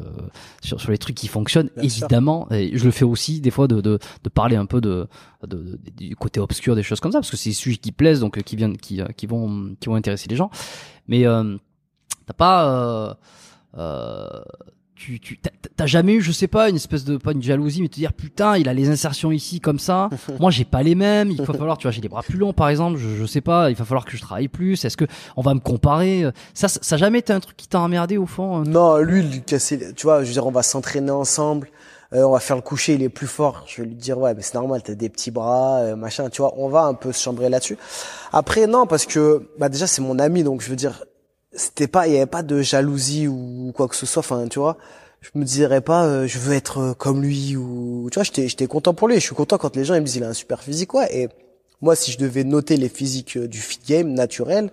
[0.61, 1.69] sur, sur les trucs qui fonctionnent.
[1.75, 4.81] Bien évidemment, et je le fais aussi des fois de de, de parler un peu
[4.81, 5.07] de,
[5.45, 7.91] de, de, du côté obscur des choses comme ça parce que c'est des sujets qui
[7.91, 10.49] plaisent donc qui viennent qui qui vont qui vont intéresser les gens
[11.07, 11.57] mais euh,
[12.25, 13.13] t'as pas euh,
[13.77, 14.27] euh,
[14.95, 15.39] tu tu
[15.75, 18.13] t'as jamais eu je sais pas une espèce de pas une jalousie mais te dire
[18.13, 20.09] putain il a les insertions ici comme ça.
[20.39, 21.29] Moi j'ai pas les mêmes.
[21.31, 23.41] Il va falloir tu vois j'ai les bras plus longs par exemple je, je sais
[23.41, 24.83] pas il va falloir que je travaille plus.
[24.85, 25.05] Est-ce que
[25.35, 26.25] on va me comparer?
[26.53, 29.43] Ça ça, a jamais été un truc qui t'a emmerdé au fond non lui il
[29.43, 31.69] cassait tu vois je veux dire on va s'entraîner ensemble
[32.13, 33.63] euh, on va faire le coucher, il est plus fort.
[33.67, 36.29] Je vais lui dire ouais, mais c'est normal, t'as des petits bras, euh, machin.
[36.29, 37.77] Tu vois, on va un peu se chambrer là-dessus.
[38.31, 41.03] Après non, parce que bah déjà c'est mon ami, donc je veux dire,
[41.51, 44.21] c'était pas, il y avait pas de jalousie ou quoi que ce soit.
[44.21, 44.77] Enfin, tu vois,
[45.21, 48.67] je me dirais pas, euh, je veux être comme lui ou tu vois, j'étais, j'étais
[48.67, 49.15] content pour lui.
[49.15, 51.07] Je suis content quand les gens ils me disent il a un super physique, ouais.
[51.11, 51.29] Et
[51.81, 54.71] moi, si je devais noter les physiques du fit game naturel,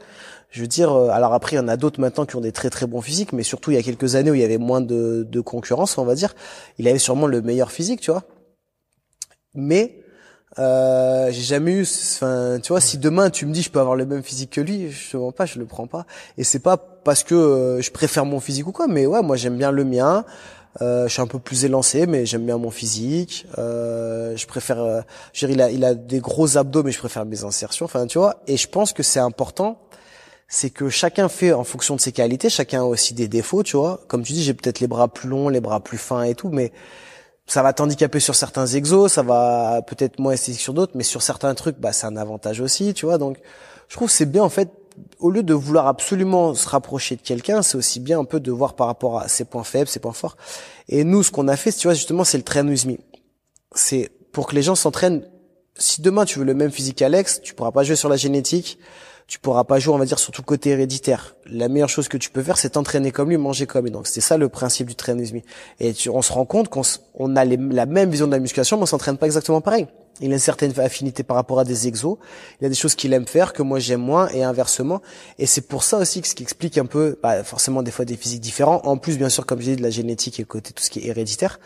[0.54, 2.70] je veux dire, alors après, il y en a d'autres maintenant qui ont des très
[2.70, 4.80] très bons physiques, mais surtout il y a quelques années où il y avait moins
[4.80, 6.32] de, de concurrence, on va dire,
[6.78, 8.22] il avait sûrement le meilleur physique, tu vois.
[9.52, 10.00] Mais
[10.60, 13.96] euh, j'ai jamais eu, enfin, tu vois, si demain tu me dis je peux avoir
[13.96, 16.06] le même physique que lui, je te mens pas, je le prends pas.
[16.38, 19.34] Et c'est pas parce que euh, je préfère mon physique ou quoi, mais ouais, moi
[19.34, 20.24] j'aime bien le mien.
[20.82, 23.46] Euh, je suis un peu plus élancé, mais j'aime bien mon physique.
[23.58, 25.00] Euh, je préfère, euh,
[25.32, 27.86] je veux dire, il a, il a des gros abdos, mais je préfère mes insertions.
[27.86, 28.36] Enfin, tu vois.
[28.46, 29.80] Et je pense que c'est important
[30.48, 33.76] c'est que chacun fait en fonction de ses qualités, chacun a aussi des défauts, tu
[33.76, 34.00] vois.
[34.08, 36.50] Comme tu dis, j'ai peut-être les bras plus longs, les bras plus fins et tout,
[36.50, 36.72] mais
[37.46, 41.22] ça va t'handicaper sur certains exos, ça va peut-être moins esthétique sur d'autres, mais sur
[41.22, 43.18] certains trucs, bah c'est un avantage aussi, tu vois.
[43.18, 43.38] Donc,
[43.88, 44.70] je trouve c'est bien en fait,
[45.18, 48.50] au lieu de vouloir absolument se rapprocher de quelqu'un, c'est aussi bien un peu de
[48.50, 50.36] voir par rapport à ses points faibles, ses points forts.
[50.88, 52.74] Et nous, ce qu'on a fait, tu vois, justement, c'est le train me.
[53.74, 55.28] C'est pour que les gens s'entraînent.
[55.76, 58.78] Si demain tu veux le même physique qu'Alex, tu pourras pas jouer sur la génétique
[59.26, 61.34] tu pourras pas jouer, on va dire, sur tout côté héréditaire.
[61.46, 63.90] La meilleure chose que tu peux faire, c'est t'entraîner comme lui, manger comme lui.
[63.90, 65.40] Donc c'est ça le principe du trainisme.
[65.80, 66.82] Et tu, on se rend compte qu'on
[67.14, 69.86] on a les, la même vision de la musculation, mais on s'entraîne pas exactement pareil.
[70.20, 72.18] Il a une certaine affinité par rapport à des exos.
[72.60, 75.00] Il y a des choses qu'il aime faire que moi j'aime moins et inversement.
[75.38, 78.04] Et c'est pour ça aussi que ce qui explique un peu, bah, forcément des fois
[78.04, 78.80] des physiques différents.
[78.84, 80.90] En plus, bien sûr, comme j'ai dit, de la génétique et le côté tout ce
[80.90, 81.58] qui est héréditaire.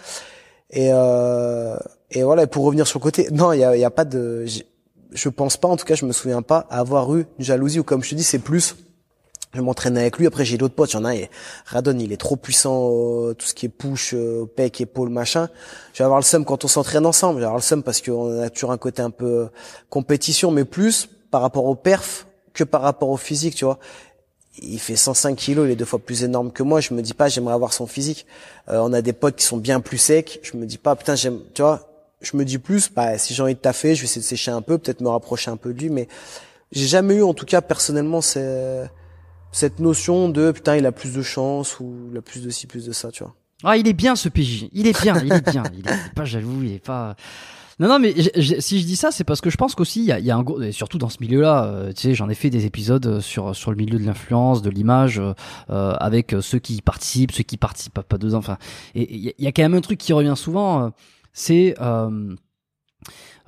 [0.70, 1.76] Et, euh,
[2.10, 2.46] et voilà.
[2.46, 4.46] pour revenir sur le côté, non, il y a, y a pas de
[5.12, 7.84] je pense pas, en tout cas, je me souviens pas avoir eu une jalousie ou
[7.84, 8.76] comme je te dis, c'est plus
[9.54, 10.26] je m'entraîne avec lui.
[10.26, 10.92] Après, j'ai d'autres potes.
[10.92, 11.30] Il y en a, et
[11.66, 15.48] Radon, il est trop puissant, euh, tout ce qui est push, euh, pec, épaule, machin.
[15.94, 17.36] Je vais avoir le seum quand on s'entraîne ensemble.
[17.36, 19.46] Je vais avoir le seum parce qu'on a toujours un côté un peu euh,
[19.88, 23.78] compétition, mais plus par rapport au perf que par rapport au physique, tu vois.
[24.60, 26.80] Il fait 105 kilos, il est deux fois plus énorme que moi.
[26.80, 28.26] Je me dis pas, j'aimerais avoir son physique.
[28.66, 30.40] on a des potes qui sont bien plus secs.
[30.42, 31.87] Je me dis pas, putain, j'aime, tu vois
[32.20, 34.50] je me dis plus, bah, si j'ai envie de taffer, je vais essayer de sécher
[34.50, 36.08] un peu, peut-être me rapprocher un peu de lui, mais
[36.72, 41.22] j'ai jamais eu, en tout cas, personnellement, cette notion de putain, il a plus de
[41.22, 43.34] chance ou il a plus de ci, plus de ça, tu vois.
[43.64, 44.68] Ah, il est bien ce PJ.
[44.72, 45.64] Il est bien, il est bien.
[45.76, 47.16] Il est pas jaloux, il est pas.
[47.80, 48.12] Non, non, mais
[48.60, 50.42] si je dis ça, c'est parce que je pense qu'aussi, il y a, y un
[50.42, 53.54] gros, et surtout dans ce milieu-là, euh, tu sais, j'en ai fait des épisodes sur
[53.54, 58.00] sur le milieu de l'influence, de l'image, euh, avec ceux qui participent, ceux qui participent
[58.00, 58.38] pas dedans.
[58.38, 58.58] Enfin,
[58.96, 60.86] et il y, a quand même un truc qui revient souvent.
[60.86, 60.88] Euh,
[61.32, 62.34] c'est euh,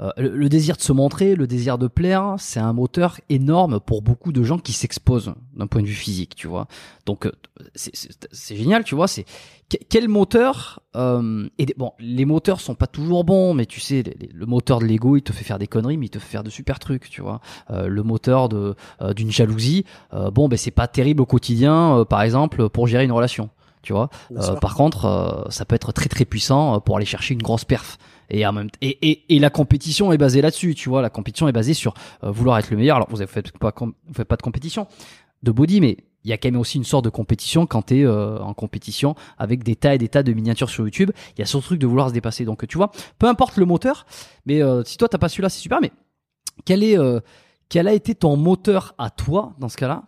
[0.01, 4.01] euh, le, désir de se montrer, le désir de plaire, c'est un moteur énorme pour
[4.01, 6.69] beaucoup de gens qui s'exposent d'un point de vue physique, tu vois.
[7.05, 7.33] Donc euh,
[7.75, 9.09] c'est génial, tu vois.
[9.09, 9.27] C'est
[9.89, 14.03] quel moteur et bon, les moteurs sont pas toujours bons, mais tu sais,
[14.33, 16.43] le moteur de l'ego, il te fait faire des conneries, mais il te fait faire
[16.43, 17.41] de super trucs, tu vois.
[17.69, 19.85] le moteur d'une jalousie,
[20.33, 23.49] bon, ben c'est pas terrible au quotidien, par exemple, pour gérer une relation
[23.83, 24.11] tu vois.
[24.37, 27.43] Euh, par contre, euh, ça peut être très très puissant euh, pour aller chercher une
[27.43, 27.99] grosse perf.
[28.29, 31.03] Et, en même et, et, et la compétition est basée là-dessus, tu vois.
[31.03, 32.97] La compétition est basée sur vouloir être le meilleur.
[32.97, 34.87] Alors vous ne faites pas, vous faites pas de compétition
[35.43, 38.03] de body, mais il y a quand même aussi une sorte de compétition quand tu
[38.03, 41.11] es en compétition avec des tas et des tas de miniatures sur YouTube.
[41.37, 42.45] Il y a ce truc de vouloir se dépasser.
[42.45, 44.07] Donc tu vois, peu importe le moteur,
[44.47, 45.81] mais si toi t'as pas celui-là, c'est super.
[45.81, 45.91] Mais
[46.65, 46.97] quel est
[47.69, 50.05] quel a été ton moteur à toi dans ce cas-là?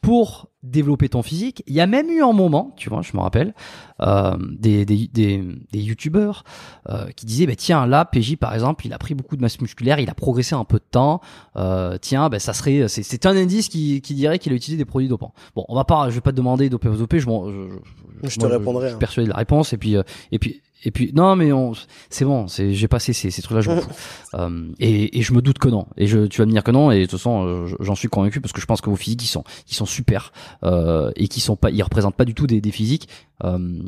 [0.00, 1.62] Pour développer ton physique.
[1.66, 3.54] Il y a même eu un moment, tu vois, je me rappelle,
[4.00, 6.44] euh, des, des, des, des youtubeurs
[6.88, 9.60] euh, qui disaient, bah, tiens, là, PJ, par exemple, il a pris beaucoup de masse
[9.60, 11.20] musculaire, il a progressé un peu de temps,
[11.56, 14.78] euh, tiens, bah, ça serait, c'est, c'est un indice qui, qui dirait qu'il a utilisé
[14.78, 15.32] des produits dopants.
[15.54, 18.38] Bon, on va pas, je vais pas te demander dopé ou dopé, je, je, je,
[18.38, 18.86] te répondrai.
[18.86, 18.98] Je, suis hein.
[18.98, 20.02] persuadé de la réponse, et puis, euh,
[20.32, 21.72] et puis, et puis non mais on
[22.10, 23.90] c'est bon c'est j'ai passé ces, ces trucs là je m'en fous.
[24.34, 25.86] Euh, et, et je me doute que non.
[25.96, 28.08] Et je tu vas me dire que non et de toute façon euh, j'en suis
[28.08, 30.32] convaincu parce que je pense que vos physiques ils sont ils sont super
[30.64, 33.08] euh, et qui sont pas ils représentent pas du tout des, des physiques
[33.44, 33.82] euh,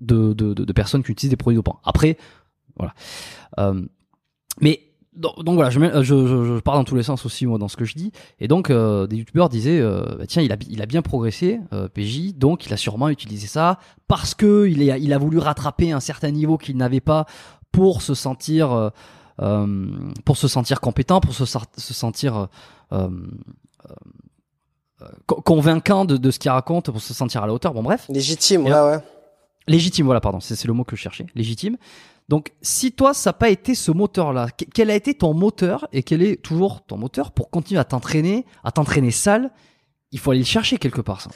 [0.00, 1.80] de, de, de, de personnes qui utilisent des produits dopants.
[1.84, 2.16] Après
[2.76, 2.94] voilà.
[3.58, 3.82] Euh,
[4.60, 7.58] mais donc, donc voilà, je, je, je, je, pars dans tous les sens aussi moi
[7.58, 8.12] dans ce que je dis.
[8.40, 11.60] Et donc euh, des youtubeurs disaient euh, bah, tiens il a il a bien progressé
[11.72, 13.78] euh, PJ, donc il a sûrement utilisé ça
[14.08, 17.26] parce que il a il a voulu rattraper un certain niveau qu'il n'avait pas
[17.72, 18.90] pour se sentir euh,
[19.40, 19.86] euh
[20.24, 22.48] pour se sentir compétent, pour se, se sentir
[22.92, 23.08] euh,
[25.26, 27.74] convaincant de, de ce qu'il raconte, pour se sentir à la hauteur.
[27.74, 28.06] Bon bref.
[28.08, 28.98] Légitime, ouais ouais.
[29.66, 31.26] Légitime, voilà, pardon, c'est le mot que je cherchais.
[31.34, 31.76] Légitime.
[32.32, 36.02] Donc, si toi, ça n'a pas été ce moteur-là, quel a été ton moteur et
[36.02, 39.50] quel est toujours ton moteur pour continuer à t'entraîner, à t'entraîner sale?
[40.12, 41.28] Il faut aller le chercher quelque part, ça.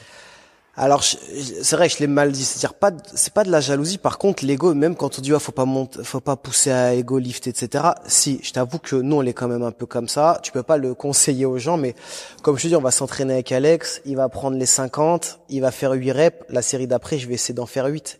[0.78, 3.98] Alors c'est vrai je l'ai mal dit, c'est-à-dire pas c'est pas de la jalousie.
[3.98, 6.94] Par contre, l'ego, même quand on dit ah, faut pas monter, faut pas pousser à
[6.94, 7.84] ego lift, etc.
[8.06, 10.38] Si, je t'avoue que nous on est quand même un peu comme ça.
[10.42, 11.94] Tu peux pas le conseiller aux gens, mais
[12.42, 14.02] comme je te dis, on va s'entraîner avec Alex.
[14.04, 16.44] Il va prendre les 50, il va faire 8 reps.
[16.50, 18.18] La série d'après, je vais essayer d'en faire 8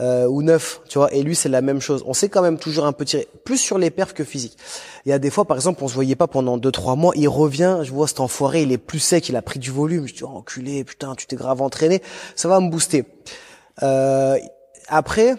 [0.00, 1.12] euh, ou 9, tu vois.
[1.12, 2.02] Et lui, c'est la même chose.
[2.06, 4.56] On sait quand même toujours un peu tirer, plus sur les perfs que physique.
[5.04, 7.12] Il y a des fois, par exemple, on se voyait pas pendant 2-3 mois.
[7.16, 10.08] Il revient, je vois cet enfoiré, il est plus sec, il a pris du volume.
[10.08, 12.02] Je dis, oh, enculé, putain, tu t'es grave entraîné.
[12.34, 13.04] Ça va me booster.
[13.82, 14.38] Euh,
[14.88, 15.36] après,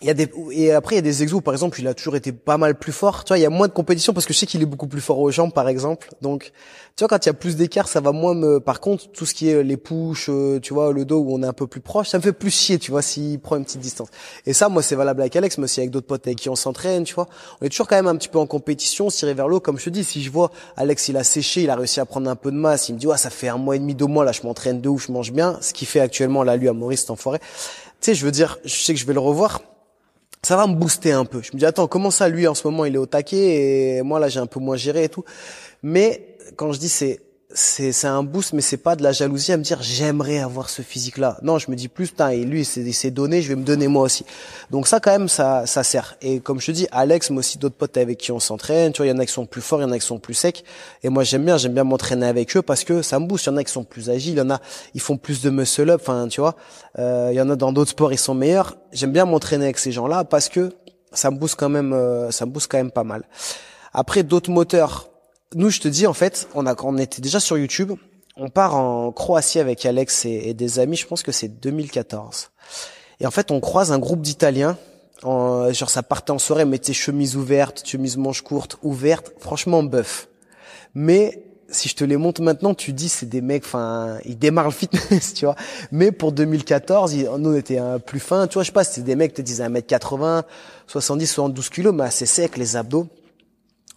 [0.00, 1.92] il y a des et après il y a des exos par exemple il a
[1.94, 3.24] toujours été pas mal plus fort.
[3.24, 4.86] Tu vois il y a moins de compétition parce que je sais qu'il est beaucoup
[4.86, 6.10] plus fort aux jambes par exemple.
[6.22, 6.52] Donc
[6.94, 9.26] tu vois quand il y a plus d'écart ça va moins me par contre tout
[9.26, 11.66] ce qui est les push euh, tu vois le dos où on est un peu
[11.66, 14.06] plus proche ça me fait plus chier tu vois s'il prend une petite distance.
[14.46, 16.54] Et ça moi c'est valable avec Alex mais aussi avec d'autres potes avec qui on
[16.54, 17.26] s'entraîne tu vois.
[17.60, 19.86] On est toujours quand même un petit peu en compétition tirer vers l'eau comme je
[19.86, 22.36] te dis si je vois Alex il a séché il a réussi à prendre un
[22.36, 24.24] peu de masse il me dit ouais ça fait un mois et demi deux mois
[24.24, 25.58] là je m'entraîne de ouf je mange bien.
[25.60, 28.58] Ce qui fait actuellement là lui à Maurice cet enfoiré tu sais je veux dire
[28.64, 29.60] je sais que je vais le revoir
[30.42, 31.42] ça va me booster un peu.
[31.42, 34.02] Je me dis attends, comment ça lui en ce moment il est au taquet et
[34.02, 35.24] moi là j'ai un peu moins géré et tout.
[35.82, 37.20] Mais quand je dis c'est
[37.54, 40.68] c'est c'est un boost mais c'est pas de la jalousie à me dire j'aimerais avoir
[40.68, 43.48] ce physique là non je me dis plus putain et lui c'est c'est donné je
[43.48, 44.26] vais me donner moi aussi.
[44.70, 46.16] Donc ça quand même ça ça sert.
[46.20, 48.98] Et comme je te dis Alex mais aussi d'autres potes avec qui on s'entraîne tu
[48.98, 50.18] vois il y en a qui sont plus forts il y en a qui sont
[50.18, 50.62] plus secs.
[51.02, 53.46] Et moi j'aime bien j'aime bien m'entraîner avec eux parce que ça me booste.
[53.46, 54.60] Il y en a qui sont plus agiles il y en a
[54.92, 56.54] ils font plus de muscle up enfin tu vois.
[56.98, 58.76] Euh, il y en a dans d'autres sports ils sont meilleurs.
[58.92, 60.70] J'aime bien m'entraîner avec ces gens là parce que
[61.12, 63.24] ça me booste quand même euh, ça me booste quand même pas mal.
[63.94, 65.08] Après d'autres moteurs
[65.54, 67.92] nous, je te dis, en fait, on a, on était déjà sur YouTube.
[68.36, 70.96] On part en Croatie avec Alex et, des amis.
[70.96, 72.50] Je pense que c'est 2014.
[73.20, 74.76] Et en fait, on croise un groupe d'Italiens.
[75.22, 79.32] En, genre, ça partait en soirée, mais tes chemises ouvertes, chemises manches courtes, ouvertes.
[79.40, 80.28] Franchement, bœuf.
[80.94, 84.66] Mais si je te les montre maintenant, tu dis c'est des mecs, enfin, ils démarrent
[84.66, 85.56] le fitness, tu vois.
[85.90, 89.02] Mais pour 2014, nous on était un plus fin, tu vois, je sais pas, c'est
[89.02, 90.44] des mecs te disent 1m80,
[90.86, 93.08] 70, 72 kilos, mais assez sec, les abdos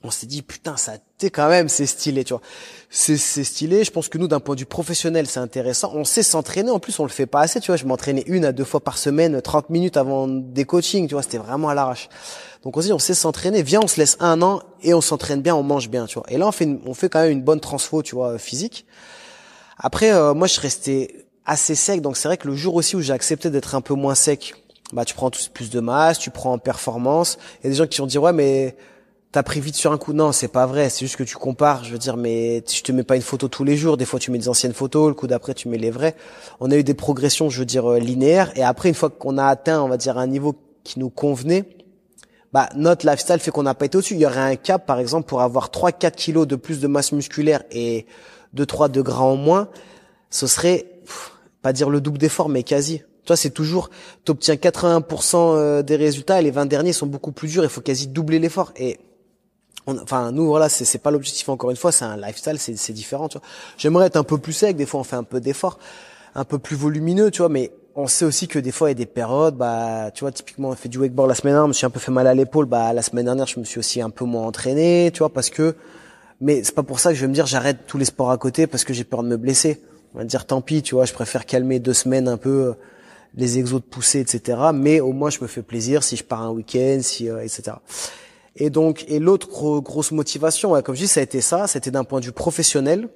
[0.03, 2.41] on s'est dit putain ça t'es quand même c'est stylé tu vois.
[2.90, 3.84] C'est stylé.
[3.84, 5.91] Je pense que nous d'un point de vue professionnel c'est intéressant.
[5.94, 6.72] On sait s'entraîner.
[6.72, 7.78] En plus on le fait pas assez tu vois.
[7.78, 11.23] Je m'entraînais une à deux fois par semaine 30 minutes avant des coachings tu vois.
[11.23, 12.10] C'était vraiment à l'arrache.
[12.64, 13.61] Donc on se dit on sait s'entraîner.
[13.61, 16.26] Viens on se laisse un an et on s'entraîne bien on mange bien tu vois.
[16.30, 18.86] Et là on fait on fait quand même une bonne transfo tu vois physique.
[19.78, 22.02] Après euh, moi je restais assez sec.
[22.02, 24.56] Donc c'est vrai que le jour aussi où j'ai accepté d'être un peu moins sec
[24.94, 27.38] bah tu prends plus de masse tu prends en performance.
[27.60, 28.76] Il y a des gens qui vont dire ouais mais
[29.32, 30.14] t'as pris vite sur un coup.
[30.14, 30.90] Non, c'est pas vrai.
[30.90, 31.84] C'est juste que tu compares.
[31.84, 33.98] Je veux dire, mais je te mets pas une photo tous les jours.
[33.98, 35.08] Des fois, tu mets des anciennes photos.
[35.08, 36.16] Le coup d'après, tu mets les vraies.
[36.60, 38.52] On a eu des progressions, je veux dire, euh, linéaires.
[38.58, 41.66] Et après, une fois qu'on a atteint, on va dire, un niveau qui nous convenait,
[42.53, 44.16] bah, notre lifestyle fait qu'on n'a pas été au-dessus.
[44.16, 47.12] Il y aurait un cap, par exemple, pour avoir 3-4 kilos de plus de masse
[47.12, 48.06] musculaire et
[48.56, 49.70] 2-3 de gras en moins.
[50.30, 50.86] Ce serait,
[51.62, 53.03] pas dire le double d'effort, mais quasi.
[53.26, 53.90] Toi, c'est toujours,
[54.26, 57.64] t'obtiens 80% euh, des résultats et les 20 derniers sont beaucoup plus durs.
[57.64, 58.74] Il faut quasi doubler l'effort.
[59.88, 63.28] Enfin nous voilà c'est pas l'objectif encore une fois c'est un lifestyle c'est c'est différent
[63.28, 63.48] tu vois.
[63.78, 65.80] J'aimerais être un peu plus sec des fois on fait un peu d'effort
[66.36, 68.95] un peu plus volumineux tu vois mais on sait aussi que des fois il y
[68.95, 71.70] a des périodes bah tu vois typiquement on fait du wakeboard la semaine dernière je
[71.70, 73.80] me suis un peu fait mal à l'épaule bah la semaine dernière je me suis
[73.80, 75.76] aussi un peu moins entraîné tu vois parce que
[76.40, 78.38] mais c'est pas pour ça que je vais me dire j'arrête tous les sports à
[78.38, 79.80] côté parce que j'ai peur de me blesser.
[80.16, 82.74] On va dire tant pis tu vois je préfère calmer deux semaines un peu euh,
[83.36, 86.41] les exos de poussée etc mais au moins je me fais plaisir si je pars
[86.41, 87.78] un week-end si euh, etc
[88.56, 89.48] et donc, et l'autre
[89.80, 91.68] grosse motivation, comme je dis, ça a été ça.
[91.68, 93.07] C'était d'un point de vue professionnel.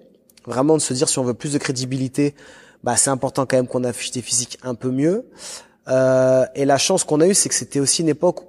[0.45, 2.35] vraiment de se dire si on veut plus de crédibilité,
[2.83, 5.25] bah c'est important quand même qu'on affiche des physiques un peu mieux.
[5.87, 8.41] Euh, et la chance qu'on a eue, c'est que c'était aussi une époque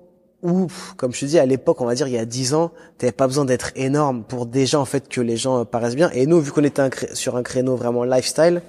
[0.42, 2.70] où, comme je te dis, à l'époque, on va dire il y a 10 ans,
[2.98, 6.10] t'avais pas besoin d'être énorme pour déjà en fait que les gens paraissent bien.
[6.10, 8.62] Et nous, vu qu'on était sur un créneau vraiment lifestyle,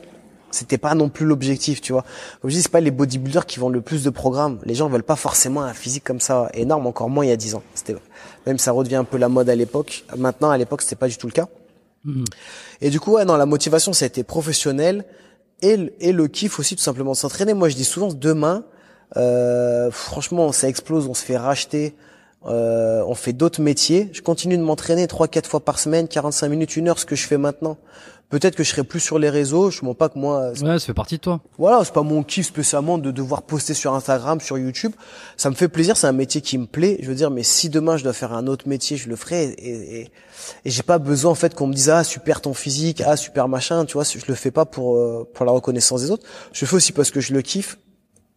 [0.52, 2.04] c'était pas non plus l'objectif, tu vois.
[2.42, 4.60] Comme je dis, c'est pas les bodybuilders qui vendent le plus de programmes.
[4.64, 7.38] Les gens veulent pas forcément un physique comme ça énorme, encore moins il y a
[7.38, 7.64] 10 ans.
[7.74, 7.96] C'était
[8.46, 10.06] même ça redevient un peu la mode à l'époque.
[10.16, 11.48] Maintenant, à l'époque, c'était pas du tout le cas.
[12.06, 12.26] Mhm.
[12.82, 15.06] Et du coup, ouais, non, la motivation, ça a été professionnel
[15.62, 17.54] et, et le kiff aussi, tout simplement de s'entraîner.
[17.54, 18.64] Moi, je dis souvent, demain,
[19.18, 21.96] euh, franchement, ça explose, on se fait racheter,
[22.46, 24.10] euh, on fait d'autres métiers.
[24.14, 27.16] Je continue de m'entraîner trois, quatre fois par semaine, 45 minutes, une heure, ce que
[27.16, 27.78] je fais maintenant.
[28.30, 29.72] Peut-être que je serai plus sur les réseaux.
[29.72, 30.52] Je ne pas que moi.
[30.62, 31.40] Ouais, ça fait partie de toi.
[31.58, 34.92] Voilà, c'est pas mon kiff spécialement de devoir poster sur Instagram, sur YouTube.
[35.38, 35.96] Ça me fait plaisir.
[35.96, 36.98] C'est un métier qui me plaît.
[37.02, 39.46] Je veux dire, mais si demain je dois faire un autre métier, je le ferai.
[39.46, 40.12] Et, et,
[40.66, 43.48] et j'ai pas besoin en fait qu'on me dise ah super ton physique, ah super
[43.48, 43.86] machin.
[43.86, 46.26] Tu vois, je le fais pas pour euh, pour la reconnaissance des autres.
[46.52, 47.78] Je le fais aussi parce que je le kiffe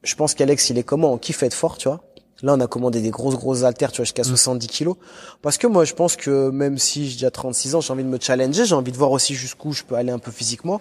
[0.02, 1.12] je pense qu'Alex, il est comment?
[1.12, 2.00] On kiffe être fort, tu vois?
[2.42, 4.68] Là, on a commandé des grosses, grosses haltères, tu vois, jusqu'à 70 mm.
[4.68, 4.96] kilos.
[5.42, 8.08] Parce que moi, je pense que même si j'ai déjà 36 ans, j'ai envie de
[8.08, 10.80] me challenger, j'ai envie de voir aussi jusqu'où je peux aller un peu physiquement.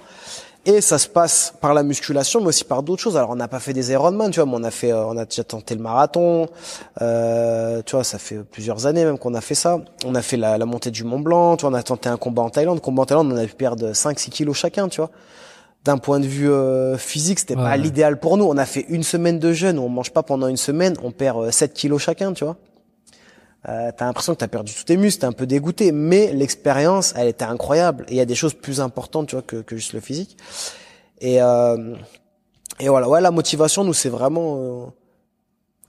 [0.66, 3.16] Et ça se passe par la musculation, mais aussi par d'autres choses.
[3.16, 5.18] Alors, on n'a pas fait des Ironman, tu vois, mais on a fait, euh, on
[5.18, 6.48] a déjà tenté le marathon.
[7.02, 9.80] Euh, tu vois, ça fait plusieurs années même qu'on a fait ça.
[10.06, 12.18] On a fait la, la montée du Mont Blanc, tu vois, on a tenté un
[12.18, 12.82] combat en Thaïlande.
[12.82, 15.12] Combat en Thaïlande, on a pu perdre 5-6 kilos chacun, tu vois
[15.86, 18.46] d'un point de vue euh, physique, c'était pas l'idéal pour nous.
[18.46, 21.52] On a fait une semaine de jeûne, on mange pas pendant une semaine, on perd
[21.52, 22.58] 7 euh, kilos chacun, tu vois.
[23.68, 27.14] Euh, t'as l'impression que t'as perdu tous tes muscles, t'es un peu dégoûté, mais l'expérience,
[27.18, 28.06] elle était incroyable.
[28.08, 30.38] Et il y a des choses plus importantes, tu vois, que, que juste le physique.
[31.22, 31.96] Et euh,
[32.80, 34.94] et voilà, ouais, la motivation, nous, c'est vraiment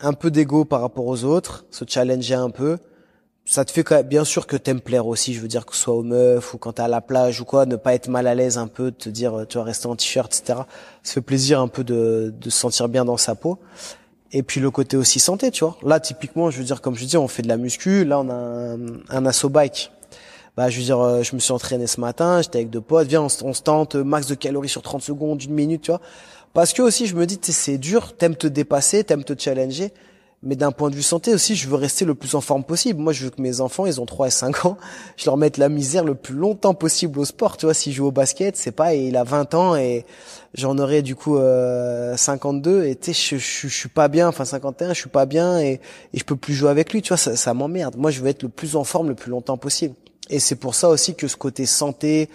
[0.01, 2.79] un peu d'ego par rapport aux autres, se challenger un peu
[3.51, 5.74] ça te fait quand même, bien sûr que t'aimes plaire aussi, je veux dire que
[5.74, 8.06] ce soit aux meufs ou quand t'es à la plage ou quoi, ne pas être
[8.06, 10.60] mal à l'aise un peu, te dire tu vas rester en t-shirt, etc.
[11.02, 13.59] Ça fait plaisir un peu de, de se sentir bien dans sa peau.
[14.31, 15.77] Et puis le côté aussi santé, tu vois.
[15.82, 18.05] Là, typiquement, je veux dire, comme je dis, on fait de la muscu.
[18.05, 18.78] Là, on a un,
[19.09, 19.90] un asso bike.
[20.56, 23.09] Bah, je veux dire, euh, je me suis entraîné ce matin, j'étais avec deux potes.
[23.09, 26.01] Viens, on, on se tente max de calories sur 30 secondes, une minute, tu vois.
[26.52, 29.93] Parce que aussi, je me dis, c'est dur, t'aimes te dépasser, t'aimes te challenger
[30.43, 32.99] mais d'un point de vue santé aussi, je veux rester le plus en forme possible.
[32.99, 34.79] Moi, je veux que mes enfants, ils ont 3 et 5 ans,
[35.17, 37.59] je leur mette la misère le plus longtemps possible au sport.
[37.59, 40.07] Tu vois, s'ils jouent au basket, c'est pas, il a 20 ans et
[40.55, 44.47] j'en aurai du coup euh, 52 et tu sais, je, je, suis pas bien, enfin
[44.47, 45.81] 51, je suis pas bien et,
[46.15, 47.03] et je peux plus jouer avec lui.
[47.03, 47.97] Tu vois, ça, ça m'emmerde.
[47.99, 49.95] Moi, je veux être le plus en forme le plus longtemps possible.
[50.31, 52.31] Et c'est pour ça aussi que ce côté santé,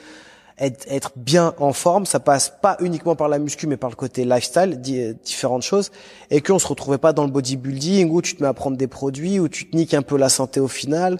[0.57, 3.95] être, être, bien en forme, ça passe pas uniquement par la muscu, mais par le
[3.95, 5.91] côté lifestyle, différentes choses,
[6.29, 8.87] et qu'on se retrouvait pas dans le bodybuilding où tu te mets à prendre des
[8.87, 11.19] produits, où tu te niques un peu la santé au final,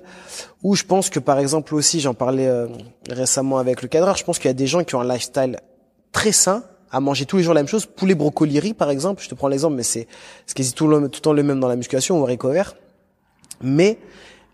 [0.64, 2.68] où je pense que par exemple aussi, j'en parlais euh,
[3.10, 5.58] récemment avec le cadreur, je pense qu'il y a des gens qui ont un lifestyle
[6.12, 9.22] très sain, à manger tous les jours la même chose, poulet brocoli riz par exemple,
[9.22, 10.08] je te prends l'exemple, mais c'est
[10.46, 12.64] ce tout le, tout le temps le même dans la musculation ou au recover,
[13.62, 13.98] mais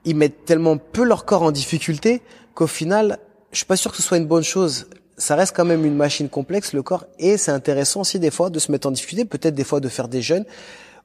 [0.06, 2.22] ils mettent tellement peu leur corps en difficulté
[2.56, 3.20] qu'au final
[3.52, 4.88] je suis pas sûr que ce soit une bonne chose.
[5.18, 8.50] Ça reste quand même une machine complexe, le corps, et c'est intéressant aussi des fois
[8.50, 10.46] de se mettre en difficulté, peut-être des fois de faire des jeûnes.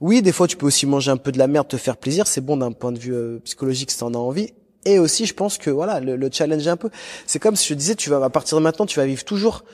[0.01, 2.27] Oui, des fois tu peux aussi manger un peu de la merde, te faire plaisir,
[2.27, 4.53] c'est bon d'un point de vue euh, psychologique si t'en as envie.
[4.85, 6.91] Et aussi, je pense que voilà, le, le challenge un peu.
[7.27, 9.65] C'est comme si je disais, tu vas à partir de maintenant, tu vas vivre toujours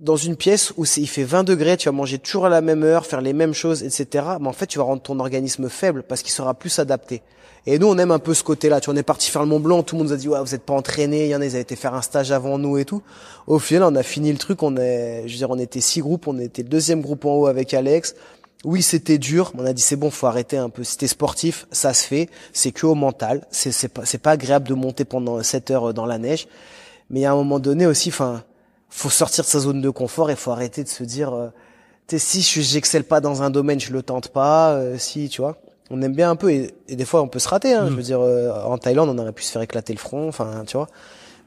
[0.00, 2.82] dans une pièce où il fait 20 degrés, tu vas manger toujours à la même
[2.82, 4.24] heure, faire les mêmes choses, etc.
[4.40, 7.22] Mais en fait, tu vas rendre ton organisme faible parce qu'il sera plus adapté.
[7.66, 8.80] Et nous, on aime un peu ce côté-là.
[8.80, 10.28] Tu vois, on est parti faire le Mont Blanc, tout le monde nous a dit,
[10.28, 12.32] ouais, vous êtes pas entraînés, il y en a, ils avaient été faire un stage
[12.32, 13.02] avant nous et tout.
[13.46, 16.00] Au final, on a fini le truc, on est, je veux dire, on était six
[16.00, 18.14] groupes, on était le deuxième groupe en haut avec Alex.
[18.64, 20.84] Oui, c'était dur, on a dit c'est bon, faut arrêter un peu.
[20.84, 23.46] C'était sportif, ça se fait, c'est que au mental.
[23.50, 26.48] C'est c'est pas pas agréable de monter pendant 7 heures dans la neige,
[27.10, 28.42] mais à un moment donné aussi, enfin,
[28.96, 31.48] faut sortir de sa zone de confort et faut arrêter de se dire, euh,
[32.16, 34.72] si j'excelle pas dans un domaine, je le tente pas.
[34.74, 35.58] Euh, si, tu vois
[35.90, 37.74] on aime bien un peu et, des fois on peut se rater.
[37.74, 37.96] Hein, Je mm.
[37.96, 40.76] veux dire, euh, en Thaïlande, on aurait pu se faire éclater le front, enfin, tu
[40.76, 40.88] vois.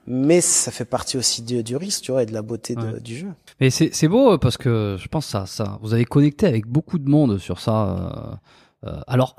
[0.10, 3.18] Mais ça fait partie aussi du, du risque, tu vois, et de la beauté du
[3.18, 3.28] jeu.
[3.60, 7.10] Mais c'est beau parce que je pense ça, ça, vous avez connecté avec beaucoup de
[7.10, 8.40] monde sur ça.
[8.86, 9.36] Euh, euh, alors,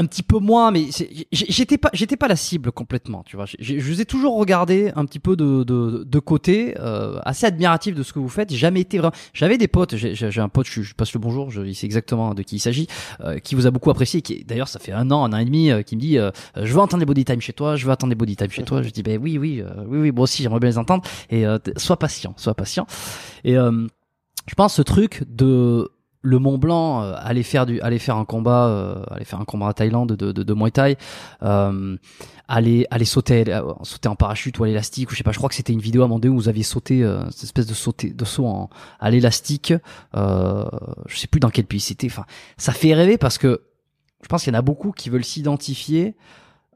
[0.00, 0.86] un petit peu moins, mais
[1.30, 3.44] j'étais pas, j'étais pas la cible complètement, tu vois.
[3.58, 7.94] Je vous ai toujours regardé un petit peu de, de, de côté, euh, assez admiratif
[7.94, 8.50] de ce que vous faites.
[8.54, 9.12] Jamais été vraiment.
[9.34, 12.42] J'avais des potes, j'ai un pote, je, passe le bonjour, je, il sait exactement de
[12.42, 12.86] qui il s'agit,
[13.20, 14.22] euh, qui vous a beaucoup apprécié.
[14.22, 16.30] Qui, d'ailleurs, ça fait un an, un an et demi, euh, qui me dit, euh,
[16.56, 18.62] je veux entendre des body time chez toi, je veux entendre des body time chez
[18.62, 18.82] toi.
[18.82, 21.04] Je dis, ben oui, oui, oui, oui, moi aussi, j'aimerais bien les entendre.
[21.28, 21.44] Et
[21.76, 22.86] sois patient, sois patient.
[23.44, 25.90] Et je pense ce truc de
[26.22, 29.44] le Mont Blanc, euh, aller faire du, aller faire un combat, euh, aller faire un
[29.44, 30.96] combat à Thaïlande de, de, de Muay Thai,
[31.42, 31.96] euh,
[32.46, 35.38] aller, aller sauter, euh, sauter en parachute ou à l'élastique, ou je sais pas, je
[35.38, 37.74] crois que c'était une vidéo à un où vous aviez sauté euh, cette espèce de
[37.74, 39.72] sauter, de saut en, à l'élastique,
[40.14, 40.66] euh,
[41.06, 42.08] je sais plus dans quel pays c'était.
[42.08, 42.26] Enfin,
[42.56, 43.62] ça fait rêver parce que
[44.22, 46.16] je pense qu'il y en a beaucoup qui veulent s'identifier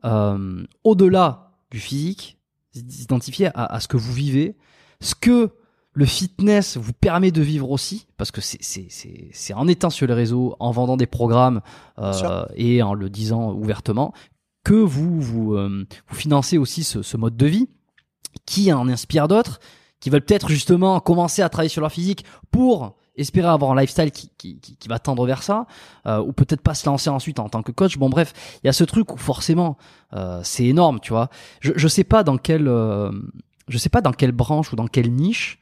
[0.05, 2.39] euh, au-delà du physique,
[2.73, 4.57] s'identifier à, à ce que vous vivez,
[5.01, 5.51] ce que
[5.95, 10.57] le fitness vous permet de vivre aussi, parce que c'est en étant sur les réseaux,
[10.59, 11.61] en vendant des programmes
[11.99, 14.13] euh, et en le disant ouvertement
[14.65, 17.69] que vous vous euh, vous financez aussi ce, ce mode de vie
[18.47, 19.61] qui en inspire d'autres
[20.01, 24.11] qui veulent peut-être justement commencer à travailler sur leur physique pour espérer avoir un lifestyle
[24.11, 25.67] qui, qui, qui, qui va tendre vers ça,
[26.07, 27.97] euh, ou peut-être pas se lancer ensuite en tant que coach.
[27.97, 29.79] Bon bref, il y a ce truc où forcément
[30.15, 31.31] euh, c'est énorme, tu vois.
[31.61, 33.13] Je je sais pas dans quelle euh,
[33.69, 35.59] je sais pas dans quelle branche ou dans quelle niche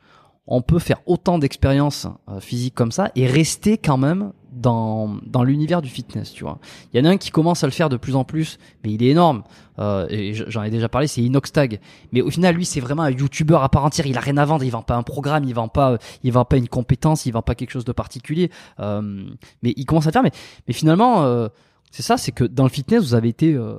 [0.47, 5.45] on peut faire autant d'expériences euh, physiques comme ça et rester quand même dans, dans
[5.45, 6.59] l'univers du fitness, tu vois.
[6.93, 8.93] Il y en a un qui commence à le faire de plus en plus, mais
[8.93, 9.45] il est énorme.
[9.79, 11.81] Euh, et j'en ai déjà parlé, c'est Inoxtag.
[12.13, 14.07] Mais au final, lui, c'est vraiment un YouTuber à part entière.
[14.07, 14.63] Il a rien à vendre.
[14.65, 17.43] Il vend pas un programme, il vend pas, il vend pas une compétence, il vend
[17.43, 18.51] pas quelque chose de particulier.
[18.81, 19.25] Euh,
[19.63, 20.23] mais il commence à le faire.
[20.23, 20.33] Mais,
[20.69, 21.49] mais finalement, euh,
[21.91, 23.75] c'est ça, c'est que dans le fitness, vous avez été, euh,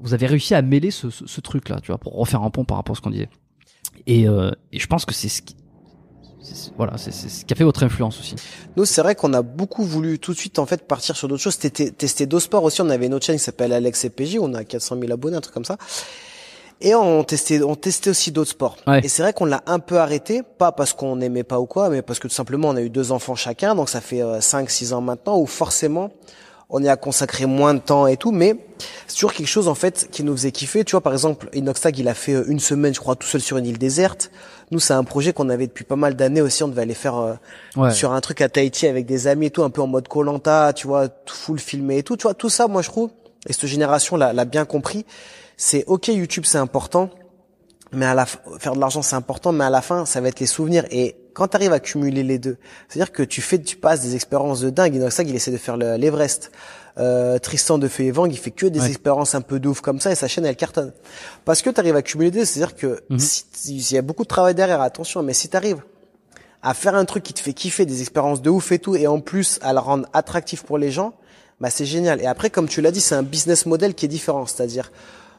[0.00, 2.64] vous avez réussi à mêler ce, ce, ce truc-là, tu vois, pour refaire un pont
[2.64, 3.28] par rapport à ce qu'on disait.
[4.06, 5.56] Et, euh, et je pense que c'est ce qui,
[6.76, 8.36] voilà, c'est ce qui a fait votre influence aussi.
[8.76, 11.42] Nous, c'est vrai qu'on a beaucoup voulu tout de suite en fait partir sur d'autres
[11.42, 11.58] choses.
[11.58, 12.80] Tester, tester d'autres sports aussi.
[12.80, 14.38] On avait une autre chaîne qui s'appelle Alex et PJ.
[14.40, 15.76] On a 400 000 abonnés, un truc comme ça.
[16.80, 18.76] Et on testait, on testait aussi d'autres sports.
[18.86, 19.00] Ouais.
[19.02, 21.88] Et c'est vrai qu'on l'a un peu arrêté, pas parce qu'on n'aimait pas ou quoi,
[21.88, 24.92] mais parce que tout simplement on a eu deux enfants chacun, donc ça fait 5-6
[24.92, 26.10] ans maintenant où forcément
[26.68, 28.56] on y a consacré moins de temps et tout, mais
[29.06, 30.84] c'est toujours quelque chose en fait qui nous faisait kiffer.
[30.84, 33.56] Tu vois, par exemple, Inoxtag, il a fait une semaine, je crois, tout seul sur
[33.56, 34.30] une île déserte.
[34.72, 36.64] Nous, c'est un projet qu'on avait depuis pas mal d'années aussi.
[36.64, 37.34] On devait aller faire euh,
[37.76, 37.92] Ouais.
[37.92, 40.72] sur un truc à Tahiti avec des amis et tout, un peu en mode Colanta,
[40.72, 42.16] tu vois, tout full filmé et tout.
[42.16, 43.10] Tu vois, tout ça, moi, je trouve,
[43.48, 45.06] et cette génération l'a bien compris.
[45.56, 47.10] C'est ok, YouTube, c'est important,
[47.92, 50.40] mais à la faire de l'argent, c'est important, mais à la fin, ça va être
[50.40, 50.84] les souvenirs.
[50.90, 52.56] Et quand tu arrives à cumuler les deux,
[52.88, 54.94] c'est-à-dire que tu fais, tu passes des expériences de dingue.
[54.94, 56.50] Inoxtag, il essaie de faire le- l'Everest.
[56.98, 58.86] Euh, Tristan de Feu et Vang, il fait que des Ouais.
[58.88, 60.94] expériences un peu de ouf comme ça et sa chaîne elle cartonne.
[61.44, 63.18] Parce que tu arrives à cumuler des, c'est-à-dire que Mhm.
[63.18, 65.82] si- si- il y a beaucoup de travail derrière, attention, mais si tu arrives
[66.62, 69.06] à faire un truc qui te fait kiffer, des expériences de ouf et tout, et
[69.06, 71.12] en plus à le rendre attractif pour les gens,
[71.60, 72.22] bah c'est génial.
[72.22, 74.46] Et après, comme tu l'as dit, c'est un business model qui est différent.
[74.46, 74.90] C'est-à-dire,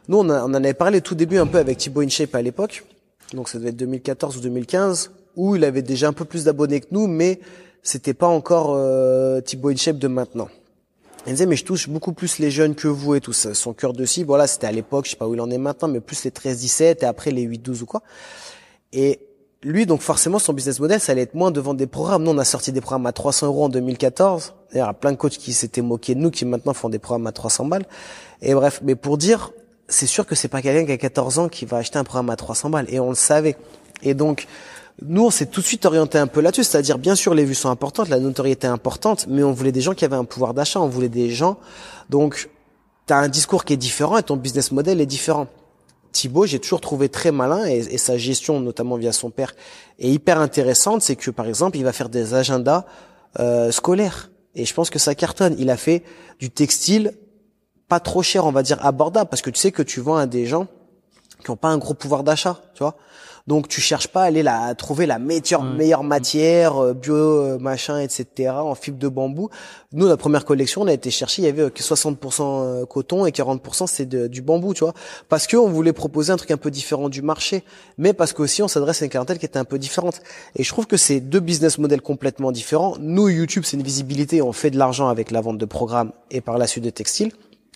[0.09, 2.41] nous, on, a- on en avait parlé tout début un peu avec Thibaut InShape à
[2.43, 2.85] l'époque,
[3.33, 6.81] donc ça devait être 2014 ou 2015, où il avait déjà un peu plus d'abonnés
[6.81, 7.39] que nous, mais
[7.83, 10.49] c'était pas encore euh, Thibaut de maintenant.
[11.25, 13.53] Il disait, mais je touche beaucoup plus les jeunes que vous et tout ça.
[13.53, 15.57] Son cœur de cible, voilà, c'était à l'époque, je sais pas où il en est
[15.57, 18.01] maintenant, mais plus les 13-17 et après les 8-12 ou quoi.
[18.93, 19.19] Et
[19.63, 22.23] lui, donc forcément, son business model, ça allait être moins de vendre des programmes.
[22.23, 24.53] Nous, on a sorti des programmes à 300 euros en 2014.
[24.71, 26.89] D'ailleurs, il y a plein de coachs qui s'étaient moqués de nous, qui maintenant font
[26.89, 27.85] des programmes à 300 balles.
[28.41, 29.51] Et bref, mais pour dire,
[29.89, 32.29] c'est sûr que c'est pas quelqu'un qui a 14 ans qui va acheter un programme
[32.29, 32.85] à 300 balles.
[32.89, 33.57] Et on le savait.
[34.01, 34.47] Et donc,
[35.01, 36.63] nous, on s'est tout de suite orienté un peu là-dessus.
[36.63, 39.81] C'est-à-dire, bien sûr, les vues sont importantes, la notoriété est importante, mais on voulait des
[39.81, 40.81] gens qui avaient un pouvoir d'achat.
[40.81, 41.57] On voulait des gens.
[42.09, 42.49] Donc,
[43.05, 45.47] tu as un discours qui est différent et ton business model est différent.
[46.11, 49.53] Thibaut, j'ai toujours trouvé très malin et, et sa gestion, notamment via son père,
[49.99, 51.03] est hyper intéressante.
[51.03, 52.85] C'est que, par exemple, il va faire des agendas
[53.39, 54.31] euh, scolaires.
[54.55, 55.55] Et je pense que ça cartonne.
[55.59, 56.03] Il a fait
[56.39, 57.13] du textile
[57.87, 60.25] pas trop cher, on va dire abordable, parce que tu sais que tu vends à
[60.25, 60.67] des gens
[61.43, 62.95] qui ont pas un gros pouvoir d'achat, tu vois.
[63.47, 67.15] Donc tu cherches pas à aller la, à trouver la meilleure, meilleure matière, euh, bio,
[67.15, 69.49] euh, machin, etc., en fibre de bambou.
[69.93, 72.85] Nous, la première collection, on a été chercher, il y avait euh, que 60% euh,
[72.85, 74.93] coton et 40% c'est du bambou, tu vois.
[75.29, 77.63] Parce que on voulait proposer un truc un peu différent du marché,
[77.97, 80.21] mais parce qu'aussi on s'adresse à une clientèle qui était un peu différente.
[80.57, 82.95] Et je trouve que c'est deux business models complètement différents.
[82.99, 86.41] Nous, YouTube, c'est une visibilité, on fait de l'argent avec la vente de programmes et
[86.41, 87.31] par la suite de textiles.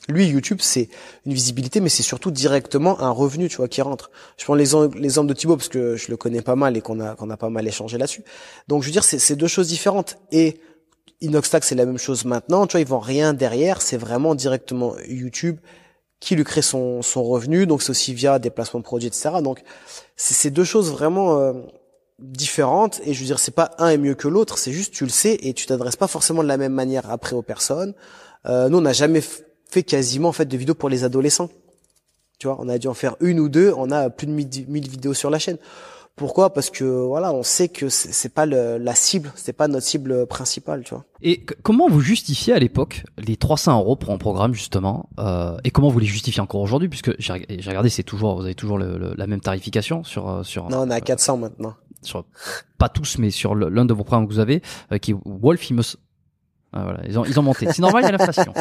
[0.10, 0.90] Lui, YouTube, c'est
[1.26, 4.10] une visibilité, mais c'est surtout directement un revenu, tu vois, qui rentre.
[4.38, 7.00] Je prends l'exemple l'exemple de Thibaut parce que je le connais pas mal et qu'on
[7.00, 8.24] a qu'on a pas mal échangé là-dessus.
[8.68, 10.18] Donc, je veux dire, c'est deux choses différentes.
[10.32, 10.60] Et
[11.22, 12.66] Inoxtag, c'est la même chose maintenant.
[12.66, 13.82] Tu vois, ils vendent rien derrière.
[13.82, 15.58] C'est vraiment directement YouTube
[16.20, 17.68] qui lui crée son son revenu.
[17.68, 19.30] Donc, c'est aussi via des placements de produits, etc.
[19.44, 19.62] Donc,
[20.16, 21.54] c'est deux choses vraiment euh,
[22.18, 23.02] différentes.
[23.06, 24.58] Et je veux dire, c'est pas un est mieux que l'autre.
[24.58, 27.36] C'est juste, tu le sais et tu t'adresses pas forcément de la même manière après
[27.36, 27.94] aux personnes.
[28.48, 29.22] Euh, nous, on n'a jamais
[29.72, 31.50] fait quasiment en fait de vidéos pour les adolescents.
[32.40, 33.74] Tu vois, on a dû en faire une ou deux.
[33.78, 35.58] On a plus de 1000 1000 vidéos sur la chaîne.
[36.18, 36.54] Pourquoi?
[36.54, 40.28] Parce que voilà, on sait que c'est pas le, la cible, c'est pas notre cible
[40.28, 41.06] principale, tu vois.
[41.22, 45.72] Et comment vous justifiez à l'époque les 300 euros pour un programme justement euh, Et
[45.72, 46.90] comment vous les justifiez encore aujourd'hui?
[46.90, 50.04] Puisque j'ai reg- j'ai regardé, c'est toujours, vous avez toujours le- le- la même tarification
[50.04, 51.76] sur euh, sur Non, on est à 400 maintenant.
[52.04, 52.26] sur
[52.78, 54.62] pas tous, mais sur l'un de vos programmes que vous avez,
[54.92, 55.82] euh, qui est Wolf, il me
[56.74, 57.68] Ah, voilà, ils ont, ils ont monté.
[57.72, 58.54] C'est normal, il y a l'inflation.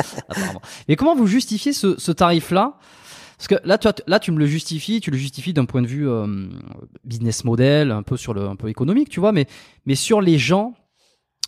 [0.89, 2.75] Mais comment vous justifiez ce, ce tarif-là?
[3.39, 5.87] Parce que là, tu, là, tu me le justifies, tu le justifies d'un point de
[5.87, 6.49] vue euh,
[7.05, 9.33] business model, un peu sur le, un peu économique, tu vois.
[9.33, 9.47] Mais,
[9.87, 10.75] mais sur les gens,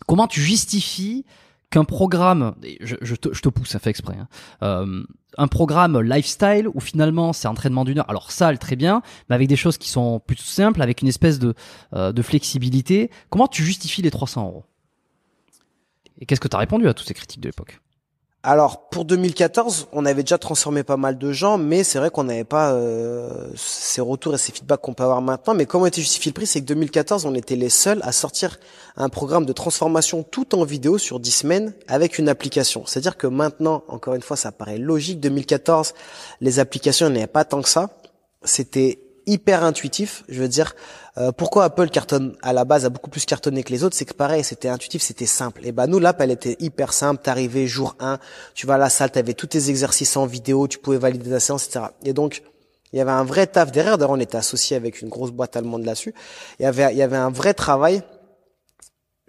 [0.06, 1.26] comment tu justifies
[1.68, 4.28] qu'un programme, je, je, te, je te pousse, ça fait exprès, hein,
[4.62, 5.02] euh,
[5.39, 9.48] un programme lifestyle où finalement c'est entraînement d'une heure, alors ça, très bien, mais avec
[9.48, 11.55] des choses qui sont plus simples, avec une espèce de,
[11.94, 13.10] euh, de flexibilité.
[13.30, 14.64] Comment tu justifies les 300 euros?
[16.23, 17.81] Et qu'est-ce que tu as répondu à toutes ces critiques de l'époque?
[18.44, 22.23] Alors pour 2014, on avait déjà transformé pas mal de gens, mais c'est vrai qu'on
[22.23, 25.55] n'avait pas euh, ces retours et ces feedbacks qu'on peut avoir maintenant.
[25.55, 26.47] Mais comment était justifié le prix?
[26.47, 28.61] C'est que 2014, on était les seuls à sortir
[28.97, 32.85] un programme de transformation tout en vidéo sur 10 semaines avec une application.
[32.86, 35.19] C'est-à-dire que maintenant, encore une fois, ça paraît logique.
[35.19, 35.93] 2014,
[36.40, 37.90] les applications, il n'y avait pas tant que ça.
[38.44, 40.24] C'était hyper intuitif.
[40.28, 40.74] Je veux dire,
[41.19, 44.05] euh, pourquoi Apple cartonne à la base a beaucoup plus cartonné que les autres, c'est
[44.05, 45.61] que pareil, c'était intuitif, c'était simple.
[45.65, 47.23] Et ben nous l'app elle était hyper simple.
[47.23, 48.19] T'arrivais jour 1,
[48.55, 51.40] tu vas à la salle, t'avais tous tes exercices en vidéo, tu pouvais valider ta
[51.40, 51.86] séance, etc.
[52.05, 52.43] Et donc
[52.93, 53.97] il y avait un vrai taf derrière.
[53.97, 56.15] D'ailleurs, on était associé avec une grosse boîte allemande là-dessus.
[56.59, 58.03] Il y avait, il y avait un vrai travail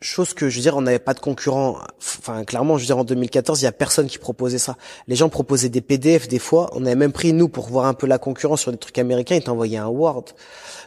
[0.03, 1.79] chose que je veux dire on n'avait pas de concurrent.
[1.99, 4.77] Enfin clairement je veux dire en 2014 il y a personne qui proposait ça.
[5.07, 6.69] Les gens proposaient des PDF des fois.
[6.73, 9.35] On avait même pris nous pour voir un peu la concurrence sur des trucs américains
[9.35, 10.25] ils t'envoyaient un Word.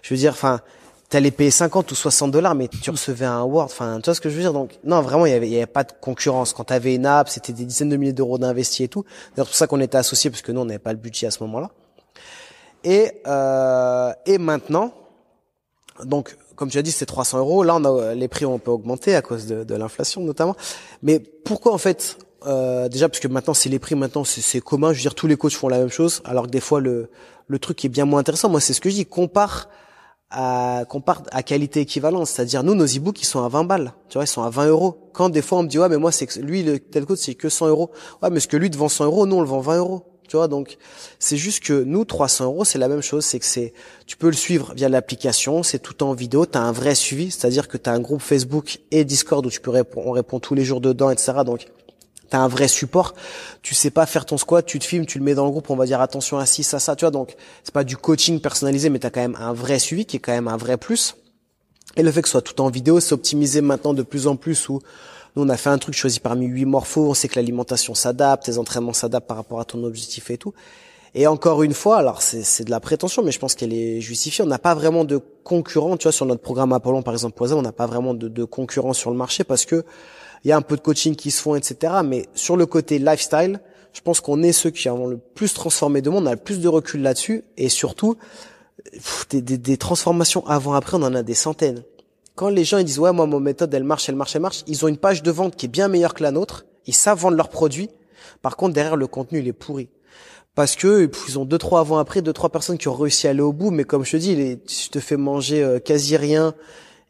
[0.03, 0.61] Je veux dire enfin
[1.09, 3.65] t'allais payer 50 ou 60 dollars mais tu recevais un Word.
[3.65, 4.53] Enfin tu vois ce que je veux dire?
[4.53, 6.53] Donc non vraiment il y avait avait pas de concurrence.
[6.53, 9.05] Quand t'avais une app c'était des dizaines de milliers d'euros d'investis et tout.
[9.35, 11.31] C'est pour ça qu'on était associés parce que nous on n'avait pas le budget à
[11.31, 11.71] ce moment-là.
[12.85, 14.93] Et euh, et maintenant
[16.05, 17.63] donc comme tu as dit, c'est 300 euros.
[17.63, 20.57] Là, on a, les prix ont un peu augmenté à cause de, de l'inflation notamment.
[21.03, 23.95] Mais pourquoi en fait euh, Déjà parce que maintenant, c'est les prix.
[23.95, 24.93] Maintenant, c'est commun.
[24.93, 26.23] Je veux dire, tous les coachs font la même chose.
[26.25, 27.09] Alors que des fois, le
[27.49, 28.49] le truc est bien moins intéressant.
[28.49, 29.07] Moi, c'est ce que je dis.
[29.07, 29.69] Compare
[30.31, 32.27] à compare à qualité équivalente.
[32.27, 33.93] C'est-à-dire, nous, nos e-books, ils sont à 20 balles.
[34.09, 35.11] Tu vois, ils sont à 20 euros.
[35.13, 37.35] Quand des fois, on me dit ouais, mais moi, c'est lui, le tel coach, c'est
[37.35, 37.91] que 100 euros.
[38.23, 40.05] Ouais, mais ce que lui te vend 100 euros, nous, on le vend 20 euros.
[40.27, 40.77] Tu vois, donc
[41.19, 43.25] c'est juste que nous, 300 euros, c'est la même chose.
[43.25, 43.73] C'est que c'est,
[44.07, 46.47] tu peux le suivre via l'application, c'est tout en vidéo.
[46.47, 49.51] Tu as un vrai suivi, c'est-à-dire que tu as un groupe Facebook et Discord où
[49.51, 51.33] tu peux répondre, on répond tous les jours dedans, etc.
[51.45, 51.67] Donc
[52.31, 53.15] tu as un vrai support.
[53.63, 55.71] Tu sais pas faire ton squat, tu te filmes, tu le mets dans le groupe,
[55.71, 56.97] on va dire attention à ci, ça, ça.
[56.97, 59.79] Tu vois, donc c'est pas du coaching personnalisé, mais tu as quand même un vrai
[59.79, 61.17] suivi qui est quand même un vrai plus.
[61.97, 64.37] Et le fait que ce soit tout en vidéo, c'est optimisé maintenant de plus en
[64.37, 64.81] plus où
[65.37, 67.11] nous, on a fait un truc choisi parmi huit morphos.
[67.11, 70.55] On sait que l'alimentation s'adapte, les entraînements s'adaptent par rapport à ton objectif et tout.
[71.15, 74.45] Et encore une fois, alors c'est de la prétention, mais je pense qu'elle est justifiée.
[74.45, 77.63] On n'a pas vraiment de concurrent, tu vois, sur notre programme Apollon, par exemple, on
[77.63, 79.85] n'a pas vraiment de, de concurrent sur le marché parce que
[80.45, 81.95] il y a un peu de coaching qui se font, etc.
[82.05, 83.61] Mais sur le côté lifestyle,
[83.93, 86.37] je pense qu'on est ceux qui avons le plus transformé de monde, on a le
[86.37, 88.17] plus de recul là-dessus, et surtout
[89.31, 91.83] des, des, des transformations avant-après, on en a des centaines
[92.37, 94.63] quand les gens ils disent ouais moi mon méthode elle marche elle marche elle marche
[94.69, 97.19] ils ont une page de vente qui est bien meilleure que la nôtre ils savent
[97.19, 97.91] vendre leurs produits.
[98.43, 99.89] Par contre derrière le contenu il est pourri.
[100.55, 103.31] Parce que ils ont deux trois avant après deux trois personnes qui ont réussi à
[103.31, 106.17] aller au bout mais comme je te dis les, je te fais manger euh, quasi
[106.17, 106.55] rien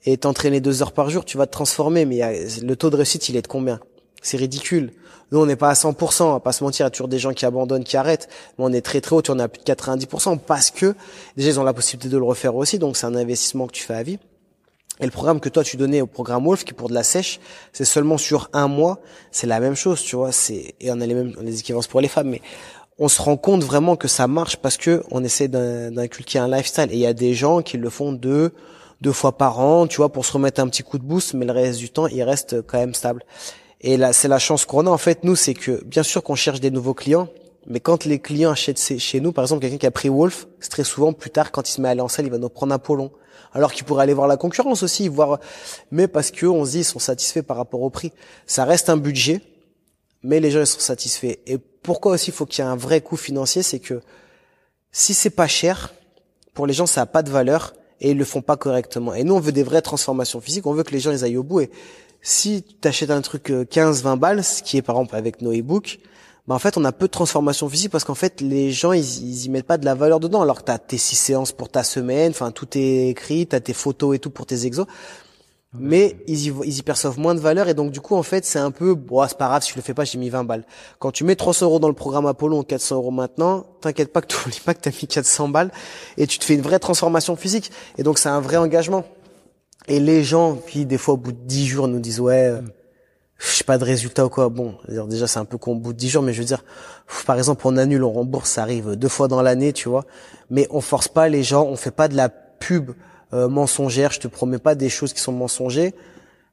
[0.05, 3.29] et t'entraîner deux heures par jour tu vas te transformer mais le taux de réussite
[3.29, 3.81] il est de combien?
[4.23, 4.93] C'est ridicule.
[5.33, 7.09] Nous on n'est pas à 100% on va pas se mentir il y a toujours
[7.09, 8.29] des gens qui abandonnent qui arrêtent.
[8.59, 10.95] Mais on est très très haut on est à plus de 90% parce que
[11.37, 13.83] déjà ils ont la possibilité de le refaire aussi donc c'est un investissement que tu
[13.83, 14.19] fais à vie
[15.01, 17.41] et le programme que toi tu donnais au programme Wolf, qui pour de la sèche,
[17.73, 18.99] c'est seulement sur un mois.
[19.31, 20.33] C'est la même chose, tu vois.
[20.33, 22.41] C'est et on a les mêmes les équivalences pour les femmes, mais
[22.99, 26.89] on se rend compte vraiment que ça marche parce que on essaie d'inculquer un lifestyle.
[26.91, 28.53] Et il y a des gens qui le font deux
[29.03, 31.45] deux fois par an, tu vois, pour se remettre un petit coup de boost, mais
[31.45, 33.23] le reste du temps, il reste quand même stable.
[33.83, 35.23] Et là, c'est la chance qu'on a en fait.
[35.23, 37.29] Nous, c'est que bien sûr qu'on cherche des nouveaux clients,
[37.67, 40.71] mais quand les clients achètent chez nous, par exemple, quelqu'un qui a pris Wolf, c'est
[40.71, 42.49] très souvent plus tard, quand il se met à aller en salle, il va nous
[42.49, 43.11] prendre Apollon
[43.53, 45.41] alors qu'ils pourraient aller voir la concurrence aussi, voir,
[45.91, 48.13] mais parce que on se dit ils sont satisfaits par rapport au prix.
[48.47, 49.41] Ça reste un budget,
[50.23, 51.37] mais les gens ils sont satisfaits.
[51.47, 54.01] Et pourquoi aussi il faut qu'il y ait un vrai coût financier, c'est que
[54.93, 55.95] si c'est pas cher,
[56.53, 59.15] pour les gens ça a pas de valeur et ils le font pas correctement.
[59.15, 61.39] Et nous on veut des vraies transformations physiques, on veut que les gens ils aillent
[61.39, 61.61] au bout.
[61.61, 61.71] Et
[62.21, 65.53] si tu achètes un truc 15-20 euh, balles, ce qui est par exemple avec nos
[65.53, 65.99] e-books,
[66.47, 69.01] bah en fait on a peu de transformation physique parce qu'en fait les gens ils,
[69.01, 70.43] ils y mettent pas de la valeur dedans.
[70.43, 73.73] Alors que t'as tes six séances pour ta semaine enfin tout est écrit t'as tes
[73.73, 74.87] photos et tout pour tes exos.
[75.79, 78.45] Mais ils y, ils y perçoivent moins de valeur et donc du coup en fait
[78.45, 80.45] c'est un peu bon c'est pas grave si je le fais pas j'ai mis 20
[80.45, 80.65] balles.
[81.01, 84.29] Quand tu mets 300 euros dans le programme Apollo 400 euros maintenant t'inquiète pas que
[84.29, 85.73] tu oublies pas que t'as mis 400 balles
[86.17, 87.73] et tu te fais une vraie transformation physique.
[87.99, 89.05] Et donc c'est un vrai engagement.
[89.89, 92.69] Et les gens puis des fois au bout de 10 jours nous disent ouais mm
[93.39, 94.49] je sais pas de résultat ou quoi.
[94.49, 94.77] Bon,
[95.09, 96.65] déjà c'est un peu au bout de 10 jours, mais je veux dire,
[97.27, 100.05] par exemple, on annule, on rembourse, ça arrive deux fois dans l'année, tu vois.
[100.51, 102.93] Mais on force pas les gens, on fait pas de la pub
[103.35, 104.13] euh, mensongère.
[104.13, 105.93] Je te promets pas des choses qui sont mensongères.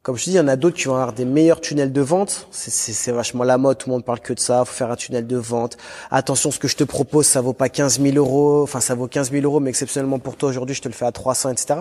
[0.01, 1.93] Comme je te dis, il y en a d'autres qui vont avoir des meilleurs tunnels
[1.93, 2.47] de vente.
[2.51, 4.65] C'est vachement la mode, tout le monde parle que de ça.
[4.65, 5.77] Faut faire un tunnel de vente.
[6.11, 8.63] Attention, ce que je te propose, ça vaut pas 15 000 euros.
[8.63, 11.05] Enfin, ça vaut 15 000 euros, mais exceptionnellement pour toi aujourd'hui, je te le fais
[11.05, 11.79] à 300, etc.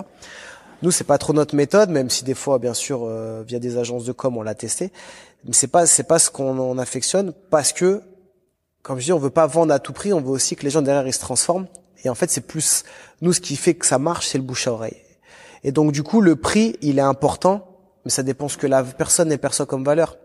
[0.83, 3.77] Nous, c'est pas trop notre méthode, même si des fois, bien sûr, euh, via des
[3.77, 4.91] agences de com, on l'a testé.
[5.45, 8.01] Mais c'est pas, c'est pas ce qu'on affectionne, parce que,
[8.83, 10.13] comme je dis, on veut pas vendre à tout prix.
[10.13, 11.65] On veut aussi que les gens derrière ils se transforment.
[12.03, 12.83] Et en fait, c'est plus
[13.21, 14.97] nous ce qui fait que ça marche, c'est le bouche à oreille.
[15.63, 17.73] Et donc, du coup, le prix, il est important
[18.05, 20.17] mais ça dépend ce que la personne elle perçoit comme valeur.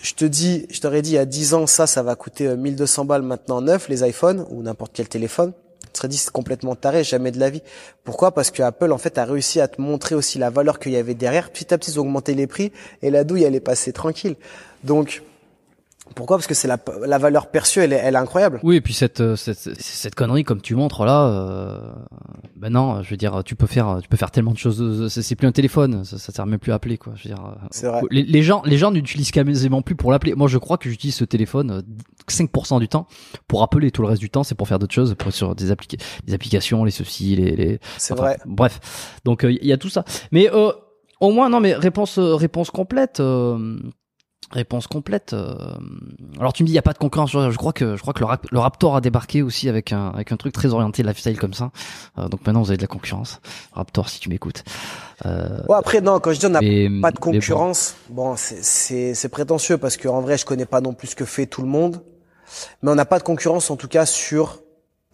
[0.00, 2.56] Je te dis, je t'aurais dit il y a 10 ans, ça, ça va coûter
[2.56, 5.52] 1200 euh, balles maintenant neuf, les iPhones ou n'importe quel téléphone.
[5.96, 7.62] C'est complètement taré, jamais de la vie.
[8.04, 8.32] Pourquoi?
[8.32, 10.96] Parce que Apple en fait a réussi à te montrer aussi la valeur qu'il y
[10.96, 11.50] avait derrière.
[11.50, 12.72] Petit à petit, ils ont augmenté les prix
[13.02, 14.36] et la douille elle est passée tranquille.
[14.82, 15.22] Donc
[16.14, 16.36] pourquoi?
[16.36, 18.60] Parce que c'est la, la valeur perçue, elle est, elle est incroyable.
[18.62, 21.92] Oui, et puis cette, euh, cette, cette connerie comme tu montres là, euh,
[22.56, 25.08] ben non, je veux dire, tu peux faire, tu peux faire tellement de choses.
[25.08, 27.14] C'est plus un téléphone, ça, ça sert même plus à appeler quoi.
[27.16, 28.02] Je veux dire, euh, c'est vrai.
[28.10, 30.34] Les, les, gens, les gens n'utilisent quasiment plus pour l'appeler.
[30.34, 31.82] Moi, je crois que j'utilise ce téléphone
[32.28, 33.06] 5% du temps
[33.48, 33.90] pour appeler.
[33.90, 35.72] Tout le reste du temps, c'est pour faire d'autres choses, pour sur des,
[36.26, 37.56] des applications, les ceci, les.
[37.56, 37.80] les...
[37.96, 38.38] C'est vrai.
[38.44, 40.04] Bref, donc il y a tout ça.
[40.32, 40.70] Mais euh,
[41.20, 43.22] au moins, non, mais réponse, réponse complète.
[44.54, 45.32] Réponse complète.
[45.32, 45.52] Euh,
[46.38, 47.32] alors tu me dis il y a pas de concurrence.
[47.32, 50.36] Je crois que je crois que le, Raptor a débarqué aussi avec un avec un
[50.36, 51.72] truc très orienté lifestyle comme ça.
[52.18, 53.40] Euh, donc maintenant vous avez de la concurrence.
[53.72, 54.62] Raptor si tu m'écoutes.
[55.26, 59.28] Euh, ouais, après non quand je dis on n'a pas de concurrence, bon, c'est c'est
[59.28, 61.68] prétentieux parce que en vrai je connais pas non plus ce que fait tout le
[61.68, 62.04] monde,
[62.82, 64.60] mais on n'a pas de concurrence en tout cas sur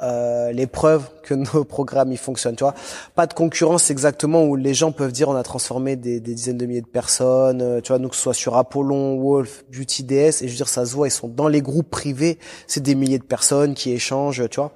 [0.02, 2.56] euh, les preuves que nos programmes ils fonctionnent.
[2.56, 2.74] Tu vois,
[3.14, 6.59] pas de concurrence exactement où les gens peuvent dire on a transformé des, des dizaines
[6.59, 7.62] de milliers de personnes.
[7.62, 10.56] Euh, tu vois, nous que ce soit sur Apollon, Wolf, Beauty DS, et je veux
[10.56, 13.74] dire ça se voit, ils sont dans les groupes privés, c'est des milliers de personnes
[13.74, 14.48] qui échangent.
[14.51, 14.72] Tu vois.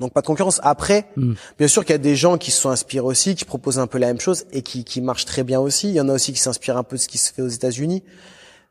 [0.00, 0.60] Donc pas de concurrence.
[0.62, 1.34] Après, hmm.
[1.58, 3.86] bien sûr qu'il y a des gens qui se sont inspirés aussi, qui proposent un
[3.86, 5.88] peu la même chose et qui, qui marchent très bien aussi.
[5.88, 7.48] Il y en a aussi qui s'inspirent un peu de ce qui se fait aux
[7.48, 8.02] États-Unis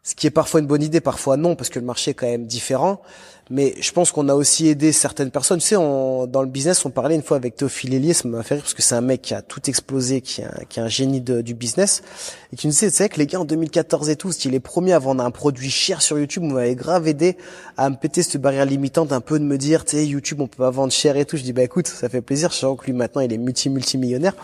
[0.03, 2.27] ce qui est parfois une bonne idée, parfois non, parce que le marché est quand
[2.27, 3.01] même différent.
[3.49, 5.59] Mais je pense qu'on a aussi aidé certaines personnes.
[5.59, 8.55] Tu sais, dans le business, on parlait une fois avec Théophile Hélier, ça m'a fait
[8.55, 10.87] rire parce que c'est un mec qui a tout explosé, qui est un, qui un
[10.87, 12.03] génie du business.
[12.51, 14.59] Et tu nous disais, tu sais que les gars, en 2014 et tout, si les
[14.59, 17.37] premiers à vendre un produit cher sur YouTube, m'avait grave aidé
[17.77, 20.47] à me péter cette barrière limitante, un peu de me dire, tu sais, YouTube, on
[20.47, 21.37] peut pas vendre cher et tout.
[21.37, 22.53] Je dis, bah écoute, ça fait plaisir.
[22.53, 24.35] Sens que lui, maintenant, il est multi-multimillionnaire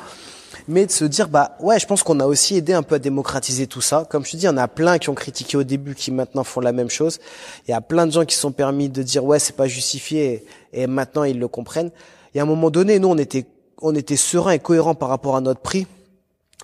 [0.68, 3.00] mais de se dire bah ouais, je pense qu'on a aussi aidé un peu à
[3.00, 4.06] démocratiser tout ça.
[4.10, 6.12] Comme je te dis, il y en a plein qui ont critiqué au début, qui
[6.12, 7.20] maintenant font la même chose.
[7.68, 10.46] Il y a plein de gens qui sont permis de dire ouais, c'est pas justifié,
[10.74, 11.92] et, maintenant ils le comprennent.
[12.34, 13.46] Et à un moment donné, nous on était
[13.82, 15.88] on était serein et cohérent par rapport à notre prix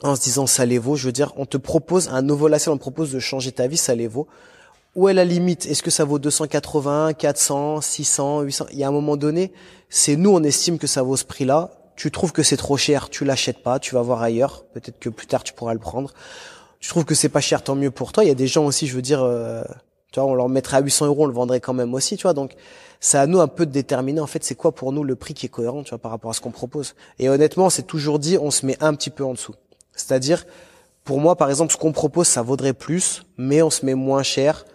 [0.04, 0.96] en se disant ça les vaut.
[0.96, 3.68] Je veux dire, on te propose un nouveau lacet, on te propose de changer ta
[3.68, 4.28] vie, ça les vaut.
[4.96, 5.66] Où est la limite?
[5.66, 9.52] Est-ce que ça vaut 280, 400, 600, 800 Il y a un moment donné,
[9.90, 13.10] c'est nous on estime que ça vaut ce prix-là tu trouves que c'est trop cher,
[13.10, 14.66] tu l'achètes pas, tu vas voir ailleurs.
[14.74, 16.14] Peut-être que plus tard tu pourras le prendre.
[16.80, 18.24] Tu trouves que c'est pas cher, tant mieux pour toi.
[18.24, 19.64] Il y a des gens aussi, je veux dire, euh,
[20.12, 22.24] tu vois, on leur mettrait à 800 euros, on le vendrait quand même aussi, tu
[22.24, 22.34] vois.
[22.34, 22.56] Donc,
[23.00, 25.34] c'est à nous un peu de déterminer en fait c'est quoi pour nous le prix
[25.34, 26.96] qui est cohérent, tu vois, par rapport à ce qu'on propose.
[27.20, 29.56] Et honnêtement, c'est toujours dit, on se met un petit peu en dessous.
[29.94, 30.46] C'est-à-dire,
[31.04, 34.24] pour moi, par exemple, ce qu'on propose, ça vaudrait plus, mais on se met moins
[34.24, 34.66] cher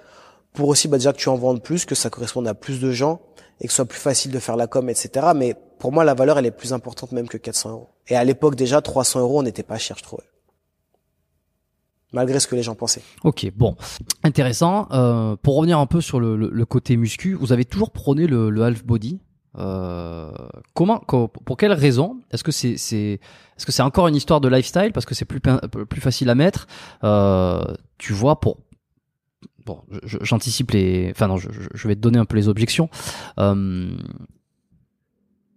[0.53, 3.21] pour aussi bah, que tu en vendes plus, que ça corresponde à plus de gens
[3.61, 5.29] et que ce soit plus facile de faire la com, etc.
[5.35, 7.89] Mais pour moi, la valeur, elle est plus importante même que 400 euros.
[8.07, 10.29] Et à l'époque, déjà, 300 euros, on n'était pas cher, je trouvais.
[12.13, 13.03] Malgré ce que les gens pensaient.
[13.25, 13.77] Ok, bon,
[14.23, 14.89] intéressant.
[14.93, 18.51] Euh, pour revenir un peu sur le, le, côté muscu, vous avez toujours prôné le,
[18.51, 19.21] le half body.
[19.59, 20.31] Euh,
[20.75, 23.21] comment, pour quelle raison Est-ce que c'est, c'est,
[23.57, 26.35] est-ce que c'est encore une histoire de lifestyle parce que c'est plus plus facile à
[26.35, 26.67] mettre?
[27.05, 27.63] Euh,
[27.99, 28.59] Tu vois, pour
[29.65, 32.89] bon, j'anticipe les, enfin non, je, je, vais te donner un peu les objections.
[33.39, 33.97] Euh,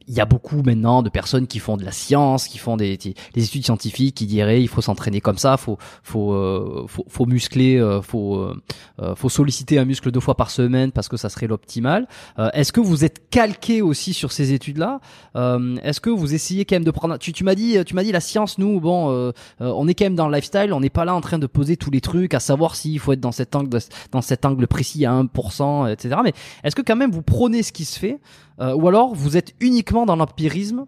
[0.07, 2.97] il y a beaucoup maintenant de personnes qui font de la science, qui font des,
[2.97, 7.25] des études scientifiques, qui diraient il faut s'entraîner comme ça, faut faut euh, faut, faut,
[7.25, 11.30] muscler, euh, faut euh, faut solliciter un muscle deux fois par semaine parce que ça
[11.30, 12.07] serait l'optimal.
[12.53, 14.99] Est-ce que vous êtes calqué aussi sur ces études-là?
[15.35, 18.11] Est-ce que vous essayez quand même de prendre Tu, tu m'as dit tu m'as dit
[18.11, 21.15] la science nous bon on est quand même dans le lifestyle, on n'est pas là
[21.15, 23.80] en train de poser tous les trucs à savoir s'il faut être dans cet angle
[24.11, 26.15] dans cet angle précis à 1%, etc.
[26.23, 28.19] Mais est-ce que quand même vous prenez ce qui se fait
[28.59, 30.86] euh, ou alors vous êtes uniquement dans l'empirisme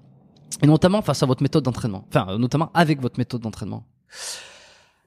[0.62, 3.84] et notamment face à votre méthode d'entraînement, enfin euh, notamment avec votre méthode d'entraînement.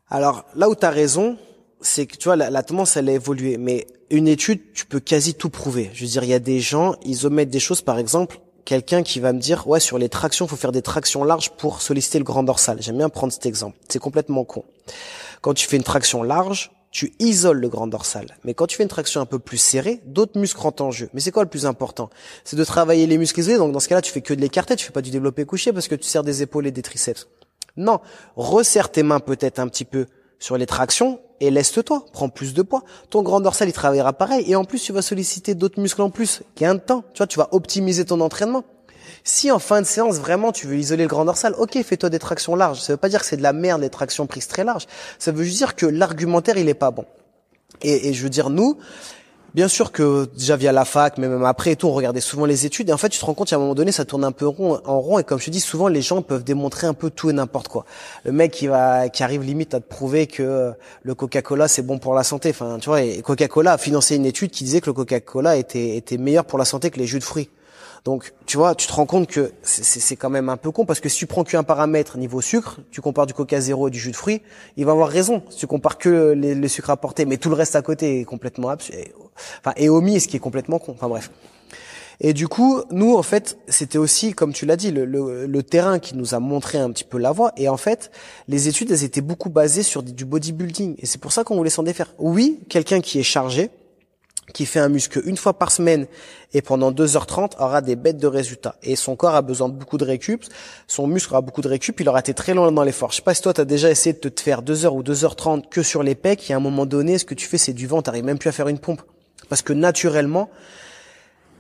[0.08, 1.36] Alors là où tu as raison,
[1.80, 5.34] c'est que tu vois la, tendance elle a évolué, mais une étude tu peux quasi
[5.34, 5.90] tout prouver.
[5.94, 9.02] Je veux dire il y a des gens ils omettent des choses par exemple quelqu'un
[9.02, 12.18] qui va me dire ouais sur les tractions faut faire des tractions larges pour solliciter
[12.18, 12.80] le grand dorsal.
[12.80, 13.78] J'aime bien prendre cet exemple.
[13.88, 14.64] C'est complètement con.
[15.40, 18.36] Quand tu fais une traction large, tu isoles le grand dorsal.
[18.44, 21.10] Mais quand tu fais une traction un peu plus serrée, d'autres muscles rentrent en jeu.
[21.12, 22.10] Mais c'est quoi le plus important?
[22.44, 23.58] C'est de travailler les muscles isolés.
[23.58, 25.72] Donc dans ce cas-là, tu fais que de l'écarté, tu fais pas du développé couché
[25.72, 27.28] parce que tu serres des épaules et des triceps.
[27.76, 28.00] Non,
[28.36, 30.06] resserre tes mains peut-être un petit peu
[30.38, 32.82] sur les tractions et laisse-toi, prends plus de poids.
[33.10, 34.44] Ton grand dorsal, il travaillera pareil.
[34.50, 36.42] Et en plus, tu vas solliciter d'autres muscles en plus.
[36.56, 37.04] Gain de temps.
[37.12, 38.64] Tu vois, tu vas optimiser ton entraînement.
[39.28, 42.18] Si en fin de séance, vraiment, tu veux isoler le grand dorsal, ok, fais-toi des
[42.18, 42.80] tractions larges.
[42.80, 44.86] Ça veut pas dire que c'est de la merde, les tractions prises très larges.
[45.18, 47.04] Ça veut juste dire que l'argumentaire, il est pas bon.
[47.82, 48.78] Et, et je veux dire, nous,
[49.54, 52.44] Bien sûr que déjà via la fac, mais même après et tout, on regardait souvent
[52.44, 54.22] les études et en fait tu te rends compte qu'à un moment donné ça tourne
[54.22, 56.86] un peu rond, en rond et comme je te dis souvent les gens peuvent démontrer
[56.86, 57.86] un peu tout et n'importe quoi.
[58.24, 60.72] Le mec qui va qui arrive limite à te prouver que
[61.02, 64.50] le Coca-Cola c'est bon pour la santé, enfin tu vois, Coca-Cola a financé une étude
[64.50, 67.24] qui disait que le Coca-Cola était était meilleur pour la santé que les jus de
[67.24, 67.48] fruits.
[68.04, 71.00] Donc, tu vois, tu te rends compte que c'est quand même un peu con parce
[71.00, 73.98] que si tu prends qu'un paramètre niveau sucre, tu compares du coca zéro et du
[73.98, 74.42] jus de fruits,
[74.76, 75.42] il va avoir raison.
[75.50, 78.24] Si tu compares que les, les sucres apportés, mais tout le reste à côté est
[78.24, 79.00] complètement absurde.
[79.60, 80.92] Enfin, et omis, ce qui est complètement con.
[80.92, 81.30] Enfin bref.
[82.20, 85.62] Et du coup, nous, en fait, c'était aussi, comme tu l'as dit, le, le, le,
[85.62, 87.52] terrain qui nous a montré un petit peu la voie.
[87.56, 88.10] Et en fait,
[88.48, 90.96] les études, elles étaient beaucoup basées sur du bodybuilding.
[90.98, 92.12] Et c'est pour ça qu'on voulait s'en défaire.
[92.18, 93.70] Oui, quelqu'un qui est chargé,
[94.52, 96.06] qui fait un muscle une fois par semaine
[96.54, 98.76] et pendant 2h30 aura des bêtes de résultats.
[98.82, 100.44] Et son corps a besoin de beaucoup de récup,
[100.86, 103.10] son muscle aura beaucoup de récup, il aura été très loin dans l'effort.
[103.10, 105.68] Je sais pas si toi tu as déjà essayé de te faire 2h ou 2h30
[105.68, 107.86] que sur les pecs et à un moment donné, ce que tu fais c'est du
[107.86, 109.02] vent, t'arrives même plus à faire une pompe.
[109.48, 110.50] Parce que naturellement,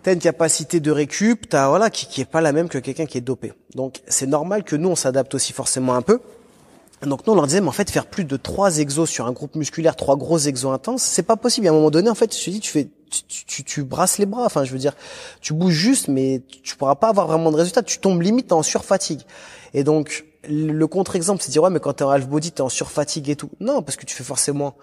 [0.02, 3.06] t'as une capacité de récup, t'as, voilà, qui, qui est pas la même que quelqu'un
[3.06, 3.52] qui est dopé.
[3.74, 6.20] Donc c'est normal que nous on s'adapte aussi forcément un peu.
[7.06, 9.32] Donc nous on leur disait mais en fait faire plus de trois exos sur un
[9.32, 11.68] groupe musculaire, trois gros exos intenses, c'est pas possible.
[11.68, 14.18] À un moment donné en fait, je te dis tu fais tu, tu, tu, brasses
[14.18, 14.92] les bras, enfin je veux dire,
[15.40, 18.62] tu bouges juste mais tu pourras pas avoir vraiment de résultat, tu tombes limite en
[18.62, 19.20] surfatigue.
[19.74, 22.68] Et donc le contre-exemple c'est dire ouais mais quand t'es en half body t'es en
[22.68, 23.50] surfatigue et tout.
[23.60, 24.74] Non parce que tu fais forcément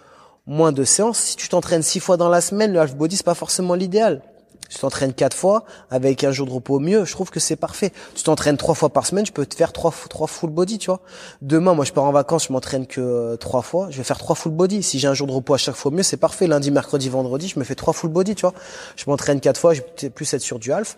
[0.48, 1.20] moins de séances.
[1.20, 4.22] Si tu t'entraînes six fois dans la semaine, le half body c'est pas forcément l'idéal.
[4.70, 7.92] Tu t'entraînes quatre fois avec un jour de repos mieux, je trouve que c'est parfait.
[8.16, 10.88] Tu t'entraînes trois fois par semaine, tu peux te faire trois trois full body, tu
[10.88, 11.02] vois.
[11.42, 14.18] Demain, moi je pars en vacances, je m'entraîne que euh, trois fois, je vais faire
[14.18, 14.84] trois full body.
[14.84, 16.48] Si j'ai un jour de repos à chaque fois mieux, c'est parfait.
[16.48, 18.54] Lundi, mercredi, vendredi, je me fais trois full body, tu vois.
[18.96, 20.98] Je m'entraîne quatre fois, je vais plus être sur du half.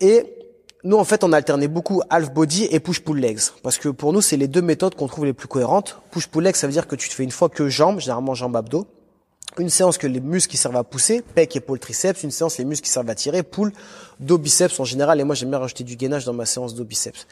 [0.00, 0.36] Et
[0.82, 4.12] nous, en fait, on alternait beaucoup half body et push pull legs, parce que pour
[4.12, 5.98] nous, c'est les deux méthodes qu'on trouve les plus cohérentes.
[6.10, 8.34] Push pull legs, ça veut dire que tu te fais une fois que jambes, généralement
[8.34, 8.86] jambes abdos
[9.60, 12.64] une séance que les muscles qui servent à pousser, pec, épaule, triceps, une séance les
[12.64, 13.72] muscles qui servent à tirer, poule,
[14.18, 16.84] dos, biceps en général, et moi j'aime bien rajouter du gainage dans ma séance dos,
[16.84, 17.26] biceps.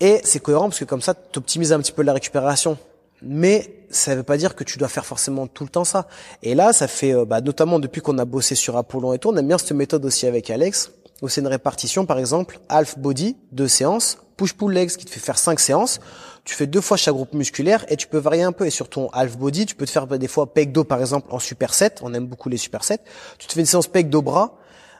[0.00, 2.78] Et c'est cohérent parce que comme ça, tu optimises un petit peu la récupération.
[3.22, 6.08] Mais ça veut pas dire que tu dois faire forcément tout le temps ça.
[6.42, 9.28] Et là, ça fait, euh, bah, notamment depuis qu'on a bossé sur Apollon et tout,
[9.28, 12.98] on aime bien cette méthode aussi avec Alex, où c'est une répartition, par exemple, half
[12.98, 16.00] body, deux séances, push-pull legs qui te fait faire cinq séances
[16.44, 18.66] tu fais deux fois chaque groupe musculaire et tu peux varier un peu.
[18.66, 21.28] Et sur ton half body, tu peux te faire des fois pec dos par exemple
[21.30, 21.94] en superset.
[22.02, 23.00] On aime beaucoup les supersets.
[23.38, 24.56] Tu te fais une séance pec dos bras.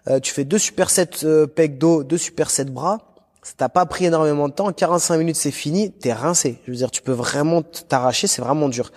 [0.09, 2.99] Euh, tu fais deux supersets euh, pec dos, deux supersets bras.
[3.43, 4.71] Ça t'a pas pris énormément de temps.
[4.71, 5.91] 45 minutes c'est fini.
[5.93, 6.59] T'es rincé.
[6.67, 8.27] Je veux dire, tu peux vraiment t'arracher.
[8.27, 8.91] C'est vraiment dur.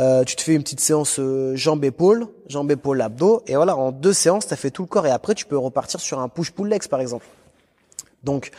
[0.00, 3.76] Euh, tu te fais une petite séance euh, jambes épaules, jambes épaules abdos et voilà
[3.76, 6.18] en deux séances tu as fait tout le corps et après tu peux repartir sur
[6.18, 7.26] un push pull legs par exemple.
[8.24, 8.52] Donc,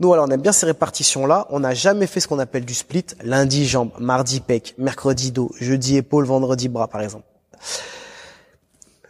[0.00, 1.46] nous, voilà, on aime bien ces répartitions-là.
[1.50, 3.04] On n'a jamais fait ce qu'on appelle du split.
[3.22, 7.26] Lundi, jambes, mardi, pec, mercredi, dos, jeudi, épaule, vendredi, bras, par exemple.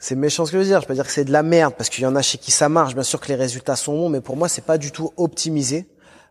[0.01, 0.81] C'est méchant ce que je veux dire.
[0.81, 2.51] Je peux dire que c'est de la merde parce qu'il y en a chez qui
[2.51, 2.95] ça marche.
[2.95, 5.87] Bien sûr que les résultats sont bons, mais pour moi, c'est pas du tout optimisé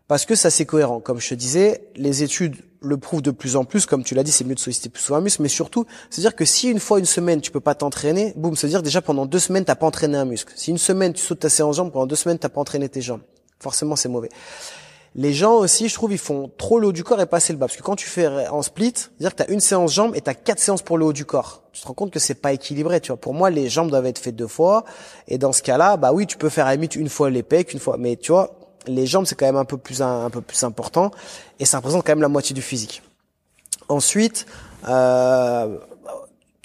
[0.08, 1.00] parce que ça c'est cohérent.
[1.00, 3.86] Comme je te disais, les études le prouvent de plus en plus.
[3.86, 6.36] Comme tu l'as dit, c'est mieux de solliciter plus souvent un muscle, mais surtout, c'est-à-dire
[6.36, 9.38] que si une fois une semaine tu peux pas t'entraîner, boum, c'est-à-dire déjà pendant deux
[9.38, 10.52] semaines t'as pas entraîné un muscle.
[10.56, 13.00] Si une semaine tu sautes ta séance jambes, pendant deux semaines t'as pas entraîné tes
[13.00, 13.22] jambes
[13.60, 14.30] forcément c'est mauvais.
[15.16, 17.52] Les gens aussi, je trouve, ils font trop le haut du corps et pas assez
[17.52, 17.66] le bas.
[17.66, 20.20] Parce que quand tu fais en split, c'est-à-dire que tu as une séance jambes et
[20.20, 21.64] tu as quatre séances pour le haut du corps.
[21.72, 23.16] Tu te rends compte que c'est pas équilibré, tu vois.
[23.16, 24.84] Pour moi, les jambes doivent être faites deux fois.
[25.26, 27.42] Et dans ce cas-là, bah oui, tu peux faire à la limite une fois les
[27.42, 27.96] pecs, une fois.
[27.98, 28.56] Mais tu vois,
[28.86, 31.10] les jambes, c'est quand même un peu plus, un, peu plus important.
[31.58, 33.02] Et ça représente quand même la moitié du physique.
[33.88, 34.46] Ensuite,
[34.88, 35.76] euh,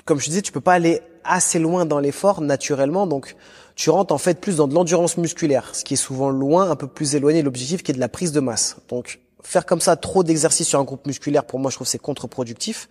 [0.06, 3.08] comme je disais, tu peux pas aller assez loin dans l'effort naturellement.
[3.08, 3.36] Donc,
[3.76, 6.76] tu rentres en fait plus dans de l'endurance musculaire, ce qui est souvent loin, un
[6.76, 8.78] peu plus éloigné de l'objectif qui est de la prise de masse.
[8.90, 12.00] Donc faire comme ça trop d'exercices sur un groupe musculaire, pour moi je trouve c'est
[12.00, 12.90] contre-productif.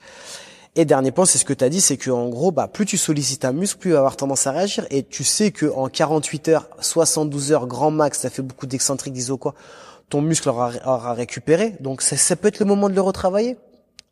[0.77, 2.99] Et dernier point, c'est ce que tu as dit, c'est que gros, bah, plus tu
[2.99, 4.85] sollicites un muscle, plus il va avoir tendance à réagir.
[4.91, 9.13] Et tu sais que en 48 heures, 72 heures, grand max, ça fait beaucoup d'excentriques,
[9.13, 9.55] d'iso quoi,
[10.09, 11.77] ton muscle aura, aura récupéré.
[11.79, 13.57] Donc ça, ça peut être le moment de le retravailler.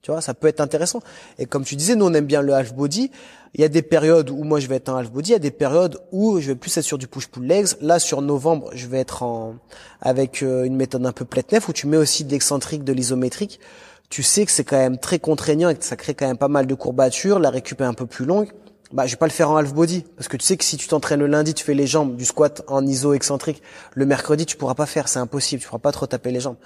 [0.02, 1.00] Tu vois, ça peut être intéressant.
[1.38, 3.10] Et comme tu disais, nous on aime bien le half body.
[3.54, 5.36] Il y a des périodes où moi je vais être en half body, il y
[5.36, 7.68] a des périodes où je vais plus être sur du push pull legs.
[7.82, 9.56] Là sur novembre, je vais être en
[10.00, 12.94] avec euh, une méthode un peu plate nef où tu mets aussi de l'excentrique, de
[12.94, 13.60] l'isométrique.
[14.08, 16.48] Tu sais que c'est quand même très contraignant et que ça crée quand même pas
[16.48, 18.48] mal de courbatures, la récup est un peu plus longue.
[18.92, 20.76] Bah je vais pas le faire en half body parce que tu sais que si
[20.76, 23.62] tu t'entraînes le lundi, tu fais les jambes du squat en iso excentrique,
[23.94, 26.56] le mercredi tu pourras pas faire, c'est impossible, tu pourras pas trop taper les jambes.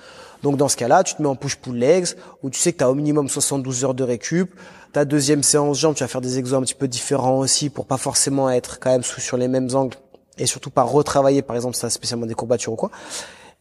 [0.42, 2.08] Donc dans ce cas-là, tu te mets en push pull legs
[2.42, 4.54] où tu sais que tu as au minimum 72 heures de récup.
[4.92, 7.86] Ta deuxième séance jambes, tu vas faire des exos un petit peu différents aussi pour
[7.86, 9.96] pas forcément être quand même sous sur les mêmes angles
[10.38, 12.90] et surtout pas retravailler par exemple ça spécialement des courbatures ou quoi.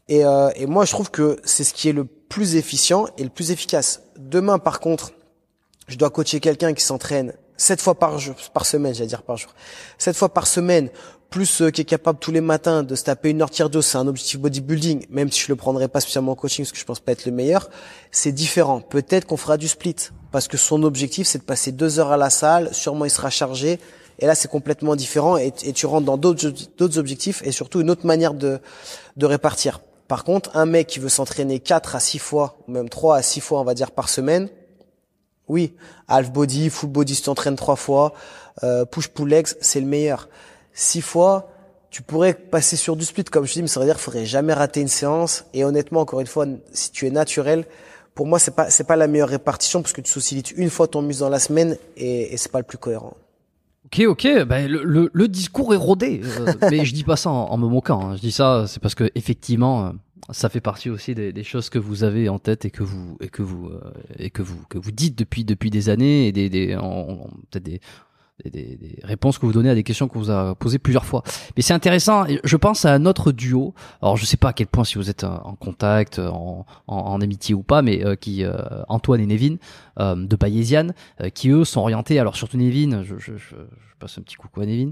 [0.08, 3.24] Et, euh, et moi je trouve que c'est ce qui est le plus efficient et
[3.24, 4.02] le plus efficace.
[4.18, 5.12] Demain par contre,
[5.88, 9.38] je dois coacher quelqu'un qui s'entraîne sept fois par jour, par semaine, j'allais dire par
[9.38, 9.53] jour,
[9.98, 10.90] sept fois par semaine,
[11.30, 13.82] plus euh, qui est capable tous les matins de se taper une heure tiers d'eau,
[13.82, 16.80] c'est un objectif bodybuilding, même si je le prendrai pas spécialement en coaching parce que
[16.80, 17.69] je pense pas être le meilleur,
[18.11, 18.82] c'est différent.
[18.82, 19.95] Peut-être qu'on fera du split
[20.32, 23.30] parce que son objectif c'est de passer deux heures à la salle, sûrement il sera
[23.30, 23.80] chargé.
[24.19, 28.06] Et là, c'est complètement différent et, tu rentres dans d'autres objectifs et surtout une autre
[28.06, 28.61] manière de
[29.18, 29.82] de répartir.
[30.07, 33.22] Par contre, un mec qui veut s'entraîner quatre à six fois, ou même trois à
[33.22, 34.49] six fois, on va dire par semaine,
[35.48, 35.74] oui,
[36.08, 38.14] half body, full body, si tu t'entraînes trois fois,
[38.64, 40.30] euh, push pull legs, c'est le meilleur.
[40.74, 41.50] Six fois,
[41.90, 44.26] tu pourrais passer sur du split, comme je dis, mais ça veut dire qu'il faudrait
[44.26, 45.46] jamais rater une séance.
[45.54, 47.66] Et honnêtement, encore une fois, si tu es naturel,
[48.16, 50.88] pour moi, c'est pas c'est pas la meilleure répartition parce que tu socialites une fois
[50.88, 53.16] ton muscle dans la semaine et, et c'est pas le plus cohérent.
[53.86, 57.56] Ok, ok, ben le, le, discours est rodé, euh, mais je dis pas ça en,
[57.58, 58.02] me moquant.
[58.02, 58.16] Hein.
[58.16, 59.90] Je dis ça, c'est parce que effectivement, euh,
[60.32, 63.18] ça fait partie aussi des, des, choses que vous avez en tête et que vous
[63.22, 66.32] et que vous euh, et que vous que vous dites depuis depuis des années et
[66.32, 67.80] des, des peut-être des
[68.44, 71.24] des, des, réponses que vous donnez à des questions qu'on vous a posées plusieurs fois.
[71.56, 72.26] Mais c'est intéressant.
[72.44, 73.74] Je pense à un autre duo.
[74.02, 77.22] Alors je sais pas à quel point si vous êtes en contact, en, en, en
[77.22, 78.58] amitié ou pas, mais euh, qui euh,
[78.90, 79.56] Antoine et Nevin
[79.98, 80.88] de Bayesian,
[81.34, 82.20] qui eux sont orientés.
[82.20, 84.92] Alors surtout Nevin, je, je, je, je passe un petit coucou à Nevin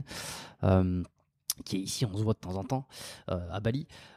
[1.66, 2.88] qui est ici, on se voit de temps en temps
[3.30, 4.12] euh, à Bali, euh,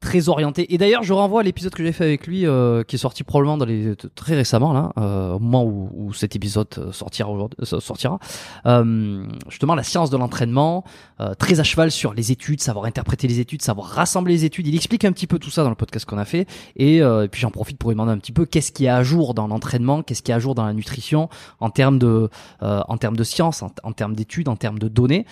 [0.00, 0.72] très orienté.
[0.74, 3.24] Et d'ailleurs, je renvoie à l'épisode que j'ai fait avec lui, euh, qui est sorti
[3.24, 7.30] probablement dans les très récemment là, euh, au moment où, où, cet épisode euh, sortira
[7.62, 8.18] sortira.
[9.48, 10.84] justement, la science de l'entraînement,
[11.38, 14.66] très à cheval sur les études, savoir interpréter les études, savoir rassembler les études.
[14.66, 16.46] Il explique un petit peu tout ça dans le podcast qu'on a fait.
[16.76, 19.02] Et, et puis j'en profite pour lui demander un petit peu qu'est-ce qui est à
[19.02, 21.28] jour dans l'entraînement, qu'est-ce qui est à jour dans la nutrition
[21.60, 22.30] en termes de,
[22.60, 25.26] en termes de science, en, en termes d'études, en termes de données.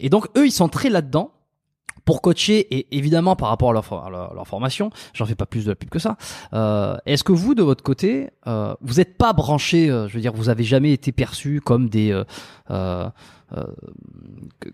[0.00, 1.32] et donc eux, ils sont très là-dedans
[2.06, 5.74] pour coacher et évidemment par rapport à leur, formation, j'en fais pas plus de la
[5.74, 6.16] pub que ça.
[6.54, 10.20] Euh, Est-ce que vous de votre côté, euh, vous n'êtes pas branché, euh, je veux
[10.20, 12.24] dire, vous avez jamais été perçu comme des euh,
[12.70, 13.10] euh,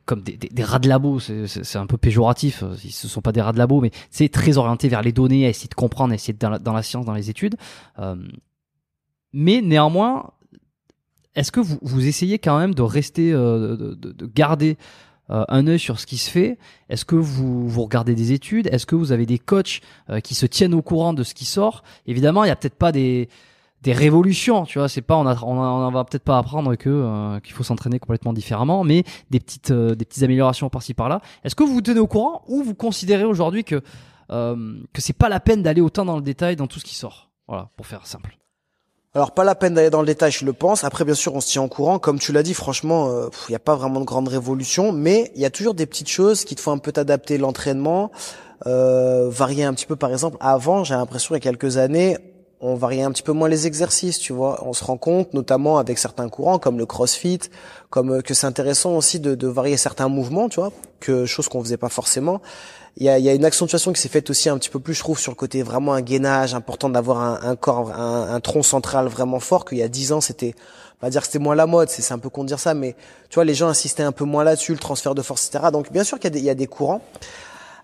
[0.04, 2.64] comme des, des, rats de labo, c'est un peu péjoratif.
[2.76, 5.48] Ce sont pas des rats de labo, mais c'est très orienté vers les données, à
[5.48, 7.56] essayer de comprendre, à essayer de dans la, dans la science, dans les études.
[9.32, 10.32] mais néanmoins,
[11.34, 14.76] est-ce que vous, vous essayez quand même de rester, de, de, de garder
[15.30, 16.58] euh, un œil sur ce qui se fait
[16.88, 18.66] Est-ce que vous, vous regardez des études?
[18.68, 19.80] Est-ce que vous avez des coachs
[20.10, 21.82] euh, qui se tiennent au courant de ce qui sort?
[22.06, 23.28] Évidemment, il y a peut-être pas des
[23.82, 27.40] des révolutions, tu vois, c'est pas on a, on, va peut-être pas apprendre que euh,
[27.40, 31.20] qu'il faut s'entraîner complètement différemment, mais des petites des petites améliorations par-ci par-là.
[31.42, 33.82] Est-ce que vous vous tenez au courant ou vous considérez aujourd'hui que
[34.28, 37.30] que c'est pas la peine d'aller autant dans le détail dans tout ce qui sort?
[37.48, 38.38] Voilà, pour faire simple.
[39.14, 40.84] Alors pas la peine d'aller dans le détail, je le pense.
[40.84, 41.98] Après, bien sûr, on se tient en courant.
[41.98, 45.30] Comme tu l'as dit, franchement, il euh, n'y a pas vraiment de grande révolution, mais
[45.34, 48.10] il y a toujours des petites choses qui te font un peu t'adapter l'entraînement,
[48.66, 49.96] euh, varier un petit peu.
[49.96, 52.16] Par exemple, avant, j'ai l'impression il y a quelques années,
[52.62, 54.66] on variait un petit peu moins les exercices, tu vois.
[54.66, 57.40] On se rend compte, notamment avec certains courants comme le CrossFit,
[57.90, 61.48] comme euh, que c'est intéressant aussi de, de varier certains mouvements, tu vois, que chose
[61.48, 62.40] qu'on faisait pas forcément
[62.96, 64.94] il y a, y a, une accentuation qui s'est faite aussi un petit peu plus,
[64.94, 68.40] je trouve, sur le côté vraiment un gainage, important d'avoir un, un, corps, un, un,
[68.40, 70.54] tronc central vraiment fort, qu'il y a dix ans, c'était,
[71.00, 72.94] pas dire c'était moins la mode, c'est un peu con de dire ça, mais
[73.30, 75.70] tu vois, les gens insistaient un peu moins là-dessus, le transfert de force, etc.
[75.72, 77.00] Donc, bien sûr qu'il y, y, a des courants.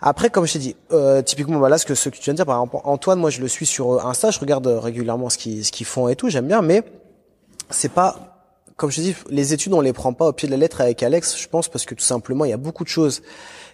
[0.01, 2.36] Après, comme je t'ai dit, euh, typiquement, voilà, ce que, ce que tu viens de
[2.36, 5.64] dire, par exemple, Antoine, moi, je le suis sur Insta, je regarde régulièrement ce qu'ils
[5.64, 6.85] ce qu'ils font et tout, j'aime bien, mais
[7.70, 8.44] c'est pas,
[8.76, 10.80] comme je te dis, les études, on les prend pas au pied de la lettre
[10.80, 13.22] avec Alex, je pense, parce que tout simplement, il y a beaucoup de choses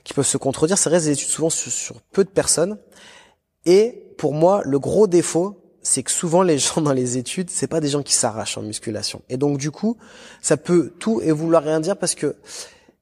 [0.05, 0.79] qui peuvent se contredire.
[0.79, 2.79] Ça reste des études souvent sur, peu de personnes.
[3.67, 7.67] Et pour moi, le gros défaut, c'est que souvent les gens dans les études, c'est
[7.67, 9.23] pas des gens qui s'arrachent en musculation.
[9.29, 9.97] Et donc du coup,
[10.41, 12.37] ça peut tout et vouloir rien dire parce que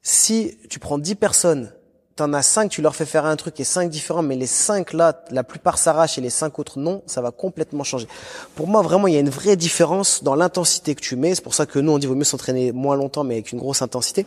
[0.02, 1.72] si tu prends 10 personnes,
[2.16, 4.92] t'en as 5, tu leur fais faire un truc et 5 différents, mais les 5
[4.92, 8.06] là, la plupart s'arrachent et les 5 autres non, ça va complètement changer.
[8.54, 11.34] Pour moi, vraiment, il y a une vraie différence dans l'intensité que tu mets.
[11.34, 13.58] C'est pour ça que nous, on dit vaut mieux s'entraîner moins longtemps, mais avec une
[13.58, 14.26] grosse intensité.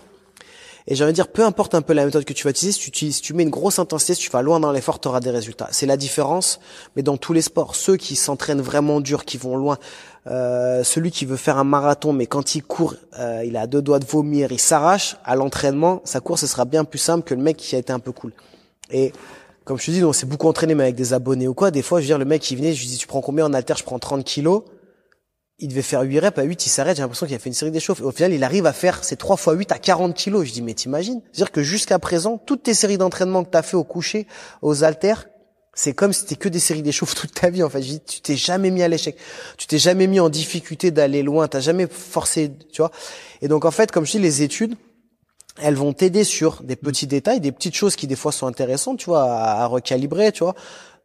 [0.87, 2.73] Et j'ai envie de dire, peu importe un peu la méthode que tu vas utiliser,
[2.73, 5.07] si tu, utilises, tu mets une grosse intensité, si tu vas loin dans l'effort, tu
[5.07, 5.67] auras des résultats.
[5.71, 6.59] C'est la différence,
[6.95, 9.79] mais dans tous les sports, ceux qui s'entraînent vraiment dur, qui vont loin,
[10.27, 13.81] euh, celui qui veut faire un marathon, mais quand il court, euh, il a deux
[13.81, 17.33] doigts de vomir, il s'arrache, à l'entraînement, sa course, ce sera bien plus simple que
[17.33, 18.31] le mec qui a été un peu cool.
[18.91, 19.11] Et
[19.63, 21.81] comme je te dis, on s'est beaucoup entraîné, mais avec des abonnés ou quoi, des
[21.81, 23.53] fois, je veux dire, le mec qui venait, je lui dis, tu prends combien en
[23.53, 24.61] alter Je prends 30 kilos.
[25.59, 27.53] Il devait faire 8 reps, à 8, il s'arrête, j'ai l'impression qu'il a fait une
[27.53, 28.01] série d'échauffes.
[28.01, 30.45] Au final, il arrive à faire ses 3 fois 8 à 40 kilos.
[30.45, 31.21] Je dis, mais t'imagines?
[31.31, 34.27] C'est-à-dire que jusqu'à présent, toutes tes séries d'entraînement que t'as fait au coucher,
[34.61, 35.27] aux haltères,
[35.73, 37.81] c'est comme si c'était que des séries d'échauffes toute ta vie, en fait.
[37.81, 39.15] Je dis, tu t'es jamais mis à l'échec.
[39.57, 41.47] Tu t'es jamais mis en difficulté d'aller loin.
[41.47, 42.91] T'as jamais forcé, tu vois.
[43.41, 44.75] Et donc, en fait, comme je dis, les études,
[45.61, 48.99] elles vont t'aider sur des petits détails, des petites choses qui des fois sont intéressantes,
[48.99, 50.55] tu vois, à recalibrer, tu vois.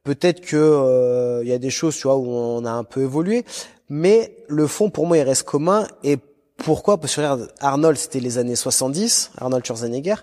[0.04, 3.02] Peut-être que il euh, y a des choses, tu vois, où on a un peu
[3.02, 3.44] évolué,
[3.88, 5.86] mais le fond pour moi il reste commun.
[6.04, 6.18] Et
[6.56, 6.98] pourquoi?
[6.98, 10.16] Parce que regarde, Arnold c'était les années 70, Arnold Schwarzenegger.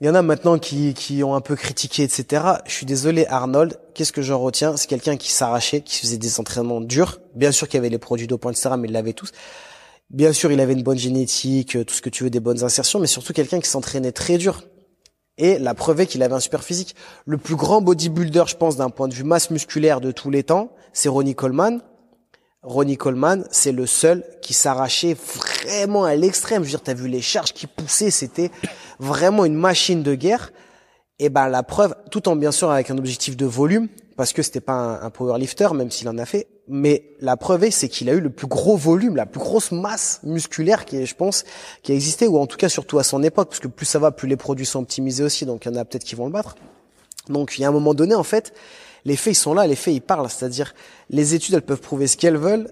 [0.00, 2.44] Il y en a maintenant qui, qui ont un peu critiqué, etc.
[2.66, 3.78] Je suis désolé, Arnold.
[3.94, 4.76] Qu'est-ce que j'en retiens?
[4.76, 7.20] C'est quelqu'un qui s'arrachait, qui faisait des entraînements durs.
[7.36, 9.30] Bien sûr qu'il y avait les produits dopants, etc., mais il l'avait tous.
[10.10, 12.98] Bien sûr, il avait une bonne génétique, tout ce que tu veux, des bonnes insertions,
[12.98, 14.62] mais surtout quelqu'un qui s'entraînait très dur.
[15.38, 16.94] Et la est qu'il avait un super physique.
[17.24, 20.42] Le plus grand bodybuilder, je pense, d'un point de vue masse musculaire de tous les
[20.42, 21.80] temps, c'est Ronnie Coleman.
[22.62, 26.62] Ronnie Coleman, c'est le seul qui s'arrachait vraiment à l'extrême.
[26.62, 28.50] Je veux dire, t'as vu les charges qui poussaient, c'était
[29.00, 30.52] vraiment une machine de guerre.
[31.18, 34.42] Et ben la preuve, tout en bien sûr avec un objectif de volume, parce que
[34.42, 36.51] c'était pas un, un powerlifter, même s'il en a fait.
[36.68, 40.20] Mais la preuve c'est qu'il a eu le plus gros volume, la plus grosse masse
[40.22, 41.44] musculaire qui, je pense,
[41.82, 43.98] qui a existé, ou en tout cas surtout à son époque, parce que plus ça
[43.98, 46.26] va, plus les produits sont optimisés aussi, donc il y en a peut-être qui vont
[46.26, 46.56] le battre.
[47.28, 48.52] Donc il y a un moment donné, en fait,
[49.04, 50.74] les faits ils sont là, les faits ils parlent, c'est-à-dire
[51.10, 52.68] les études elles peuvent prouver ce qu'elles veulent.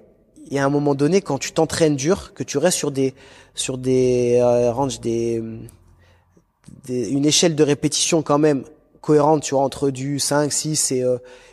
[0.47, 3.15] Il y a un moment donné, quand tu t'entraînes dur, que tu restes sur des
[3.55, 5.43] sur des euh, ranges, des,
[6.85, 8.65] des une échelle de répétition quand même
[9.01, 11.05] cohérente, tu vois, entre du 5, 6 et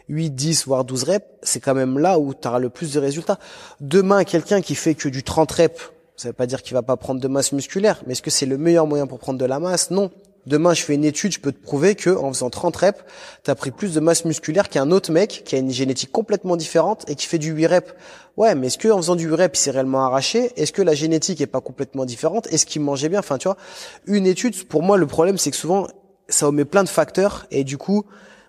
[0.09, 2.93] 8, euh, 10, voire 12 reps, c'est quand même là où tu auras le plus
[2.93, 3.39] de résultats.
[3.81, 6.97] Demain, quelqu'un qui fait que du 30 reps, ça veut pas dire qu'il va pas
[6.97, 9.59] prendre de masse musculaire, mais est-ce que c'est le meilleur moyen pour prendre de la
[9.59, 9.91] masse?
[9.91, 10.11] Non.
[10.47, 12.99] Demain, je fais une étude, je peux te prouver que en faisant 30 reps,
[13.43, 16.55] tu as pris plus de masse musculaire qu'un autre mec qui a une génétique complètement
[16.55, 17.93] différente et qui fait du 8 reps.
[18.37, 20.51] Ouais, mais est-ce que en faisant du 8 reps, il s'est réellement arraché?
[20.55, 22.47] Est-ce que la génétique est pas complètement différente?
[22.47, 23.19] Est-ce qu'il mangeait bien?
[23.19, 23.57] Enfin, tu vois,
[24.05, 25.87] une étude, pour moi, le problème, c'est que souvent,
[26.29, 28.05] ça omet plein de facteurs et du coup,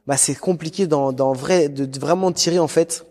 [0.07, 3.05] bah, c'est compliqué dans, dans vrai, de, vraiment tirer en fait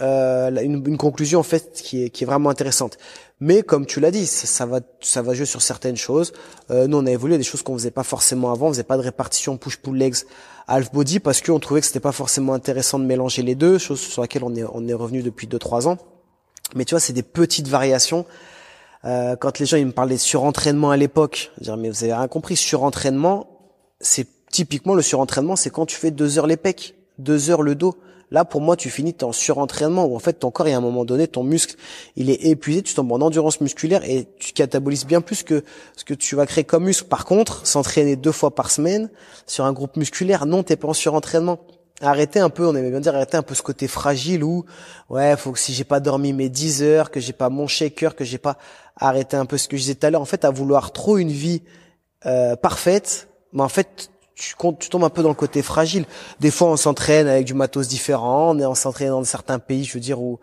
[0.00, 2.96] euh, une, une, conclusion en fait qui est, qui est vraiment intéressante.
[3.40, 6.32] Mais comme tu l'as dit, ça, va ça va jouer sur certaines choses.
[6.70, 8.66] Euh, nous, on a évolué des choses qu'on faisait pas forcément avant.
[8.66, 10.16] On faisait pas de répartition push-pull legs
[10.68, 14.00] half body parce qu'on trouvait que c'était pas forcément intéressant de mélanger les deux, chose
[14.00, 15.98] sur laquelle on est on est revenu depuis 2-3 ans.
[16.74, 18.26] Mais tu vois, c'est des petites variations.
[19.04, 22.12] Euh, quand les gens ils me parlaient de surentraînement à l'époque, dire mais vous avez
[22.12, 23.49] rien compris, surentraînement,
[24.00, 27.74] c'est typiquement le surentraînement, c'est quand tu fais deux heures les pecs, deux heures le
[27.74, 27.96] dos.
[28.32, 30.76] Là, pour moi, tu finis en surentraînement où en fait ton corps, il y a
[30.76, 31.74] un moment donné, ton muscle,
[32.14, 35.64] il est épuisé, tu tombes en endurance musculaire et tu catabolises bien plus que
[35.96, 37.08] ce que tu vas créer comme muscle.
[37.08, 39.10] Par contre, s'entraîner deux fois par semaine
[39.46, 41.58] sur un groupe musculaire, non, t'es pas en surentraînement.
[42.02, 44.64] Arrêtez un peu, on aimait bien dire, arrêtez un peu ce côté fragile où,
[45.10, 48.14] ouais, faut que si j'ai pas dormi mes 10 heures, que j'ai pas mon shaker,
[48.14, 48.56] que j'ai pas
[48.96, 51.18] arrêté un peu ce que je disais tout à l'heure, en fait, à vouloir trop
[51.18, 51.62] une vie
[52.24, 56.06] euh, parfaite, mais en fait, tu, tu tombes un peu dans le côté fragile.
[56.40, 60.00] Des fois, on s'entraîne avec du matos différent, on s'entraîne dans certains pays, je veux
[60.00, 60.38] dire, où,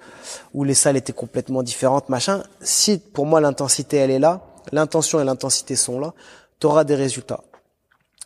[0.54, 2.44] où les salles étaient complètement différentes, machin.
[2.62, 6.14] Si, pour moi, l'intensité, elle est là, l'intention et l'intensité sont là,
[6.60, 7.42] tu auras des résultats.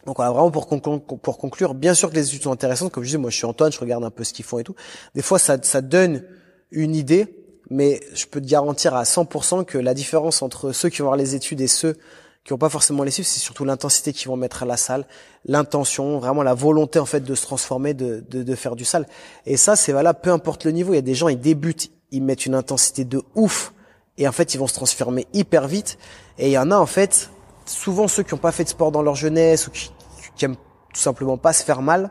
[0.05, 3.17] Donc voilà, vraiment pour conclure, bien sûr que les études sont intéressantes, comme je dis,
[3.17, 4.75] moi je suis Antoine, je regarde un peu ce qu'ils font et tout.
[5.13, 6.23] Des fois, ça, ça donne
[6.71, 7.35] une idée,
[7.69, 11.17] mais je peux te garantir à 100% que la différence entre ceux qui vont voir
[11.17, 11.97] les études et ceux
[12.43, 15.05] qui n'ont pas forcément les chiffres, c'est surtout l'intensité qu'ils vont mettre à la salle,
[15.45, 19.07] l'intention, vraiment la volonté en fait de se transformer, de, de, de faire du sale.
[19.45, 20.93] Et ça, c'est valable peu importe le niveau.
[20.93, 23.73] Il y a des gens, ils débutent, ils mettent une intensité de ouf,
[24.17, 25.97] et en fait, ils vont se transformer hyper vite.
[26.37, 27.29] Et il y en a en fait,
[27.65, 29.91] souvent ceux qui n'ont pas fait de sport dans leur jeunesse ou qui,
[30.35, 32.09] qui aiment tout simplement pas se faire mal,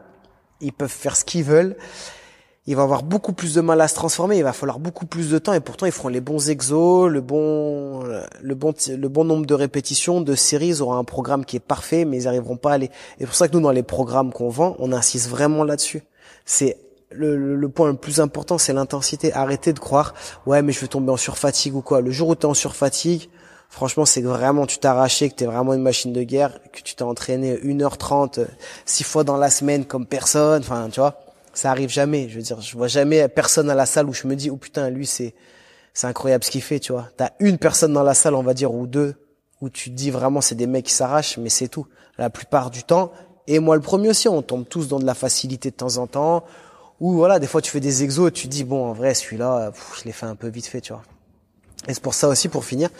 [0.60, 1.76] ils peuvent faire ce qu'ils veulent
[2.66, 5.30] il va avoir beaucoup plus de mal à se transformer, il va falloir beaucoup plus
[5.30, 8.02] de temps et pourtant ils feront les bons exos, le bon
[8.42, 11.60] le bon le bon nombre de répétitions, de séries, ils auront un programme qui est
[11.60, 12.86] parfait mais ils n'arriveront pas à aller.
[12.86, 16.02] Et c'est pour ça que nous dans les programmes qu'on vend, on insiste vraiment là-dessus.
[16.44, 16.76] C'est
[17.10, 19.32] le, le, point le plus important, c'est l'intensité.
[19.32, 20.14] Arrêtez de croire,
[20.46, 22.00] ouais, mais je vais tomber en surfatigue ou quoi.
[22.00, 23.28] Le jour où tu es en surfatigue,
[23.68, 26.60] franchement, c'est que vraiment tu t'es arraché, que tu es vraiment une machine de guerre,
[26.72, 28.46] que tu t'es entraîné 1h30,
[28.84, 31.18] six fois dans la semaine comme personne, enfin, tu vois
[31.52, 32.28] ça arrive jamais.
[32.28, 34.56] Je veux dire, je vois jamais personne à la salle où je me dis, oh
[34.56, 35.34] putain, lui, c'est,
[36.02, 37.08] incroyable ce qu'il fait, tu vois.
[37.16, 39.14] T'as une personne dans la salle, on va dire, ou deux,
[39.60, 41.86] où tu te dis vraiment, c'est des mecs qui s'arrachent, mais c'est tout.
[42.18, 43.12] La plupart du temps.
[43.46, 46.06] Et moi, le premier aussi, on tombe tous dans de la facilité de temps en
[46.06, 46.44] temps.
[47.00, 49.14] Ou voilà, des fois, tu fais des exos et tu te dis, bon, en vrai,
[49.14, 51.02] celui-là, je l'ai fait un peu vite fait, tu vois.
[51.88, 52.90] Et c'est pour ça aussi, pour finir,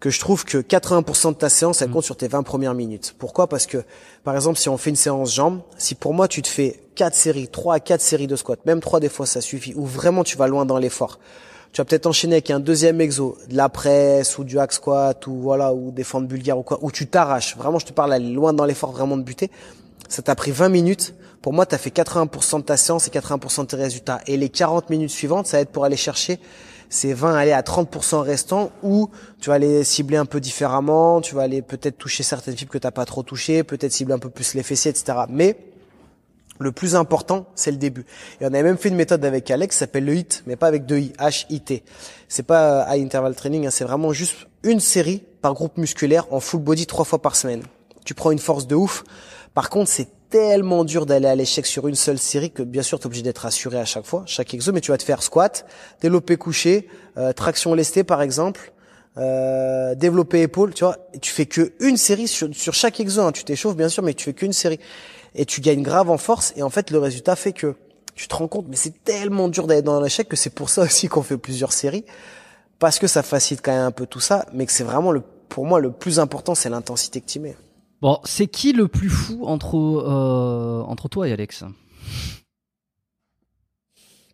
[0.00, 1.92] que je trouve que 80% de ta séance, elle Mm.
[1.92, 3.14] compte sur tes 20 premières minutes.
[3.18, 3.48] Pourquoi?
[3.48, 3.78] Parce que,
[4.24, 7.14] par exemple, si on fait une séance jambes, si pour moi tu te fais 4
[7.14, 10.22] séries, 3 à 4 séries de squat, même 3 des fois ça suffit, ou vraiment
[10.24, 11.18] tu vas loin dans l'effort,
[11.72, 15.26] tu vas peut-être enchaîner avec un deuxième exo, de la presse ou du hack squat
[15.26, 17.56] ou voilà ou des fentes bulgares ou quoi, où tu t'arraches.
[17.56, 19.50] Vraiment, je te parle aller loin dans l'effort, vraiment de buter.
[20.08, 21.14] Ça t'a pris 20 minutes.
[21.42, 24.20] Pour moi, tu as fait 80% de ta séance et 80% de tes résultats.
[24.26, 26.40] Et les 40 minutes suivantes, ça va être pour aller chercher
[26.88, 29.10] ces 20, aller à 30% restants où
[29.40, 32.78] tu vas aller cibler un peu différemment, tu vas aller peut-être toucher certaines fibres que
[32.78, 35.18] t'as pas trop touchées, peut-être cibler un peu plus les fessiers, etc.
[35.28, 35.56] Mais
[36.58, 38.04] le plus important, c'est le début.
[38.40, 40.66] Et on avait même fait une méthode avec Alex qui s'appelle le HIT, mais pas
[40.66, 41.84] avec deux I, H-I-T.
[42.28, 46.26] C'est pas euh, high interval training, hein, c'est vraiment juste une série par groupe musculaire
[46.32, 47.62] en full body trois fois par semaine.
[48.04, 49.04] Tu prends une force de ouf.
[49.54, 52.98] Par contre, c'est tellement dur d'aller à l'échec sur une seule série que bien sûr
[52.98, 55.22] tu es obligé d'être assuré à chaque fois, chaque exo, mais tu vas te faire
[55.22, 55.66] squat,
[56.00, 58.72] développé couché, euh, traction lestée par exemple,
[59.16, 63.20] euh, développer épaule, tu vois, et tu fais que une série sur, sur chaque exo,
[63.22, 63.32] hein.
[63.32, 64.78] tu t'échauffes bien sûr, mais tu fais qu'une série
[65.34, 67.74] et tu gagnes grave en force et en fait le résultat fait que
[68.14, 70.82] tu te rends compte, mais c'est tellement dur d'aller dans l'échec que c'est pour ça
[70.82, 72.04] aussi qu'on fait plusieurs séries
[72.78, 75.22] parce que ça facilite quand même un peu tout ça, mais que c'est vraiment le,
[75.48, 77.56] pour moi le plus important, c'est l'intensité que tu mets.
[78.00, 81.64] Bon, c'est qui le plus fou entre euh, entre toi et Alex?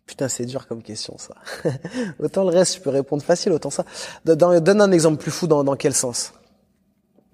[0.05, 1.33] Putain, c'est dur comme question ça.
[2.19, 3.85] autant le reste, je peux répondre facile, autant ça.
[4.23, 6.33] Donne, donne un exemple plus fou dans, dans quel sens?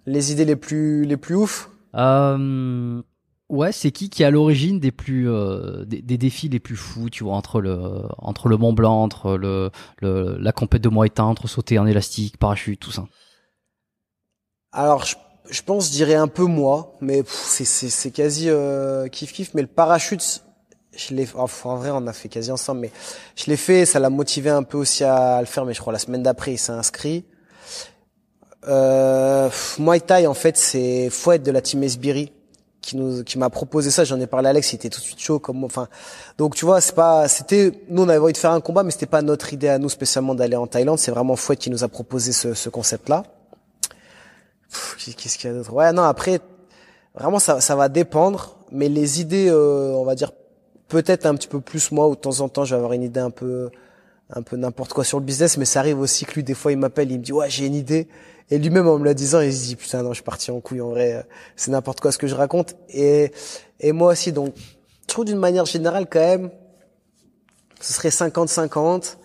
[0.05, 1.69] Les idées les plus les plus ouf?
[1.95, 3.01] Euh,
[3.51, 6.77] Ouais, c'est qui qui est à l'origine des plus euh, des, des défis les plus
[6.77, 10.87] fous, tu vois, entre le entre le Mont Blanc, entre le, le la compète de
[10.87, 13.03] Muay Thai, entre sauter en élastique, parachute, tout ça?
[14.73, 15.15] Alors, je,
[15.51, 19.53] je pense, je dirais un peu moi, mais c'est quasi euh, kiff kiff.
[19.53, 20.41] Mais le parachute,
[20.95, 22.91] je l'ai, oh, en vrai, on a fait quasi ensemble, mais
[23.35, 25.65] je l'ai fait, ça l'a motivé un peu aussi à, le faire.
[25.65, 27.25] Mais je crois la semaine d'après, il s'est inscrit.
[28.67, 32.31] Euh, Muay Thai, en fait, c'est Fouet de la team Esbiri
[32.79, 35.05] qui nous qui m'a proposé ça j'en ai parlé à Alex il était tout de
[35.05, 35.87] suite chaud comme enfin
[36.39, 38.89] donc tu vois c'est pas c'était nous on avait envie de faire un combat mais
[38.89, 41.83] c'était pas notre idée à nous spécialement d'aller en Thaïlande c'est vraiment Fouet qui nous
[41.83, 43.21] a proposé ce, ce concept là
[44.97, 45.73] qu'est-ce qu'il y a d'autre?
[45.73, 46.39] Ouais non après
[47.15, 50.31] vraiment ça ça va dépendre mais les idées euh, on va dire
[50.87, 53.03] peut-être un petit peu plus moi où de temps en temps je vais avoir une
[53.03, 53.69] idée un peu
[54.33, 56.71] un peu n'importe quoi sur le business mais ça arrive aussi que lui des fois
[56.71, 58.07] il m'appelle il me dit ouais j'ai une idée
[58.51, 60.59] et lui-même, en me le disant, il se dit, putain, non, je suis parti en
[60.59, 61.25] couille, en vrai,
[61.55, 62.75] c'est n'importe quoi ce que je raconte.
[62.89, 63.31] Et,
[63.79, 66.51] et moi aussi, donc, je trouve d'une manière générale, quand même,
[67.79, 69.15] ce serait 50-50.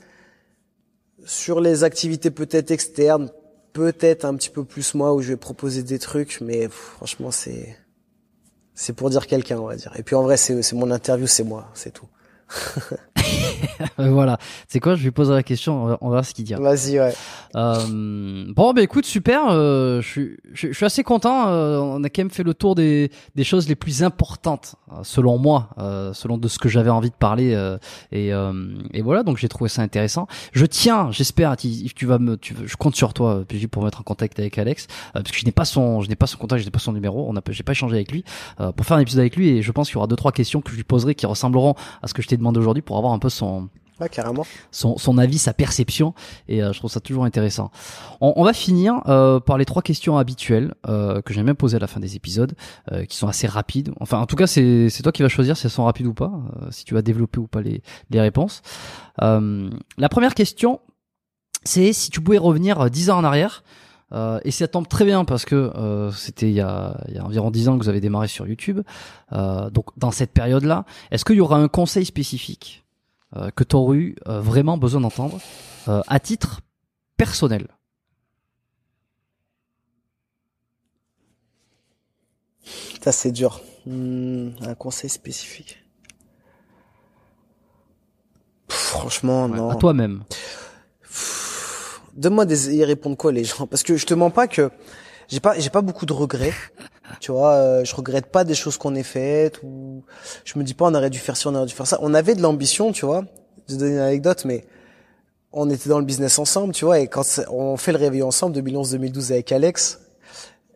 [1.24, 3.32] Sur les activités peut-être externes,
[3.76, 7.76] peut-être un petit peu plus moi, où je vais proposer des trucs, mais franchement, c'est,
[8.74, 9.92] c'est pour dire quelqu'un, on va dire.
[9.96, 12.08] Et puis en vrai, c'est mon interview, c'est moi, c'est tout.
[13.98, 14.38] voilà.
[14.68, 15.96] C'est quoi Je lui poserai la question.
[16.00, 16.54] On voir ce qu'il dit.
[16.54, 17.14] Vas-y, ouais.
[17.54, 19.48] Euh, bon, bah écoute, super.
[19.50, 21.48] Euh, je, suis, je, je suis assez content.
[21.48, 24.96] Euh, on a quand même fait le tour des, des choses les plus importantes, euh,
[25.02, 27.54] selon moi, euh, selon de ce que j'avais envie de parler.
[27.54, 27.78] euh,
[28.12, 28.52] et, euh,
[28.92, 30.26] et voilà, donc j'ai trouvé ça intéressant.
[30.52, 34.00] Je tiens, j'espère, tu, tu vas me, tu, je compte sur toi, PJ, pour mettre
[34.00, 36.38] en contact avec Alex, euh, parce que je n'ai pas son, je n'ai pas son
[36.38, 37.26] contact, je n'ai pas son numéro.
[37.28, 38.24] On a, j'ai pas échangé avec lui
[38.60, 39.48] euh, pour faire un épisode avec lui.
[39.48, 41.74] Et je pense qu'il y aura deux trois questions que je lui poserai qui ressembleront
[42.02, 43.55] à ce que je t'ai demandé aujourd'hui pour avoir un peu son
[43.98, 44.44] Ouais, carrément.
[44.70, 46.12] son, son avis, sa perception,
[46.48, 47.70] et euh, je trouve ça toujours intéressant.
[48.20, 51.76] On, on va finir euh, par les trois questions habituelles euh, que j'aime bien poser
[51.76, 52.52] à la fin des épisodes,
[53.08, 53.92] qui sont assez rapides.
[53.98, 56.32] Enfin, en tout cas, c'est toi qui vas choisir si elles sont rapides ou pas,
[56.70, 58.60] si tu vas développer ou pas les, les réponses.
[59.18, 60.80] La première question,
[61.64, 63.62] c'est si tu pouvais revenir 10 ans en arrière.
[64.12, 67.18] Euh, et ça tombe très bien parce que euh, c'était il y a, il y
[67.18, 68.80] a environ 10 ans que vous avez démarré sur YouTube.
[69.32, 72.85] Euh, donc dans cette période-là, est-ce qu'il y aura un conseil spécifique
[73.36, 75.40] euh, que tu aurais eu euh, vraiment besoin d'entendre
[75.88, 76.60] euh, à titre
[77.16, 77.68] personnel
[83.02, 83.60] Ça, c'est dur.
[83.86, 85.80] Hmm, un conseil spécifique.
[88.66, 89.70] Pff, franchement, non.
[89.70, 90.24] À toi-même.
[92.14, 93.68] Donne-moi des, ils répondent quoi les gens?
[93.68, 94.72] Parce que je te mens pas que
[95.28, 96.54] j'ai pas, j'ai pas beaucoup de regrets.
[97.20, 100.02] Tu vois, euh, je regrette pas des choses qu'on ait faites ou
[100.44, 101.98] je me dis pas on aurait dû faire ci, on aurait dû faire ça.
[102.02, 103.24] On avait de l'ambition, tu vois.
[103.68, 104.64] Je vais donner une anecdote, mais
[105.52, 108.58] on était dans le business ensemble, tu vois, et quand on fait le réveil ensemble
[108.58, 110.00] 2011-2012 avec Alex,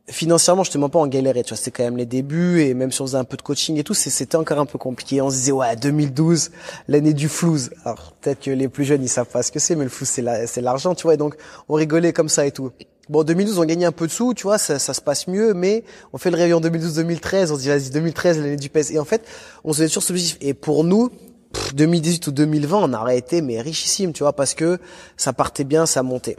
[0.09, 2.74] financièrement, je te mens pas, on galérait, tu vois, c'était quand même les débuts et
[2.74, 5.20] même si on faisait un peu de coaching et tout, c'était encore un peu compliqué.
[5.20, 6.51] On se disait ouais, 2012,
[6.89, 7.70] l'année du flouze.
[7.85, 10.09] Alors peut-être que les plus jeunes ils savent pas ce que c'est, mais le flouze
[10.09, 11.36] c'est l'argent, tu vois, et donc
[11.69, 12.73] on rigolait comme ça et tout.
[13.10, 15.52] Bon, 2012, on gagnait un peu de sous, tu vois, ça, ça se passe mieux,
[15.52, 15.82] mais
[16.12, 18.92] on fait le réveil en 2012-2013, on se dit vas-y 2013 l'année du PES.
[18.92, 19.26] Et en fait,
[19.64, 20.38] on se faisait toujours ce objectif.
[20.40, 21.10] Et pour nous,
[21.52, 24.78] pff, 2018 ou 2020, on aurait été mais richissime, tu vois, parce que
[25.16, 26.36] ça partait bien, ça montait.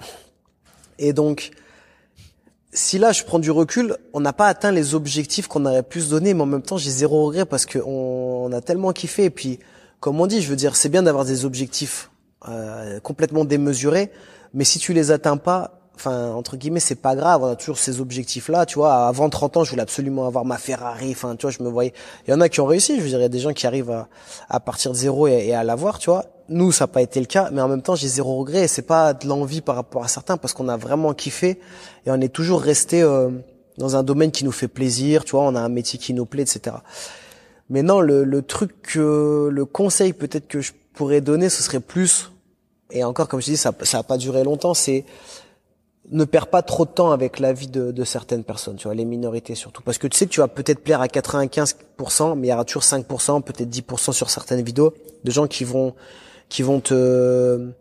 [0.98, 1.52] Et donc,
[2.72, 6.00] si là je prends du recul, on n'a pas atteint les objectifs qu'on aurait pu
[6.00, 9.26] se donner, mais en même temps j'ai zéro regret parce que on, a tellement kiffé.
[9.26, 9.60] Et puis,
[10.00, 12.12] comme on dit, je veux dire, c'est bien d'avoir des objectifs
[12.48, 14.10] euh, complètement démesurés,
[14.54, 17.78] mais si tu les atteins pas, enfin entre guillemets c'est pas grave on a toujours
[17.78, 19.08] ces objectifs là tu vois.
[19.08, 21.94] Avant 30 ans je voulais absolument avoir ma Ferrari enfin tu vois je me voyais.
[22.28, 23.54] Il y en a qui ont réussi je veux dire il y a des gens
[23.54, 24.06] qui arrivent
[24.50, 26.26] à, partir de zéro et, à l'avoir tu vois.
[26.50, 28.68] Nous ça n'a pas été le cas mais en même temps j'ai zéro regret et
[28.68, 31.60] c'est pas de l'envie par rapport à certains parce qu'on a vraiment kiffé
[32.06, 33.30] et on est toujours resté euh,
[33.78, 36.26] dans un domaine qui nous fait plaisir tu vois on a un métier qui nous
[36.26, 36.78] plaît etc
[37.70, 41.80] mais non le, le truc que le conseil peut-être que je pourrais donner ce serait
[41.80, 42.32] plus
[42.92, 45.06] et encore comme je dis ça ça a pas duré longtemps c'est
[46.10, 48.96] ne perds pas trop de temps avec la vie de, de, certaines personnes, tu vois,
[48.96, 49.82] les minorités surtout.
[49.84, 52.66] Parce que tu sais que tu vas peut-être plaire à 95%, mais il y aura
[52.66, 55.94] toujours 5%, peut-être 10% sur certaines vidéos, de gens qui vont,
[56.50, 57.72] qui vont te,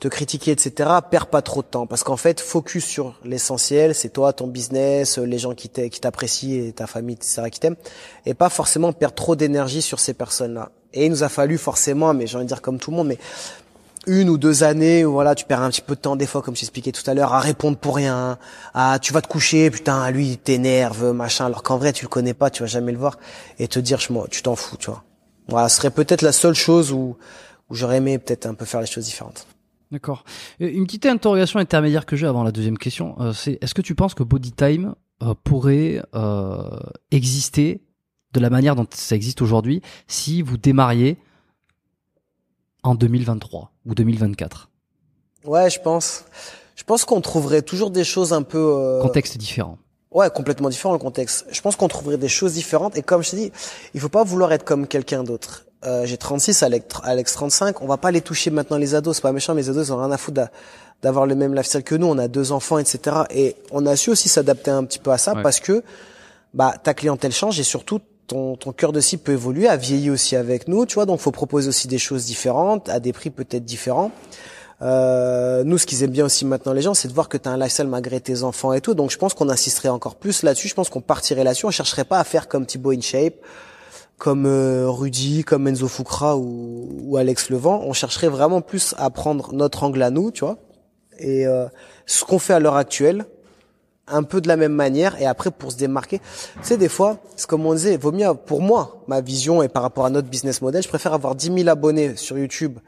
[0.00, 0.90] te critiquer, etc.
[1.10, 1.86] Perds pas trop de temps.
[1.86, 6.72] Parce qu'en fait, focus sur l'essentiel, c'est toi, ton business, les gens qui t'apprécient et
[6.72, 7.76] ta famille, etc., qui t'aiment.
[8.24, 10.70] Et pas forcément perdre trop d'énergie sur ces personnes-là.
[10.92, 13.08] Et il nous a fallu forcément, mais j'ai envie de dire comme tout le monde,
[13.08, 13.18] mais
[14.06, 16.42] une ou deux années où voilà tu perds un petit peu de temps des fois
[16.42, 18.38] comme j'expliquais tout à l'heure à répondre pour rien
[18.74, 22.08] à tu vas te coucher putain lui il t'énerve machin alors qu'en vrai tu le
[22.08, 23.18] connais pas tu vas jamais le voir
[23.58, 25.02] et te dire moi tu t'en fous tu vois.
[25.48, 27.16] Voilà ce serait peut-être la seule chose où
[27.68, 29.46] où j'aurais aimé peut-être un peu faire les choses différentes.
[29.90, 30.24] D'accord.
[30.60, 33.94] Une petite interrogation intermédiaire que j'ai avant la deuxième question euh, c'est est-ce que tu
[33.94, 36.78] penses que Body Time euh, pourrait euh,
[37.10, 37.82] exister
[38.32, 41.18] de la manière dont ça existe aujourd'hui si vous démarriez
[42.86, 44.70] en 2023 ou 2024
[45.44, 46.24] Ouais, je pense.
[46.74, 48.58] Je pense qu'on trouverait toujours des choses un peu...
[48.58, 49.00] Euh...
[49.00, 49.78] Contexte différent.
[50.10, 51.46] Ouais, complètement différent le contexte.
[51.50, 52.96] Je pense qu'on trouverait des choses différentes.
[52.96, 53.52] Et comme je t'ai dit,
[53.94, 55.66] il faut pas vouloir être comme quelqu'un d'autre.
[55.84, 57.82] Euh, j'ai 36, Alex, 35.
[57.82, 59.16] On va pas les toucher maintenant les ados.
[59.16, 60.40] C'est pas méchant, mais les ados ils ont rien à foutre
[61.02, 62.06] d'avoir le même lifestyle que nous.
[62.06, 63.24] On a deux enfants, etc.
[63.30, 65.82] Et on a su aussi s'adapter un petit peu à ça parce que
[66.54, 70.10] bah ta clientèle change et surtout ton, ton cœur de cible peut évoluer, a vieilli
[70.10, 73.30] aussi avec nous, tu vois, donc faut proposer aussi des choses différentes, à des prix
[73.30, 74.10] peut-être différents.
[74.82, 77.48] Euh, nous, ce qu'ils aiment bien aussi maintenant les gens, c'est de voir que tu
[77.48, 78.94] as un lifestyle malgré tes enfants et tout.
[78.94, 80.68] Donc je pense qu'on insisterait encore plus là-dessus.
[80.68, 81.66] Je pense qu'on partirait là-dessus.
[81.66, 83.34] On chercherait pas à faire comme Thibaut InShape,
[84.18, 87.82] comme euh, Rudy, comme Enzo Fukra ou, ou, Alex Levent.
[87.84, 90.58] On chercherait vraiment plus à prendre notre angle à nous, tu vois.
[91.18, 91.66] Et euh,
[92.04, 93.24] ce qu'on fait à l'heure actuelle,
[94.08, 96.18] un peu de la même manière et après pour se démarquer.
[96.18, 99.68] Tu sais, des fois, c'est comme on disait, vaut mieux, pour moi, ma vision et
[99.68, 102.78] par rapport à notre business model, je préfère avoir 10 000 abonnés sur YouTube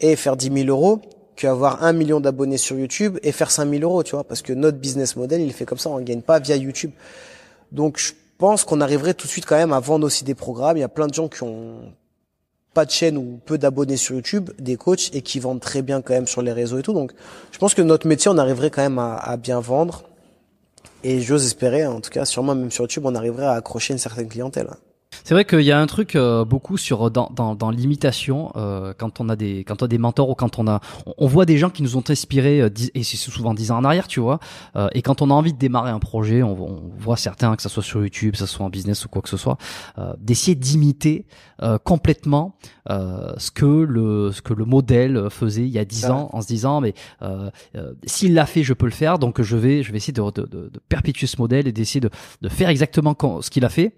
[0.00, 1.00] et faire 10 000 euros
[1.36, 4.52] qu'avoir un million d'abonnés sur YouTube et faire 5 000 euros, tu vois, parce que
[4.52, 6.90] notre business model, il fait comme ça, on ne gagne pas via YouTube.
[7.72, 10.76] Donc, je pense qu'on arriverait tout de suite quand même à vendre aussi des programmes.
[10.76, 11.94] Il y a plein de gens qui ont
[12.74, 16.02] pas de chaîne ou peu d'abonnés sur YouTube, des coachs et qui vendent très bien
[16.02, 16.92] quand même sur les réseaux et tout.
[16.92, 17.12] Donc,
[17.52, 20.04] je pense que notre métier, on arriverait quand même à bien vendre
[21.02, 23.98] et j'ose espérer, en tout cas, sûrement même sur YouTube, on arriverait à accrocher une
[23.98, 24.68] certaine clientèle.
[25.30, 28.94] C'est vrai qu'il y a un truc euh, beaucoup sur dans, dans, dans l'imitation euh,
[28.98, 30.80] quand on a des quand on a des mentors ou quand on a
[31.18, 33.84] on, voit des gens qui nous ont inspirés euh, et c'est souvent dix ans en
[33.84, 34.40] arrière tu vois.
[34.74, 37.62] Euh, et quand on a envie de démarrer un projet on, on, voit certains que
[37.62, 39.56] ça soit sur YouTube que ça soit en business ou quoi que ce soit
[40.18, 41.26] d'essayer d'imiter
[41.84, 42.56] complètement
[42.88, 46.48] ce que le ce que le modèle faisait il y a dix ans en se
[46.48, 46.94] disant mais
[48.04, 49.20] s'il l'a fait je peux le faire.
[49.20, 52.00] Donc je vais je vais essayer de, de, de, de perpétuer ce modèle et d'essayer
[52.00, 52.10] de,
[52.42, 53.94] de faire exactement ce qu'il a fait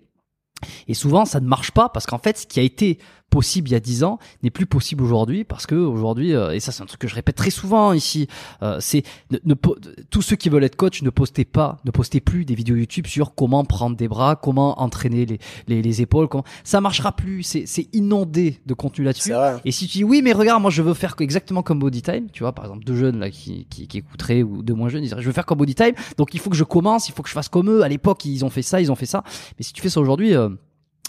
[0.89, 2.98] et souvent, ça ne marche pas parce qu'en fait, ce qui a été
[3.32, 6.60] possible il y a dix ans n'est plus possible aujourd'hui parce que aujourd'hui, euh, et
[6.60, 8.28] ça c'est un truc que je répète très souvent ici,
[8.62, 9.54] euh, c'est ne,
[10.10, 13.06] tous ceux qui veulent être coach ne postez pas, ne postez plus des vidéos YouTube
[13.06, 17.42] sur comment prendre des bras, comment entraîner les, les, les épaules, comment ça marchera plus,
[17.42, 19.32] c'est, c'est inondé de contenu là-dessus.
[19.64, 22.26] Et si tu dis oui mais regarde moi je veux faire exactement comme Body Time,
[22.30, 25.04] tu vois par exemple deux jeunes là qui, qui, qui écouteraient ou deux moins jeunes
[25.04, 27.12] ils diraient je veux faire comme Body Time, donc il faut que je commence, il
[27.12, 27.82] faut que je fasse comme eux.
[27.82, 29.24] À l'époque ils ont fait ça, ils ont fait ça,
[29.59, 30.50] mais si tu fais ça aujourd'hui euh,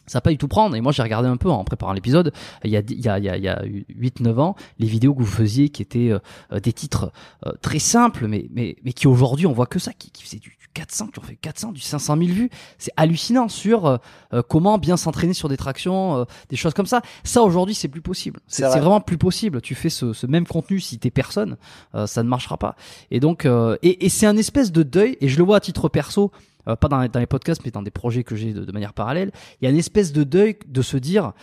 [0.05, 0.75] ça va pas du tout prendre.
[0.75, 2.33] Et moi, j'ai regardé un peu en préparant l'épisode.
[2.63, 4.87] Il y a, il y a, il y a, il y a 8-9 ans, les
[4.87, 7.11] vidéos que vous faisiez qui étaient euh, des titres
[7.45, 10.39] euh, très simples, mais, mais, mais qui aujourd'hui, on voit que ça, qui, qui faisait
[10.39, 12.49] du, 400, qui ont fait 400, du 500 000 vues.
[12.79, 17.03] C'est hallucinant sur euh, comment bien s'entraîner sur des tractions, des choses comme ça.
[17.23, 18.39] Ça, aujourd'hui, c'est plus possible.
[18.47, 19.61] C'est vraiment plus possible.
[19.61, 21.57] Tu fais ce, ce même contenu si t'es personne,
[22.05, 22.75] ça ne marchera pas.
[23.11, 23.45] Et donc,
[23.83, 26.31] et, et c'est un espèce de deuil, et je le vois à titre perso,
[26.67, 29.65] euh, pas dans les, podcasts, mais dans des projets que j'ai de, manière parallèle, il
[29.65, 31.33] y a une espèce de deuil de se dire,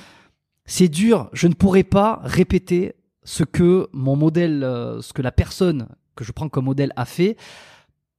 [0.64, 5.32] c'est dur, je ne pourrais pas répéter ce que mon modèle, euh, ce que la
[5.32, 7.36] personne que je prends comme modèle a fait,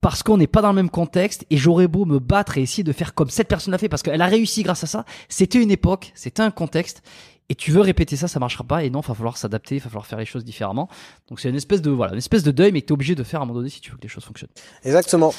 [0.01, 2.83] parce qu'on n'est pas dans le même contexte et j'aurais beau me battre et essayer
[2.83, 5.05] de faire comme cette personne l'a fait parce qu'elle a réussi grâce à ça.
[5.29, 7.03] C'était une époque, c'était un contexte
[7.49, 8.83] et tu veux répéter ça, ça marchera pas.
[8.83, 10.87] Et non, il va falloir s'adapter, il va falloir faire les choses différemment.
[11.27, 13.15] Donc c'est une espèce de voilà, une espèce de deuil, mais que tu es obligé
[13.15, 14.51] de faire à un moment donné si tu veux que les choses fonctionnent.
[14.83, 15.33] Exactement.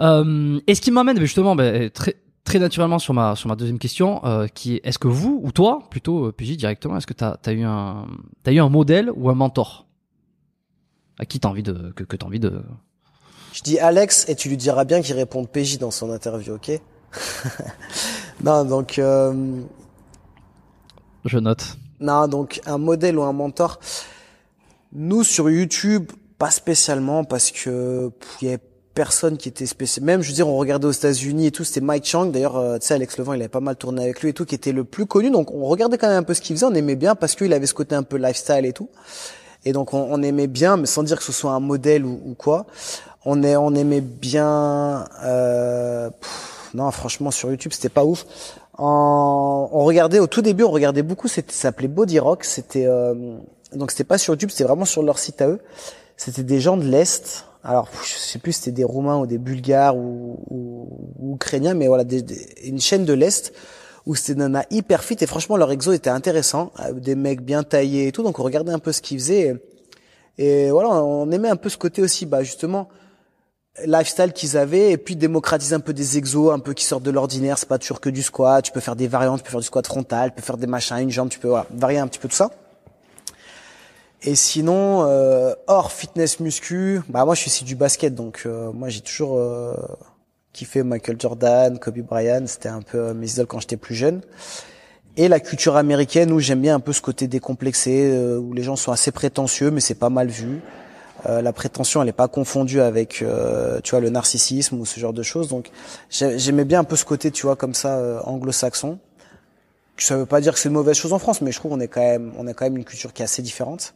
[0.00, 3.78] Euh, et ce qui m'amène justement ben, très très naturellement sur ma sur ma deuxième
[3.78, 7.14] question, euh, qui est est-ce que vous ou toi plutôt euh, PJ directement, est-ce que
[7.14, 8.06] t'as as eu un
[8.42, 9.86] t'as eu un modèle ou un mentor
[11.18, 12.62] à qui t'as envie de que, que t'as envie de
[13.52, 16.80] Je dis Alex et tu lui diras bien qu'il répond PJ dans son interview, ok?
[18.44, 19.62] Non, donc euh,
[21.28, 21.76] je note.
[22.00, 23.80] Non, donc un modèle ou un mentor.
[24.92, 28.62] Nous sur YouTube, pas spécialement parce que il y avait
[28.96, 30.04] personne qui était spécial.
[30.04, 32.26] Même, je veux dire, on regardait aux États-Unis et tout, c'était Mike Chang.
[32.26, 34.46] D'ailleurs, euh, tu sais, Alex Levent, il avait pas mal tourné avec lui et tout,
[34.46, 35.30] qui était le plus connu.
[35.30, 36.66] Donc, on regardait quand même un peu ce qu'il faisait.
[36.66, 38.88] On aimait bien parce qu'il avait ce côté un peu lifestyle et tout.
[39.66, 42.34] Et donc, on, aimait bien, mais sans dire que ce soit un modèle ou, ou
[42.34, 42.66] quoi.
[43.26, 45.04] On est, on aimait bien.
[45.24, 46.08] Euh,
[46.74, 48.26] non, franchement, sur YouTube, c'était pas ouf.
[48.78, 51.28] En, on regardait au tout début, on regardait beaucoup.
[51.28, 52.44] C'était, ça s'appelait Body Rock.
[52.44, 53.36] C'était euh,
[53.72, 55.60] donc c'était pas sur YouTube, c'était vraiment sur leur site à eux.
[56.16, 57.44] C'était des gens de l'est.
[57.64, 60.88] Alors, je sais plus, c'était des Roumains ou des Bulgares ou, ou,
[61.18, 63.52] ou Ukrainiens, mais voilà, des, des, une chaîne de l'est
[64.06, 67.64] où c'était des nanas hyper fit et franchement leur exo était intéressant, des mecs bien
[67.64, 68.22] taillés et tout.
[68.22, 69.58] Donc on regardait un peu ce qu'ils faisaient
[70.38, 72.88] et, et, voilà, on aimait un peu ce côté aussi, bah justement
[73.84, 77.10] lifestyle qu'ils avaient et puis démocratiser un peu des exos un peu qui sortent de
[77.10, 77.58] l'ordinaire.
[77.58, 78.64] C'est pas toujours que du squat.
[78.64, 80.66] Tu peux faire des variantes tu peux faire du squat frontal tu peux faire des
[80.66, 82.50] machins une jambe tu peux voilà, varier un petit peu tout ça.
[84.22, 88.72] Et sinon euh, hors fitness muscu bah moi je suis ici du basket donc euh,
[88.72, 89.74] moi j'ai toujours euh,
[90.52, 92.46] kiffé Michael Jordan Kobe Bryant.
[92.46, 94.22] C'était un peu mes idoles quand j'étais plus jeune.
[95.18, 98.62] Et la culture américaine où j'aime bien un peu ce côté décomplexé euh, où les
[98.62, 100.60] gens sont assez prétentieux mais c'est pas mal vu
[101.24, 105.00] euh, la prétention, elle n'est pas confondue avec, euh, tu vois, le narcissisme ou ce
[105.00, 105.48] genre de choses.
[105.48, 105.70] Donc,
[106.10, 108.98] j'aimais bien un peu ce côté, tu vois, comme ça, euh, anglo-saxon.
[109.98, 111.80] Ça veut pas dire que c'est une mauvaise chose en France, mais je trouve qu'on
[111.80, 113.94] est quand même, on a quand même une culture qui est assez différente.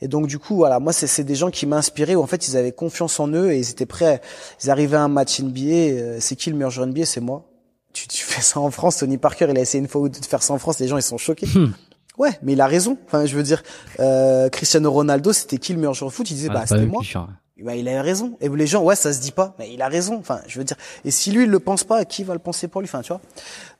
[0.00, 2.56] Et donc, du coup, voilà, moi, c'est des gens qui m'inspiraient où en fait, ils
[2.56, 4.20] avaient confiance en eux et ils étaient prêts.
[4.62, 6.20] Ils arrivaient à un match NBA.
[6.20, 7.44] c'est qui le meilleur joueur NBA C'est moi.
[7.92, 8.98] Tu, tu fais ça en France.
[8.98, 10.78] Tony Parker, il a essayé une fois de faire ça en France.
[10.78, 11.48] Les gens, ils sont choqués.
[11.52, 11.72] Hmm.
[12.18, 12.98] Ouais, mais il a raison.
[13.06, 13.62] Enfin, je veux dire,
[14.00, 16.30] euh, Cristiano Ronaldo, c'était qui le meilleur joueur de foot?
[16.30, 17.02] Il disait, bah, c'était moi.
[17.60, 18.36] Bah, il a raison.
[18.40, 20.16] Et les gens, ouais, ça se dit pas, mais il a raison.
[20.18, 22.68] Enfin, je veux dire, et si lui il le pense pas, qui va le penser
[22.68, 22.88] pour lui?
[22.88, 23.20] Enfin, tu vois.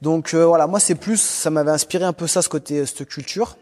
[0.02, 3.06] Donc euh, voilà, moi c'est plus, ça m'avait inspiré un peu ça, ce côté, cette
[3.06, 3.56] culture.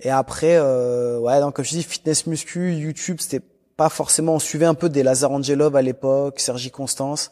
[0.00, 3.40] Et après, euh, ouais, donc comme je dis, fitness muscu, YouTube, c'était
[3.78, 4.34] pas forcément.
[4.34, 7.30] On suivait un peu des Lazar Angelov à l'époque, Sergi Constance,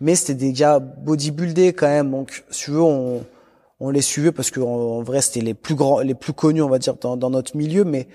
[0.00, 2.10] mais c'était des gars bodybuildés quand même.
[2.10, 3.24] Donc, si tu veux, on
[3.80, 6.68] on les suivait parce que en, vrai c'était les plus grands, les plus connus on
[6.68, 8.06] va dire dans, notre milieu, mais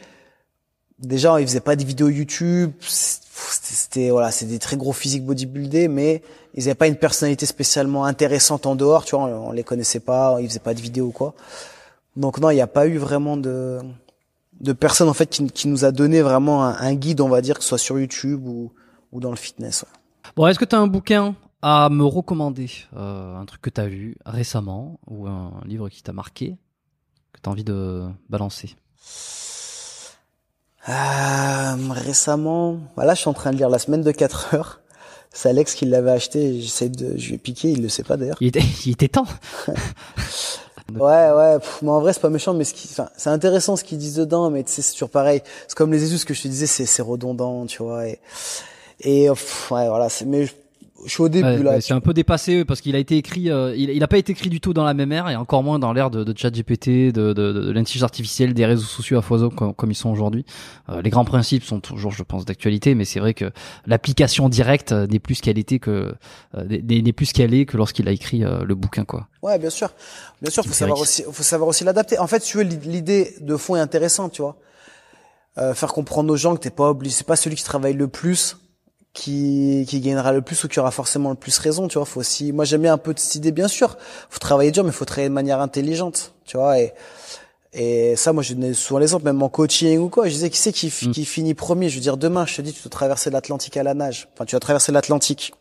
[1.00, 5.88] déjà ils faisaient pas des vidéos YouTube, c'était voilà, c'est des très gros physiques bodybuildés,
[5.88, 6.22] mais
[6.54, 10.38] ils avaient pas une personnalité spécialement intéressante en dehors, tu vois, on, les connaissait pas,
[10.40, 11.34] ils faisaient pas de vidéos ou quoi.
[12.16, 13.80] Donc non, il n'y a pas eu vraiment de
[14.62, 17.58] de personnes en fait qui, nous a donné vraiment un, un, guide, on va dire,
[17.58, 18.72] que ce soit sur YouTube ou,
[19.12, 19.84] ou dans le fitness.
[19.84, 19.90] Ouais.
[20.36, 21.36] Bon, est-ce que tu as un bouquin?
[21.68, 26.04] À me recommander euh, un truc que tu as vu récemment ou un livre qui
[26.04, 26.58] t'a marqué,
[27.34, 28.76] que tu as envie de balancer?
[30.88, 34.82] Euh, Récemment, voilà, je suis en train de lire La semaine de 4 heures.
[35.34, 38.16] C'est Alex qui l'avait acheté, j'essaie de, je lui ai piqué, il le sait pas
[38.16, 38.38] d'ailleurs.
[38.42, 39.26] Il était, il était temps.
[39.68, 43.84] ouais, ouais, mais en vrai c'est pas méchant, mais ce qui, enfin, c'est intéressant ce
[43.84, 45.42] qu'ils disent dedans, mais tu sais, c'est toujours pareil.
[45.68, 48.20] C'est comme les Jésus, ce que je te disais, c'est, c'est redondant, tu vois, et,
[49.00, 49.36] et ouais,
[49.70, 50.48] voilà, c'est, mais
[51.06, 51.80] je suis au début là.
[51.82, 54.32] c'est un peu dépassé parce qu'il a été écrit, euh, il, il a pas été
[54.32, 56.50] écrit du tout dans la même ère et encore moins dans l'ère de, de chat
[56.50, 60.10] GPT, de, de, de, l'intelligence artificielle, des réseaux sociaux à foison comme, comme ils sont
[60.10, 60.46] aujourd'hui.
[60.90, 63.52] Euh, les grands principes sont toujours, je pense, d'actualité, mais c'est vrai que
[63.86, 66.14] l'application directe n'est plus ce qu'elle était que
[66.58, 69.28] euh, n'est plus ce qu'elle est que lorsqu'il a écrit le bouquin, quoi.
[69.42, 69.92] Ouais, bien sûr,
[70.42, 72.18] bien sûr, faut savoir aussi, faut savoir aussi l'adapter.
[72.20, 74.58] En fait, tu veux l'idée de fond est intéressante, tu vois.
[75.74, 78.58] faire comprendre aux gens que t'es pas obligé, c'est pas celui qui travaille le plus
[79.16, 82.06] qui, qui gagnera le plus ou qui aura forcément le plus raison, tu vois.
[82.06, 83.98] Faut aussi, moi j'aime bien un peu de cette idée, bien sûr.
[84.30, 86.80] Faut travailler dur, mais faut travailler de manière intelligente, tu vois.
[86.80, 86.94] Et,
[87.74, 90.28] et ça, moi, je donne souvent l'exemple, même en coaching ou quoi.
[90.28, 91.12] Je disais, qui c'est qui, mm.
[91.12, 91.90] qui finit premier?
[91.90, 94.28] Je veux dire, demain, je te dis, tu dois traverser l'Atlantique à la nage.
[94.34, 95.54] Enfin, tu vas traverser l'Atlantique.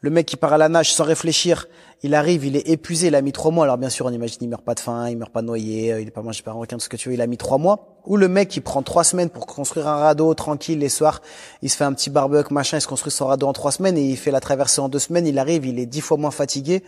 [0.00, 1.66] Le mec qui part à la nage sans réfléchir,
[2.02, 3.64] il arrive, il est épuisé, il a mis trois mois.
[3.64, 6.06] Alors bien sûr, on imagine, il meurt pas de faim, il meurt pas noyé, il
[6.06, 7.56] est pas mangé par un requin, tout ce que tu veux, il a mis trois
[7.56, 7.93] mois.
[8.06, 11.22] Ou le mec qui prend trois semaines pour construire un radeau tranquille les soirs,
[11.62, 13.96] il se fait un petit barbecue, machin, il se construit son radeau en trois semaines
[13.96, 16.30] et il fait la traversée en deux semaines, il arrive, il est dix fois moins
[16.30, 16.82] fatigué.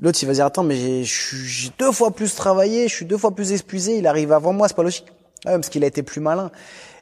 [0.00, 3.34] L'autre, il va dire, attends, mais j'ai deux fois plus travaillé, je suis deux fois
[3.34, 5.06] plus épuisé, il arrive avant moi, c'est pas logique.
[5.44, 6.50] Ouais, parce qu'il a été plus malin.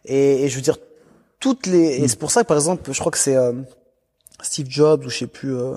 [0.05, 0.79] Et, et, je veux dire,
[1.39, 3.53] toutes les, et c'est pour ça que par exemple, je crois que c'est, euh,
[4.43, 5.75] Steve Jobs ou je sais plus, euh,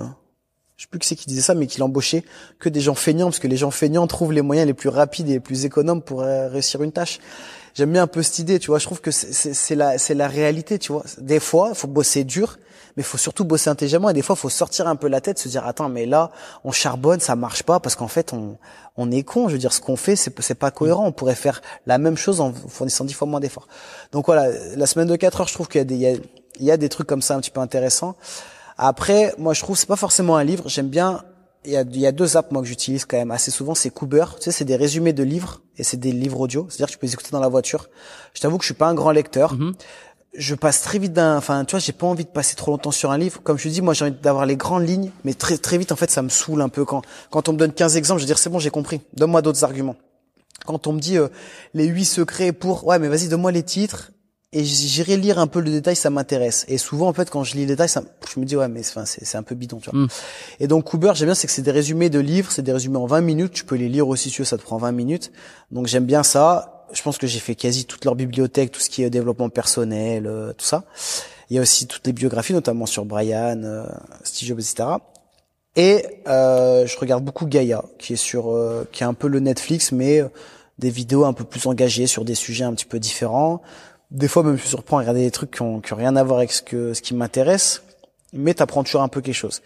[0.80, 2.24] je sais plus qui c'est qui disait ça, mais qu'il embauchait
[2.58, 5.28] que des gens feignants, parce que les gens feignants trouvent les moyens les plus rapides
[5.28, 7.18] et les plus économes pour euh, réussir une tâche.
[7.74, 8.78] J'aime bien un peu cette idée, tu vois.
[8.78, 11.04] Je trouve que c'est la, c'est la réalité, tu vois.
[11.18, 12.58] Des fois, faut bosser dur,
[12.96, 14.08] mais faut surtout bosser intelligemment.
[14.08, 16.30] Et des fois, faut sortir un peu la tête, se dire attends, mais là,
[16.64, 18.56] on charbonne, ça marche pas, parce qu'en fait, on,
[18.96, 19.48] on est con.
[19.48, 21.06] Je veux dire, ce qu'on fait, c'est, c'est pas cohérent.
[21.06, 23.68] On pourrait faire la même chose en fournissant dix fois moins d'efforts.
[24.12, 26.12] Donc voilà, la semaine de 4 heures, je trouve qu'il y a des, y a,
[26.58, 28.16] il y a des trucs comme ça un petit peu intéressants.
[28.82, 30.66] Après, moi, je trouve c'est pas forcément un livre.
[30.66, 31.22] J'aime bien.
[31.66, 33.74] Il y, a, il y a deux apps moi que j'utilise quand même assez souvent.
[33.74, 34.24] C'est Cooper.
[34.38, 36.66] Tu sais, c'est des résumés de livres et c'est des livres audio.
[36.70, 37.90] C'est-à-dire que tu peux les écouter dans la voiture.
[38.32, 39.52] Je t'avoue que je suis pas un grand lecteur.
[39.52, 39.74] Mhm.
[40.32, 41.36] Je passe très vite d'un.
[41.36, 43.42] Enfin, tu vois, j'ai pas envie de passer trop longtemps sur un livre.
[43.42, 45.92] Comme je te dis, moi, j'ai envie d'avoir les grandes lignes, mais très très vite,
[45.92, 48.20] en fait, ça me saoule un peu quand quand on me donne 15 exemples.
[48.20, 49.02] Je veux dire, c'est bon, j'ai compris.
[49.12, 49.96] Donne-moi d'autres arguments.
[50.64, 51.28] Quand on me dit euh,
[51.74, 54.12] les huit secrets pour, ouais, mais vas-y, donne-moi les titres
[54.52, 56.64] et j'irai lire un peu le détail, ça m'intéresse.
[56.68, 58.02] Et souvent, en fait, quand je lis le détail, ça,
[58.32, 60.00] je me dis ouais, mais enfin, c'est un peu bidon, tu vois.
[60.00, 60.08] Mm.
[60.60, 62.98] Et donc Cooper, j'aime bien, c'est que c'est des résumés de livres, c'est des résumés
[62.98, 63.52] en 20 minutes.
[63.52, 65.32] Tu peux les lire aussi, si tu veux, ça te prend 20 minutes.
[65.70, 66.86] Donc j'aime bien ça.
[66.92, 70.26] Je pense que j'ai fait quasi toute leur bibliothèque, tout ce qui est développement personnel,
[70.26, 70.84] euh, tout ça.
[71.48, 73.86] Il y a aussi toutes les biographies, notamment sur Brian, euh,
[74.24, 74.98] Steve Jobs, etc.
[75.76, 79.40] Et euh, je regarde beaucoup Gaia, qui est sur, euh, qui est un peu le
[79.40, 80.28] Netflix, mais euh,
[80.78, 83.62] des vidéos un peu plus engagées sur des sujets un petit peu différents
[84.10, 86.16] des fois même je me surprends à regarder des trucs qui ont, qui ont rien
[86.16, 87.82] à voir avec ce que ce qui m'intéresse,
[88.32, 89.62] mais t'apprends toujours un peu quelque chose.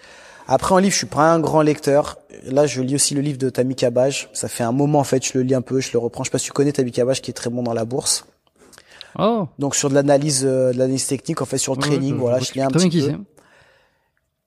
[0.47, 2.19] Après en livre, je suis pas un grand lecteur.
[2.45, 4.29] Là, je lis aussi le livre de Tammy Cabage.
[4.35, 6.23] Ça fait un moment en fait, je le lis un peu, je le reprends.
[6.23, 8.27] Je sais pas si tu connais Tammy Cabage qui est très bon dans la bourse.
[9.19, 9.49] Oh.
[9.59, 12.21] Donc sur de l'analyse, euh, de l'analyse technique, en fait sur le Ouais, training, je-
[12.21, 13.19] voilà, je je lis un petit peu.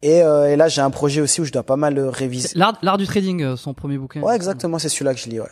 [0.04, 2.50] Et, euh, et là, j'ai un projet aussi où je dois pas mal euh, réviser.
[2.56, 4.22] l'art du trading, euh, son premier bouquin.
[4.22, 5.48] Ouais, exactement, c'est celui-là que je lis, ouais.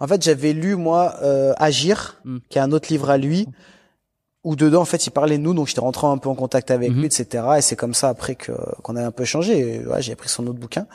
[0.00, 2.38] En fait, j'avais lu, moi, euh, Agir, Mm.
[2.48, 3.46] qui est un autre livre à lui,
[4.44, 6.70] où dedans, en fait, il parlait de nous, donc j'étais rentré un peu en contact
[6.70, 6.98] avec Mhm.
[7.00, 7.44] lui, etc.
[7.58, 8.52] Et c'est comme ça, après, que
[8.82, 9.80] qu'on a un peu changé.
[9.86, 10.86] Ouais, j'ai pris son autre bouquin.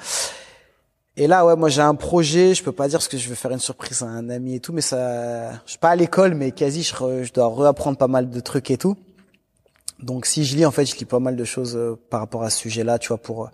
[1.18, 3.36] Et là, ouais, moi, j'ai un projet, je peux pas dire parce que je vais
[3.36, 6.34] faire une surprise à un ami et tout, mais ça, je suis pas à l'école,
[6.34, 8.98] mais quasi, je, re- je dois réapprendre pas mal de trucs et tout.
[10.00, 12.44] Donc, si je lis, en fait, je lis pas mal de choses euh, par rapport
[12.44, 13.50] à ce sujet-là, tu vois, pour,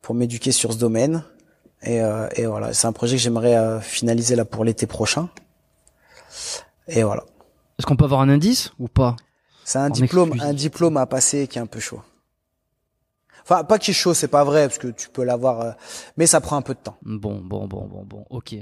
[0.00, 1.22] pour m'éduquer sur ce domaine.
[1.84, 5.28] Et, euh, et voilà, c'est un projet que j'aimerais euh, finaliser là pour l'été prochain.
[6.88, 7.22] Et voilà.
[7.78, 9.16] Est-ce qu'on peut avoir un indice ou pas
[9.64, 12.00] C'est un En diplôme, un diplôme à passer qui est un peu chaud.
[13.42, 15.70] Enfin, pas qui est chaud, c'est pas vrai, parce que tu peux l'avoir, euh,
[16.16, 16.96] mais ça prend un peu de temps.
[17.02, 18.54] Bon, bon, bon, bon, bon, ok.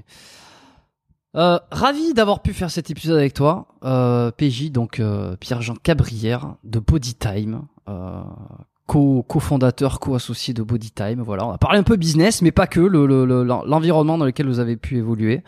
[1.35, 6.57] Euh, ravi d'avoir pu faire cet épisode avec toi, euh, PJ, donc euh, Pierre-Jean Cabrière
[6.65, 11.23] de Bodytime, euh, co- cofondateur, co-associé de Bodytime.
[11.23, 14.25] Voilà, on a parlé un peu business, mais pas que, le- le- le- l'environnement dans
[14.25, 15.43] lequel vous avez pu évoluer,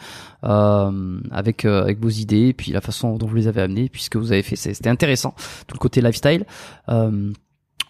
[0.44, 4.16] euh, avec euh, avec vos idées, puis la façon dont vous les avez amenées, puisque
[4.16, 5.34] vous avez fait, c'était intéressant,
[5.66, 6.46] tout le côté lifestyle.
[6.88, 7.32] Euh,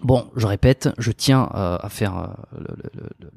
[0.04, 2.62] Bon, je répète, je tiens euh, à faire euh,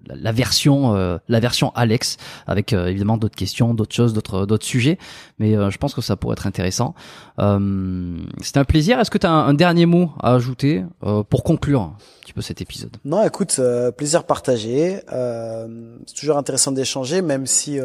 [0.05, 4.97] la- version, euh, la version Alex, avec évidemment d'autres questions, d'autres choses, d'autres d'autres sujets,
[5.39, 6.93] mais je pense que ça pourrait être intéressant.
[7.37, 8.99] C'était un plaisir.
[8.99, 10.83] Est-ce que tu as un, dernier mot à ajouter
[11.29, 12.97] pour conclure un petit peu cet épisode?
[13.05, 13.61] Non, écoute,
[13.95, 14.99] plaisir partagé.
[15.09, 17.79] C'est toujours intéressant d'échanger, même si,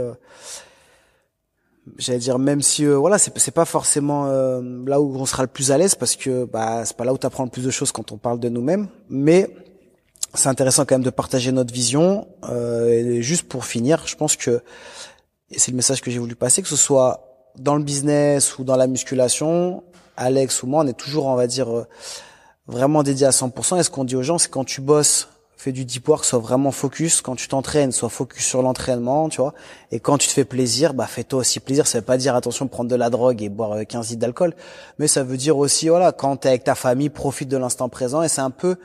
[1.99, 5.49] j'allais dire, même si, euh, voilà, c'est pas forcément euh, là où on sera le
[5.49, 7.71] plus à l'aise, parce que bah c'est pas là où tu apprends le plus de
[7.71, 9.51] choses quand on parle de nous-mêmes, mais
[10.35, 12.27] c'est intéressant quand même de partager notre vision.
[12.49, 14.63] Euh, et juste pour finir, je pense que
[15.51, 18.65] et c'est le message que j'ai voulu passer, que ce soit dans le business ou
[18.65, 19.83] dans la musculation,
[20.17, 21.87] Alex ou moi, on est toujours, on va dire, euh,
[22.67, 23.79] vraiment dédié à 100%.
[23.79, 25.29] Et ce qu'on dit aux gens, c'est quand tu bosses,
[25.63, 27.21] fais du deep work, sois vraiment focus.
[27.21, 29.55] Quand tu t'entraînes, sois focus sur l'entraînement, tu vois.
[29.91, 31.87] Et quand tu te fais plaisir, bah fais-toi aussi plaisir.
[31.87, 34.55] Ça veut pas dire attention prendre de la drogue et boire euh, 15 litres d'alcool,
[34.99, 38.23] mais ça veut dire aussi voilà, quand t'es avec ta famille, profite de l'instant présent.
[38.23, 38.77] Et c'est un peu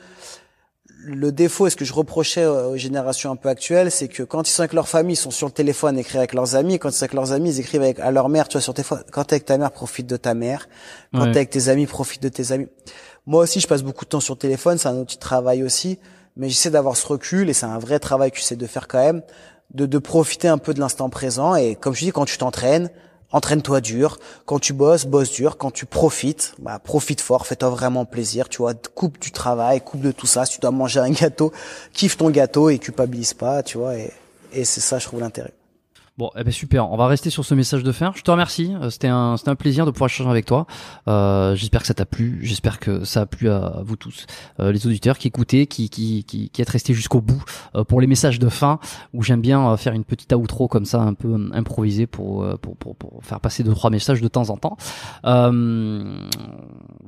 [1.04, 4.48] le défaut, et ce que je reprochais aux générations un peu actuelles, c'est que quand
[4.48, 6.78] ils sont avec leur famille, ils sont sur le téléphone, écrivent avec leurs amis.
[6.80, 8.74] Quand ils sont avec leurs amis, ils écrivent avec, à leur mère, tu vois, sur
[8.74, 9.04] téléphone.
[9.12, 10.68] Quand t'es avec ta mère, profite de ta mère.
[11.14, 11.30] Quand Ouais.
[11.32, 12.66] t'es avec tes amis, profite de tes amis.
[13.26, 15.62] Moi aussi, je passe beaucoup de temps sur le téléphone, c'est un outil de travail
[15.62, 15.98] aussi,
[16.38, 18.98] mais j'essaie d'avoir ce recul, et c'est un vrai travail que j'essaie de faire quand
[18.98, 19.22] même,
[19.74, 21.54] de, profiter un peu de l'instant présent.
[21.54, 22.90] Et comme je dis, quand tu t'entraînes,
[23.32, 24.18] entraîne-toi dur.
[24.46, 25.58] Quand tu bosses, bosse dur.
[25.58, 28.48] Quand tu profites, bah, profite fort, fais-toi vraiment plaisir.
[28.48, 30.46] Tu vois, coupe du travail, coupe de tout ça.
[30.46, 31.52] Si tu dois manger un gâteau,
[31.92, 33.96] kiffe ton gâteau et culpabilise pas, tu vois.
[33.96, 34.10] Et,
[34.52, 35.52] et c'est ça, je trouve l'intérêt.
[36.18, 36.90] Bon, eh ben super.
[36.90, 38.10] On va rester sur ce message de fin.
[38.16, 38.74] Je te remercie.
[38.82, 40.66] Euh, c'était un, c'était un plaisir de pouvoir échanger avec toi.
[41.06, 42.40] Euh, j'espère que ça t'a plu.
[42.42, 44.26] J'espère que ça a plu à, vous tous,
[44.58, 47.40] euh, les auditeurs qui écoutaient, qui, qui, qui, qui êtes restés jusqu'au bout
[47.86, 48.80] pour les messages de fin.
[49.14, 52.96] Où j'aime bien faire une petite outro comme ça, un peu improvisée pour, pour, pour,
[52.96, 54.76] pour, faire passer deux trois messages de temps en temps.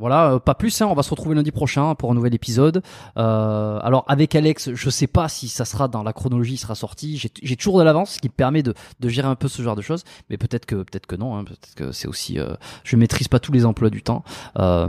[0.01, 0.81] Voilà, pas plus.
[0.83, 2.83] Hein, on va se retrouver lundi prochain pour un nouvel épisode.
[3.17, 7.23] alors avec Alex, je sais pas si ça sera dans la chronologie, il sera sorti.
[7.43, 8.75] J'ai toujours de l'avance, ce qui me permet de
[9.05, 10.05] gérer un peu ce genre de choses.
[10.29, 11.37] Mais peut-être que peut-être que non.
[11.37, 12.39] Hein, peut-être que c'est aussi.
[12.39, 12.55] Euh,
[12.85, 14.25] je maîtrise pas tous les emplois du temps
[14.59, 14.89] euh,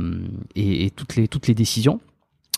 [0.56, 2.00] et, et, toutes les toutes les décisions.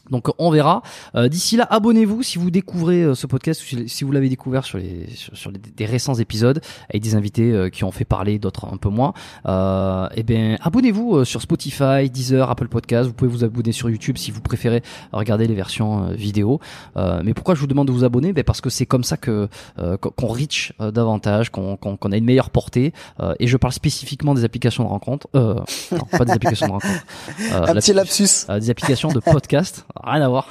[0.10, 0.82] Donc on verra.
[1.16, 4.78] Euh, d'ici là, abonnez-vous si vous découvrez euh, ce podcast, si vous l'avez découvert sur
[4.78, 6.60] les sur, les, des récents épisodes
[6.90, 9.14] avec des invités euh, qui ont fait parler, d'autres un peu moins.
[9.46, 13.08] Euh, et eh bien, abonnez-vous sur Spotify, Deezer, Apple Podcast.
[13.08, 16.60] Vous pouvez vous abonner sur YouTube si vous préférez regarder les versions vidéo.
[16.96, 18.34] mais pourquoi je vous demande de vous abonner?
[18.34, 19.48] Ben Parce que c'est comme ça que
[20.00, 22.94] qu'on reach davantage, qu'on qu'on a une meilleure portée.
[23.40, 25.28] et je parle spécifiquement des applications de rencontre.
[25.34, 25.64] non,
[26.12, 27.06] pas des applications de rencontre.
[27.54, 28.48] un petit lapsus.
[28.60, 30.48] des applications de podcast rien à voir.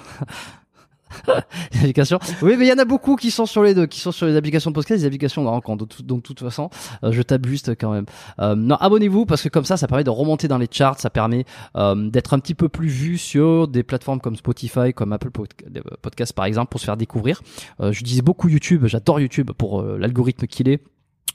[1.75, 2.19] applications.
[2.43, 4.27] Oui, mais il y en a beaucoup qui sont sur les deux, qui sont sur
[4.27, 5.87] les applications de podcast, les applications de rencontre.
[6.03, 6.71] Donc, de toute façon,
[7.05, 8.07] euh, je tape juste quand même.
[8.41, 11.11] Euh, non, abonnez-vous parce que comme ça, ça permet de remonter dans les charts, ça
[11.11, 11.45] permet
[11.77, 16.33] euh, d'être un petit peu plus vu sur des plateformes comme Spotify, comme Apple Podcast
[16.33, 17.43] par exemple, pour se faire découvrir.
[17.81, 20.81] je disais beaucoup YouTube, j'adore YouTube pour l'algorithme qu'il est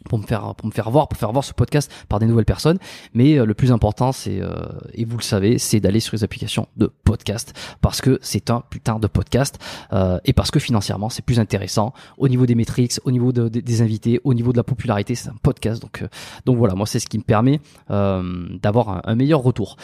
[0.06, 2.45] pour me faire pour me faire voir pour faire voir ce podcast par des nouvelles
[2.45, 2.78] personnes.
[3.14, 6.24] Mais euh, le plus important c'est euh, et vous le savez c'est d'aller sur les
[6.24, 9.60] applications de podcast parce que c'est un putain de podcast
[9.94, 13.48] euh, et parce que financièrement c'est plus intéressant au niveau des métriques au niveau de,
[13.48, 15.15] des invités au niveau de la popularité.
[15.15, 16.03] C'est un podcast donc
[16.45, 17.60] donc voilà moi c'est ce qui me permet
[17.90, 19.78] d'avoir un, meilleur retour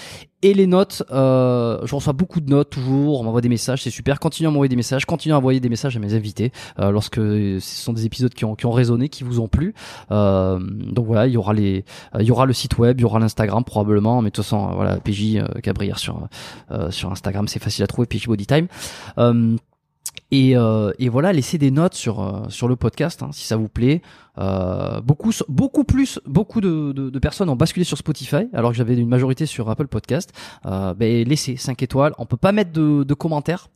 [0.43, 3.89] et les notes, euh, je reçois beaucoup de notes toujours, on m'envoie des messages, c'est
[3.89, 4.19] super.
[4.19, 7.15] Continuez à m'envoyer des messages, continuez à envoyer des messages à mes invités euh, lorsque
[7.15, 9.73] ce sont des épisodes qui ont, qui ont résonné, qui vous ont plu.
[10.11, 11.85] Euh, donc voilà, il y aura les,
[12.19, 14.67] il y aura le site web, il y aura l'Instagram probablement, mais de toute façon,
[14.75, 16.27] voilà, PJ Gabriel sur
[16.89, 18.67] sur Instagram, c'est facile à trouver, PJ Bodytime.
[20.33, 23.55] Et, euh, et, voilà, laissez des notes sur euh, sur le podcast hein, si ça
[23.55, 24.01] vous plaît.
[24.39, 28.77] Euh, beaucoup beaucoup plus beaucoup de, de, de, personnes ont basculé sur Spotify alors que
[28.77, 30.33] j'avais une majorité sur Apple Podcast.
[30.65, 32.13] Euh, ben laissez 5 étoiles.
[32.17, 33.67] On peut pas mettre de, de commentaires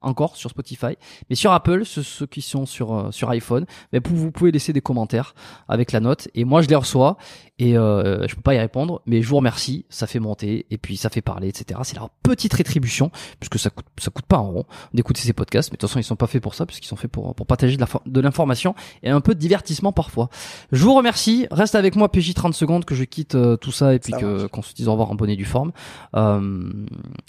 [0.00, 0.96] encore sur Spotify,
[1.28, 4.80] mais sur Apple, ceux, qui sont sur euh, sur iPhone, mais vous pouvez laisser des
[4.80, 5.34] commentaires
[5.68, 7.16] avec la note et moi je les reçois
[7.58, 10.78] et euh, je peux pas y répondre, mais je vous remercie, ça fait monter et
[10.78, 11.80] puis ça fait parler, etc.
[11.84, 14.64] C'est leur petite rétribution puisque ça coûte ça coûte pas en rond
[14.94, 16.96] d'écouter ces podcasts, mais de toute façon ils sont pas faits pour ça puisqu'ils sont
[16.96, 20.30] faits pour pour partager de l'information et un peu de divertissement parfois.
[20.72, 23.94] Je vous remercie, reste avec moi PJ 30 secondes que je quitte euh, tout ça
[23.94, 25.72] et puis qu'on se dise au revoir en bonne et due forme.
[26.14, 26.70] Euh,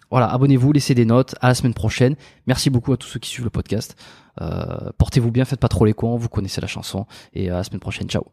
[0.10, 2.15] voilà, abonnez-vous, laissez des notes, à la semaine prochaine.
[2.48, 3.96] Merci beaucoup à tous ceux qui suivent le podcast.
[4.40, 7.06] Euh, Portez-vous bien, faites pas trop les cons, vous connaissez la chanson.
[7.34, 8.32] Et à la semaine prochaine, ciao.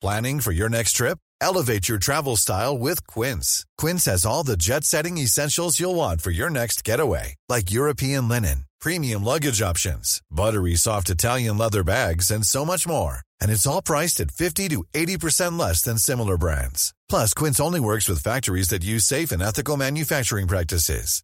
[0.00, 1.18] Planning for your next trip?
[1.40, 3.64] Elevate your travel style with Quince.
[3.78, 8.64] Quince has all the jet-setting essentials you'll want for your next getaway, like European linen,
[8.80, 13.18] premium luggage options, buttery soft Italian leather bags, and so much more.
[13.40, 16.94] And it's all priced at 50 to 80% less than similar brands.
[17.08, 21.23] Plus, Quince only works with factories that use safe and ethical manufacturing practices.